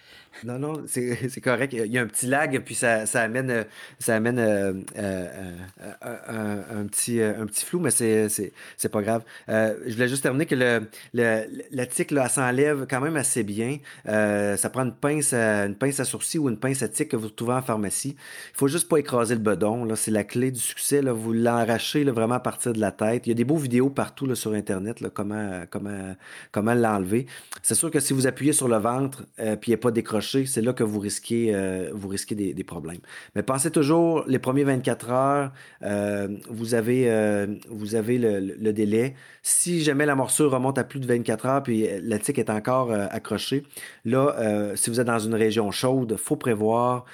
Non, 0.45 0.59
non, 0.59 0.83
c'est 0.87 1.41
correct. 1.41 1.73
Il 1.73 1.93
y 1.93 1.99
a 1.99 2.03
un 2.03 2.07
petit 2.07 2.27
lag, 2.27 2.61
puis 2.65 2.75
ça, 2.75 3.07
ça 3.07 3.23
amène, 3.23 3.51
euh, 3.51 3.65
ça 3.99 4.17
amène 4.17 4.39
euh, 4.39 4.73
euh, 4.97 6.63
un, 6.81 6.87
petit, 6.87 7.21
un 7.21 7.47
petit 7.47 7.65
flou, 7.65 7.81
mais 7.81 7.91
c'est 7.91 8.89
pas 8.91 9.03
grave. 9.03 9.23
Je 9.49 9.93
voulais 9.93 10.09
juste 10.09 10.23
terminer 10.23 10.47
que 10.47 10.55
le, 10.55 11.47
la 11.71 11.87
tique, 11.87 12.11
là, 12.11 12.29
s'enlève 12.29 12.87
quand 12.89 13.01
même 13.01 13.17
assez 13.17 13.43
bien. 13.43 13.79
Ça 14.05 14.71
prend 14.71 14.85
une 14.85 14.95
pince, 14.95 15.33
à, 15.33 15.67
une 15.67 15.77
pince 15.77 16.01
à 16.01 16.05
ou 16.39 16.49
une 16.49 16.59
pince 16.59 16.83
à 16.83 16.89
tique 16.89 17.09
que 17.09 17.17
vous 17.17 17.29
trouvez 17.29 17.55
en 17.55 17.63
pharmacie. 17.63 18.17
Il 18.17 18.57
faut 18.57 18.69
juste 18.69 18.89
pas 18.89 18.99
écraser 18.99 19.35
le 19.35 19.41
bedon. 19.41 19.89
C'est 19.95 20.11
la 20.11 20.25
clé 20.25 20.51
du 20.51 20.61
succès. 20.61 21.03
Là. 21.03 21.13
Vous 21.13 21.33
l'arrachez 21.33 22.05
là, 22.05 22.13
vraiment 22.13 22.35
à 22.35 22.41
partir 22.41 22.73
de 22.73 22.81
la 22.81 22.93
tête. 22.93 23.27
Il 23.27 23.31
y 23.31 23.33
a 23.33 23.35
des 23.35 23.45
beaux 23.45 23.57
vidéos 23.57 23.91
partout 23.91 24.27
là, 24.27 24.35
sur 24.35 24.53
Internet, 24.53 25.01
là, 25.01 25.11
comment, 25.11 25.63
comment, 25.71 26.15
comment 26.53 26.75
l'enlever. 26.75 27.27
C'est 27.63 27.75
sûr 27.75 27.91
que 27.91 28.01
si 28.01 28.13
vous 28.13 28.27
appuyez 28.27 28.53
sur 28.53 28.69
le 28.69 28.77
ventre 28.77 29.25
puis 29.37 29.69
il 29.69 29.71
n'est 29.71 29.77
pas 29.77 29.91
décroché, 29.91 30.30
c'est 30.47 30.63
là 30.63 30.73
que 30.73 30.85
vous 30.85 31.01
risquez, 31.01 31.55
euh, 31.55 31.91
vous 31.93 32.09
risquez 32.09 32.35
des, 32.35 32.65
problèmes. 32.65 33.01
Mais 33.35 33.43
pensez 33.43 33.71
toujours, 33.71 34.25
les 34.27 34.39
premiers 34.39 34.65
24 34.65 35.11
heures, 35.11 35.53
euh, 35.83 36.29
vous 36.49 36.75
avez, 36.75 37.11
euh, 37.11 37.47
vous 37.69 37.95
avez 37.95 38.19
le, 38.19 38.73
délai. 38.73 39.15
Si 39.43 39.83
jamais 39.83 40.07
la 40.07 40.15
morsure 40.15 40.53
remonte 40.53 40.79
à 40.79 40.85
plus 40.85 41.01
de 41.01 41.07
24 41.07 41.47
heures 41.47 41.63
puis 41.63 41.89
la 42.03 42.19
tique 42.19 42.39
est 42.39 42.51
encore 42.51 42.93
accrochée, 42.93 43.65
là, 44.05 44.73
si 44.77 44.91
vous 44.91 45.01
êtes 45.01 45.07
dans 45.07 45.19
une 45.19 45.35
région 45.35 45.71
chaude, 45.71 46.17
faut 46.17 46.37
prévoir, 46.37 47.05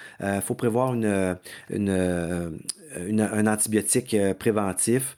faut 0.43 0.55
prévoir 0.55 0.93
une, 0.93 1.37
un 1.71 3.47
antibiotique 3.47 4.17
préventif 4.39 5.17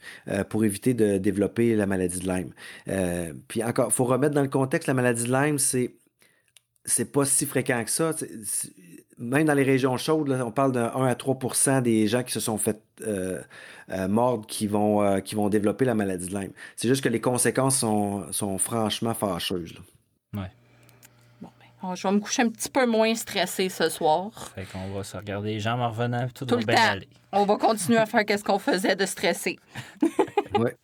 pour 0.49 0.65
éviter 0.65 0.95
de 0.95 1.19
développer 1.19 1.75
la 1.75 1.87
maladie 1.87 2.21
de 2.21 2.29
Lyme. 2.29 3.35
Puis 3.49 3.65
encore, 3.65 3.93
faut 3.93 4.05
remettre 4.05 4.35
dans 4.35 4.43
le 4.43 4.49
contexte, 4.49 4.87
la 4.87 4.95
maladie 4.95 5.25
de 5.25 5.33
Lyme, 5.33 5.59
c'est 5.59 5.93
c'est 6.89 7.13
pas 7.13 7.25
si 7.25 7.47
fréquent 7.47 7.83
que 7.85 7.91
ça. 7.91 8.13
C'est- 8.13 8.31
c'est- 8.45 8.73
Même 9.21 9.47
dans 9.47 9.55
les 9.55 9.65
régions 9.65 9.97
chaudes, 9.97 10.29
là, 10.29 10.47
on 10.47 10.53
parle 10.53 10.71
de 10.71 10.79
1 10.79 11.05
à 11.07 11.15
3% 11.17 11.81
des 11.83 12.07
gens 12.07 12.23
qui 12.23 12.31
se 12.33 12.39
sont 12.39 12.57
fait 12.57 12.81
euh, 13.05 13.43
euh, 13.91 14.07
mordre 14.07 14.47
qui 14.47 14.69
vont, 14.69 15.03
euh, 15.03 15.19
qui 15.19 15.35
vont 15.35 15.49
développer 15.49 15.85
la 15.85 15.95
maladie 15.97 16.29
de 16.29 16.39
Lyme. 16.39 16.53
C'est 16.77 16.87
juste 16.87 17.03
que 17.03 17.09
les 17.09 17.21
conséquences 17.21 17.79
sont, 17.79 18.31
sont 18.33 18.59
franchement 18.59 19.15
fâcheuses. 19.15 19.75
là. 19.75 20.41
Ouais. 20.43 20.51
Bon, 21.43 21.49
ben, 21.83 21.95
je 21.97 22.07
vais 22.07 22.15
me 22.15 22.21
coucher 22.21 22.43
un 22.43 22.49
petit 22.49 22.69
peu 22.71 22.87
moins 22.87 23.13
stressée 23.17 23.69
ce 23.69 23.89
soir. 23.89 24.53
Fait 24.55 24.65
qu'on 24.73 24.93
va 24.95 25.03
se 25.03 25.17
regarder 25.17 25.55
les 25.55 25.61
jambes 25.61 25.81
en 25.81 25.91
revenant, 25.91 26.29
tout, 26.33 26.47
Tout 26.47 26.55
va 26.55 26.61
le 26.61 26.67
bien 26.67 26.77
temps. 26.77 26.83
aller. 26.93 27.09
On 27.33 27.45
va 27.45 27.57
continuer 27.57 27.99
à 27.99 28.07
faire 28.07 28.25
qu'est-ce 28.25 28.45
qu'on 28.45 28.61
faisait 28.61 28.95
de 28.95 29.05
stresser. 29.07 29.59
Ouais. 30.59 30.77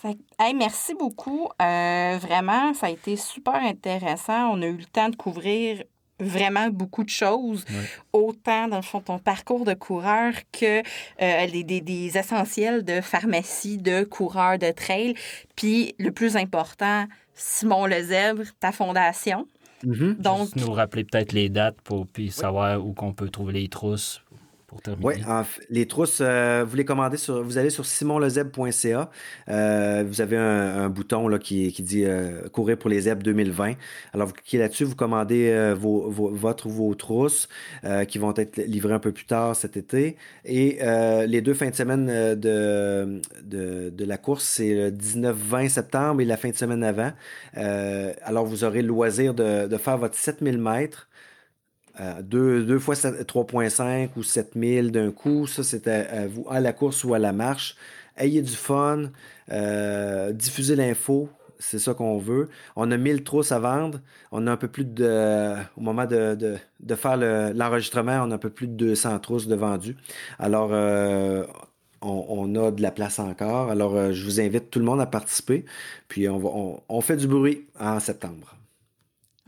Fait 0.00 0.16
hey, 0.38 0.54
merci 0.54 0.94
beaucoup. 0.94 1.48
Euh, 1.60 2.18
vraiment, 2.20 2.72
ça 2.72 2.86
a 2.86 2.90
été 2.90 3.16
super 3.16 3.56
intéressant. 3.56 4.52
On 4.52 4.62
a 4.62 4.66
eu 4.66 4.76
le 4.76 4.84
temps 4.84 5.08
de 5.08 5.16
couvrir 5.16 5.82
vraiment 6.20 6.68
beaucoup 6.68 7.04
de 7.04 7.08
choses, 7.08 7.64
autant 8.12 8.68
dans 8.68 8.76
le 8.76 8.82
fond 8.82 9.00
ton 9.00 9.18
parcours 9.18 9.64
de 9.64 9.74
coureur 9.74 10.32
que 10.52 10.82
euh, 11.22 11.46
des, 11.50 11.62
des, 11.64 11.80
des, 11.80 12.18
essentiels 12.18 12.84
de 12.84 13.00
pharmacie, 13.00 13.78
de 13.78 14.04
coureur 14.04 14.58
de 14.58 14.70
trail. 14.70 15.14
Puis 15.56 15.94
le 15.98 16.10
plus 16.10 16.36
important, 16.36 17.06
Simon 17.34 17.86
Lezèbre, 17.86 18.42
ta 18.60 18.72
fondation. 18.72 19.46
Mm-hmm. 19.84 20.14
Donc, 20.16 20.40
Juste 20.40 20.56
nous 20.56 20.72
rappeler 20.72 21.04
peut-être 21.04 21.32
les 21.32 21.48
dates 21.48 21.80
pour 21.82 22.06
puis 22.06 22.30
savoir 22.30 22.84
où 22.84 22.92
qu'on 22.92 23.12
peut 23.12 23.28
trouver 23.28 23.52
les 23.52 23.68
trousses 23.68 24.22
oui, 25.02 25.14
les 25.70 25.86
trousses, 25.86 26.18
euh, 26.20 26.64
vous 26.68 26.76
les 26.76 26.84
commandez 26.84 27.16
sur, 27.16 27.42
vous 27.42 27.56
allez 27.56 27.70
sur 27.70 27.86
simonlezeb.ca. 27.86 29.10
Euh, 29.48 30.04
vous 30.06 30.20
avez 30.20 30.36
un, 30.36 30.90
bouton 30.90 31.26
là, 31.26 31.38
qui, 31.38 31.72
qui 31.72 31.82
dit 31.82 32.04
euh, 32.04 32.48
courir 32.50 32.76
pour 32.76 32.90
les 32.90 33.02
zèbres 33.02 33.22
2020. 33.22 33.74
Alors, 34.12 34.26
vous 34.26 34.34
cliquez 34.34 34.58
là-dessus, 34.58 34.84
vous 34.84 34.94
commandez 34.94 35.74
vos, 35.78 36.10
vos, 36.10 36.30
votre 36.30 36.68
vos 36.68 36.94
trousses 36.94 37.48
qui 38.08 38.18
vont 38.18 38.34
être 38.36 38.58
livrées 38.58 38.94
un 38.94 38.98
peu 38.98 39.12
plus 39.12 39.24
tard 39.24 39.56
cet 39.56 39.76
été. 39.76 40.16
Et 40.44 40.78
les 41.26 41.40
deux 41.40 41.54
fins 41.54 41.70
de 41.70 41.74
semaine 41.74 42.06
de, 42.06 43.20
de, 43.42 43.90
de 43.90 44.04
la 44.04 44.18
course, 44.18 44.44
c'est 44.44 44.74
le 44.74 44.90
19-20 44.90 45.68
septembre 45.68 46.20
et 46.20 46.24
la 46.24 46.36
fin 46.36 46.50
de 46.50 46.56
semaine 46.56 46.84
avant. 46.84 47.12
alors, 47.54 48.44
vous 48.44 48.64
aurez 48.64 48.82
le 48.82 48.88
loisir 48.88 49.34
de, 49.34 49.66
de 49.66 49.76
faire 49.76 49.96
votre 49.96 50.14
7000 50.14 50.58
mètres 50.58 51.07
euh, 52.00 52.22
deux, 52.22 52.78
fois 52.78 52.94
3.5 52.94 54.10
ou 54.16 54.22
7000 54.22 54.92
d'un 54.92 55.10
coup. 55.10 55.46
Ça, 55.46 55.64
c'est 55.64 55.88
à, 55.88 56.26
vous, 56.26 56.46
à 56.50 56.60
la 56.60 56.72
course 56.72 57.04
ou 57.04 57.14
à 57.14 57.18
la 57.18 57.32
marche. 57.32 57.76
Ayez 58.16 58.42
du 58.42 58.52
fun, 58.52 59.10
euh, 59.50 60.32
diffusez 60.32 60.74
l'info, 60.74 61.28
c'est 61.58 61.78
ça 61.78 61.94
qu'on 61.94 62.18
veut. 62.18 62.48
On 62.74 62.90
a 62.90 62.96
1000 62.96 63.22
trousses 63.22 63.52
à 63.52 63.58
vendre. 63.58 64.00
On 64.32 64.46
a 64.46 64.52
un 64.52 64.56
peu 64.56 64.68
plus 64.68 64.84
de. 64.84 65.54
Au 65.76 65.80
moment 65.80 66.04
de, 66.06 66.58
de, 66.80 66.94
faire 66.94 67.16
l'enregistrement, 67.16 68.24
on 68.24 68.30
a 68.30 68.34
un 68.34 68.38
peu 68.38 68.50
plus 68.50 68.66
de 68.66 68.74
200 68.74 69.18
trousses 69.20 69.46
de 69.46 69.54
vendues. 69.54 69.96
Alors, 70.38 70.70
euh, 70.72 71.44
on, 72.00 72.54
a 72.56 72.70
de 72.70 72.82
la 72.82 72.90
place 72.90 73.18
encore. 73.18 73.70
Alors, 73.70 74.12
je 74.12 74.24
vous 74.24 74.40
invite 74.40 74.70
tout 74.70 74.78
le 74.78 74.84
monde 74.84 75.00
à 75.00 75.06
participer. 75.06 75.64
Puis, 76.08 76.28
on, 76.28 76.38
va, 76.38 76.50
on 76.88 77.00
fait 77.00 77.16
du 77.16 77.26
bruit 77.28 77.66
en 77.78 78.00
septembre. 78.00 78.58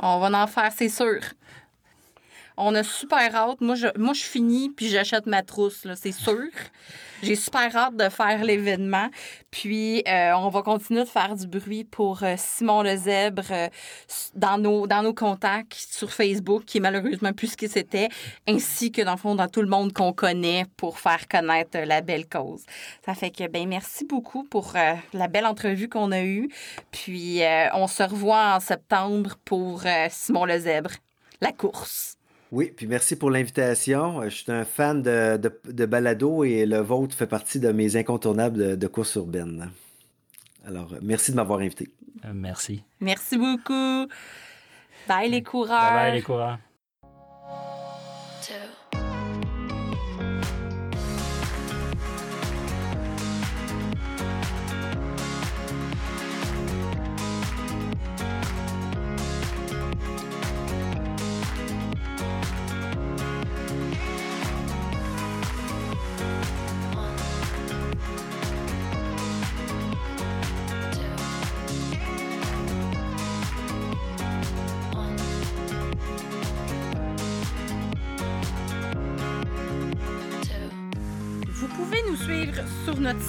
On 0.03 0.19
va 0.19 0.43
en 0.43 0.47
faire, 0.47 0.73
c'est 0.75 0.89
sûr. 0.89 1.21
On 2.57 2.75
a 2.75 2.83
super 2.83 3.35
hâte. 3.35 3.61
Moi, 3.61 3.75
je, 3.75 3.87
moi, 3.97 4.15
je 4.15 4.23
finis 4.23 4.71
puis 4.71 4.89
j'achète 4.89 5.27
ma 5.27 5.43
trousse, 5.43 5.87
c'est 5.95 6.13
sûr. 6.13 6.49
J'ai 7.23 7.37
super 7.37 7.75
hâte 7.77 7.97
de 7.97 8.09
faire 8.09 8.43
l'événement. 8.45 9.09
Puis, 9.51 10.03
euh, 10.09 10.33
on 10.37 10.49
va 10.49 10.63
continuer 10.63 11.03
de 11.03 11.09
faire 11.09 11.35
du 11.35 11.47
bruit 11.47 11.85
pour 11.85 12.23
euh, 12.23 12.35
Simon 12.39 12.83
le 12.83 12.97
Zèbre 12.97 13.43
euh, 13.51 13.69
dans, 14.35 14.57
nos, 14.57 14.87
dans 14.87 15.03
nos 15.03 15.13
contacts 15.13 15.75
sur 15.75 16.13
Facebook, 16.13 16.65
qui 16.65 16.79
est 16.79 16.81
malheureusement 16.81 17.33
plus 17.33 17.49
ce 17.49 17.57
que 17.57 17.69
c'était, 17.69 18.09
ainsi 18.49 18.91
que 18.91 19.03
dans 19.03 19.13
le 19.13 19.19
fond, 19.19 19.35
dans 19.35 19.49
tout 19.49 19.61
le 19.61 19.69
monde 19.69 19.93
qu'on 19.93 20.13
connaît 20.13 20.65
pour 20.77 20.99
faire 20.99 21.29
connaître 21.29 21.79
la 21.79 22.01
belle 22.01 22.27
cause. 22.27 22.65
Ça 23.05 23.15
fait 23.15 23.31
que, 23.31 23.47
ben 23.49 23.69
merci 23.69 24.07
beaucoup 24.07 24.45
pour 24.45 24.75
la 25.13 25.29
belle 25.29 25.47
entrevue 25.47 25.89
qu'on 25.89 26.13
a 26.13 26.23
eue. 26.23 26.49
Puis, 26.91 27.43
on 27.75 27.87
se 27.87 28.03
revoit 28.03 28.55
en 28.55 28.61
septembre 28.61 29.37
pour 29.45 29.83
Simon 30.09 30.45
le 30.45 30.59
Zèbre, 30.59 30.91
la 31.41 31.53
course. 31.53 32.20
Oui, 32.53 32.73
puis 32.77 32.87
merci 32.87 33.17
pour 33.17 33.31
l'invitation. 33.31 34.23
Euh, 34.23 34.25
je 34.25 34.37
suis 34.37 34.53
un 34.53 34.65
fan 34.65 35.03
de, 35.03 35.37
de, 35.37 35.87
balado 35.87 36.43
et 36.45 36.67
le 36.67 36.79
vôtre 36.79 37.15
fait 37.15 37.27
partie 37.27 37.61
de 37.61 37.71
mes 37.71 37.97
incontournables 37.97 38.77
de, 38.77 38.87
course 38.89 39.15
urbaine. 39.15 39.71
Alors, 40.67 40.95
merci 41.01 41.31
de 41.31 41.37
m'avoir 41.37 41.61
invité. 41.61 41.89
Euh, 42.25 42.33
merci. 42.35 42.83
Merci 43.01 43.39
beaucoup. 43.39 44.09
Bye 45.09 45.31
les 45.31 45.43
coureurs. 45.43 45.93
bye 45.93 46.13
les 46.13 46.23
coureurs. 46.23 46.59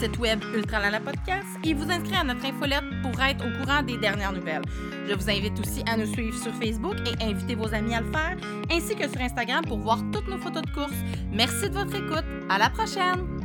Site 0.02 0.18
web 0.18 0.44
Ultralala 0.56 1.00
Podcast 1.00 1.46
et 1.64 1.76
vous 1.76 1.92
inscrire 1.92 2.22
à 2.22 2.24
notre 2.24 2.44
infolette 2.44 2.84
pour 3.04 3.22
être 3.22 3.46
au 3.46 3.60
courant 3.60 3.84
des 3.84 3.98
dernières 3.98 4.34
nouvelles. 4.34 4.64
Je 5.08 5.14
vous 5.14 5.30
invite 5.30 5.60
aussi 5.60 5.84
à 5.86 5.96
nous 5.96 6.08
suivre 6.08 6.36
sur 6.42 6.52
Facebook 6.56 6.96
et 7.06 7.24
inviter 7.24 7.54
vos 7.54 7.72
amis 7.72 7.94
à 7.94 8.02
le 8.02 8.12
faire, 8.12 8.36
ainsi 8.72 8.96
que 8.96 9.08
sur 9.08 9.22
Instagram 9.22 9.64
pour 9.64 9.78
voir 9.78 10.00
toutes 10.12 10.28
nos 10.28 10.40
photos 10.40 10.64
de 10.64 10.72
course. 10.72 10.98
Merci 11.32 11.70
de 11.70 11.76
votre 11.76 11.96
écoute. 11.96 12.26
À 12.50 12.58
la 12.58 12.72
prochaine! 12.72 13.41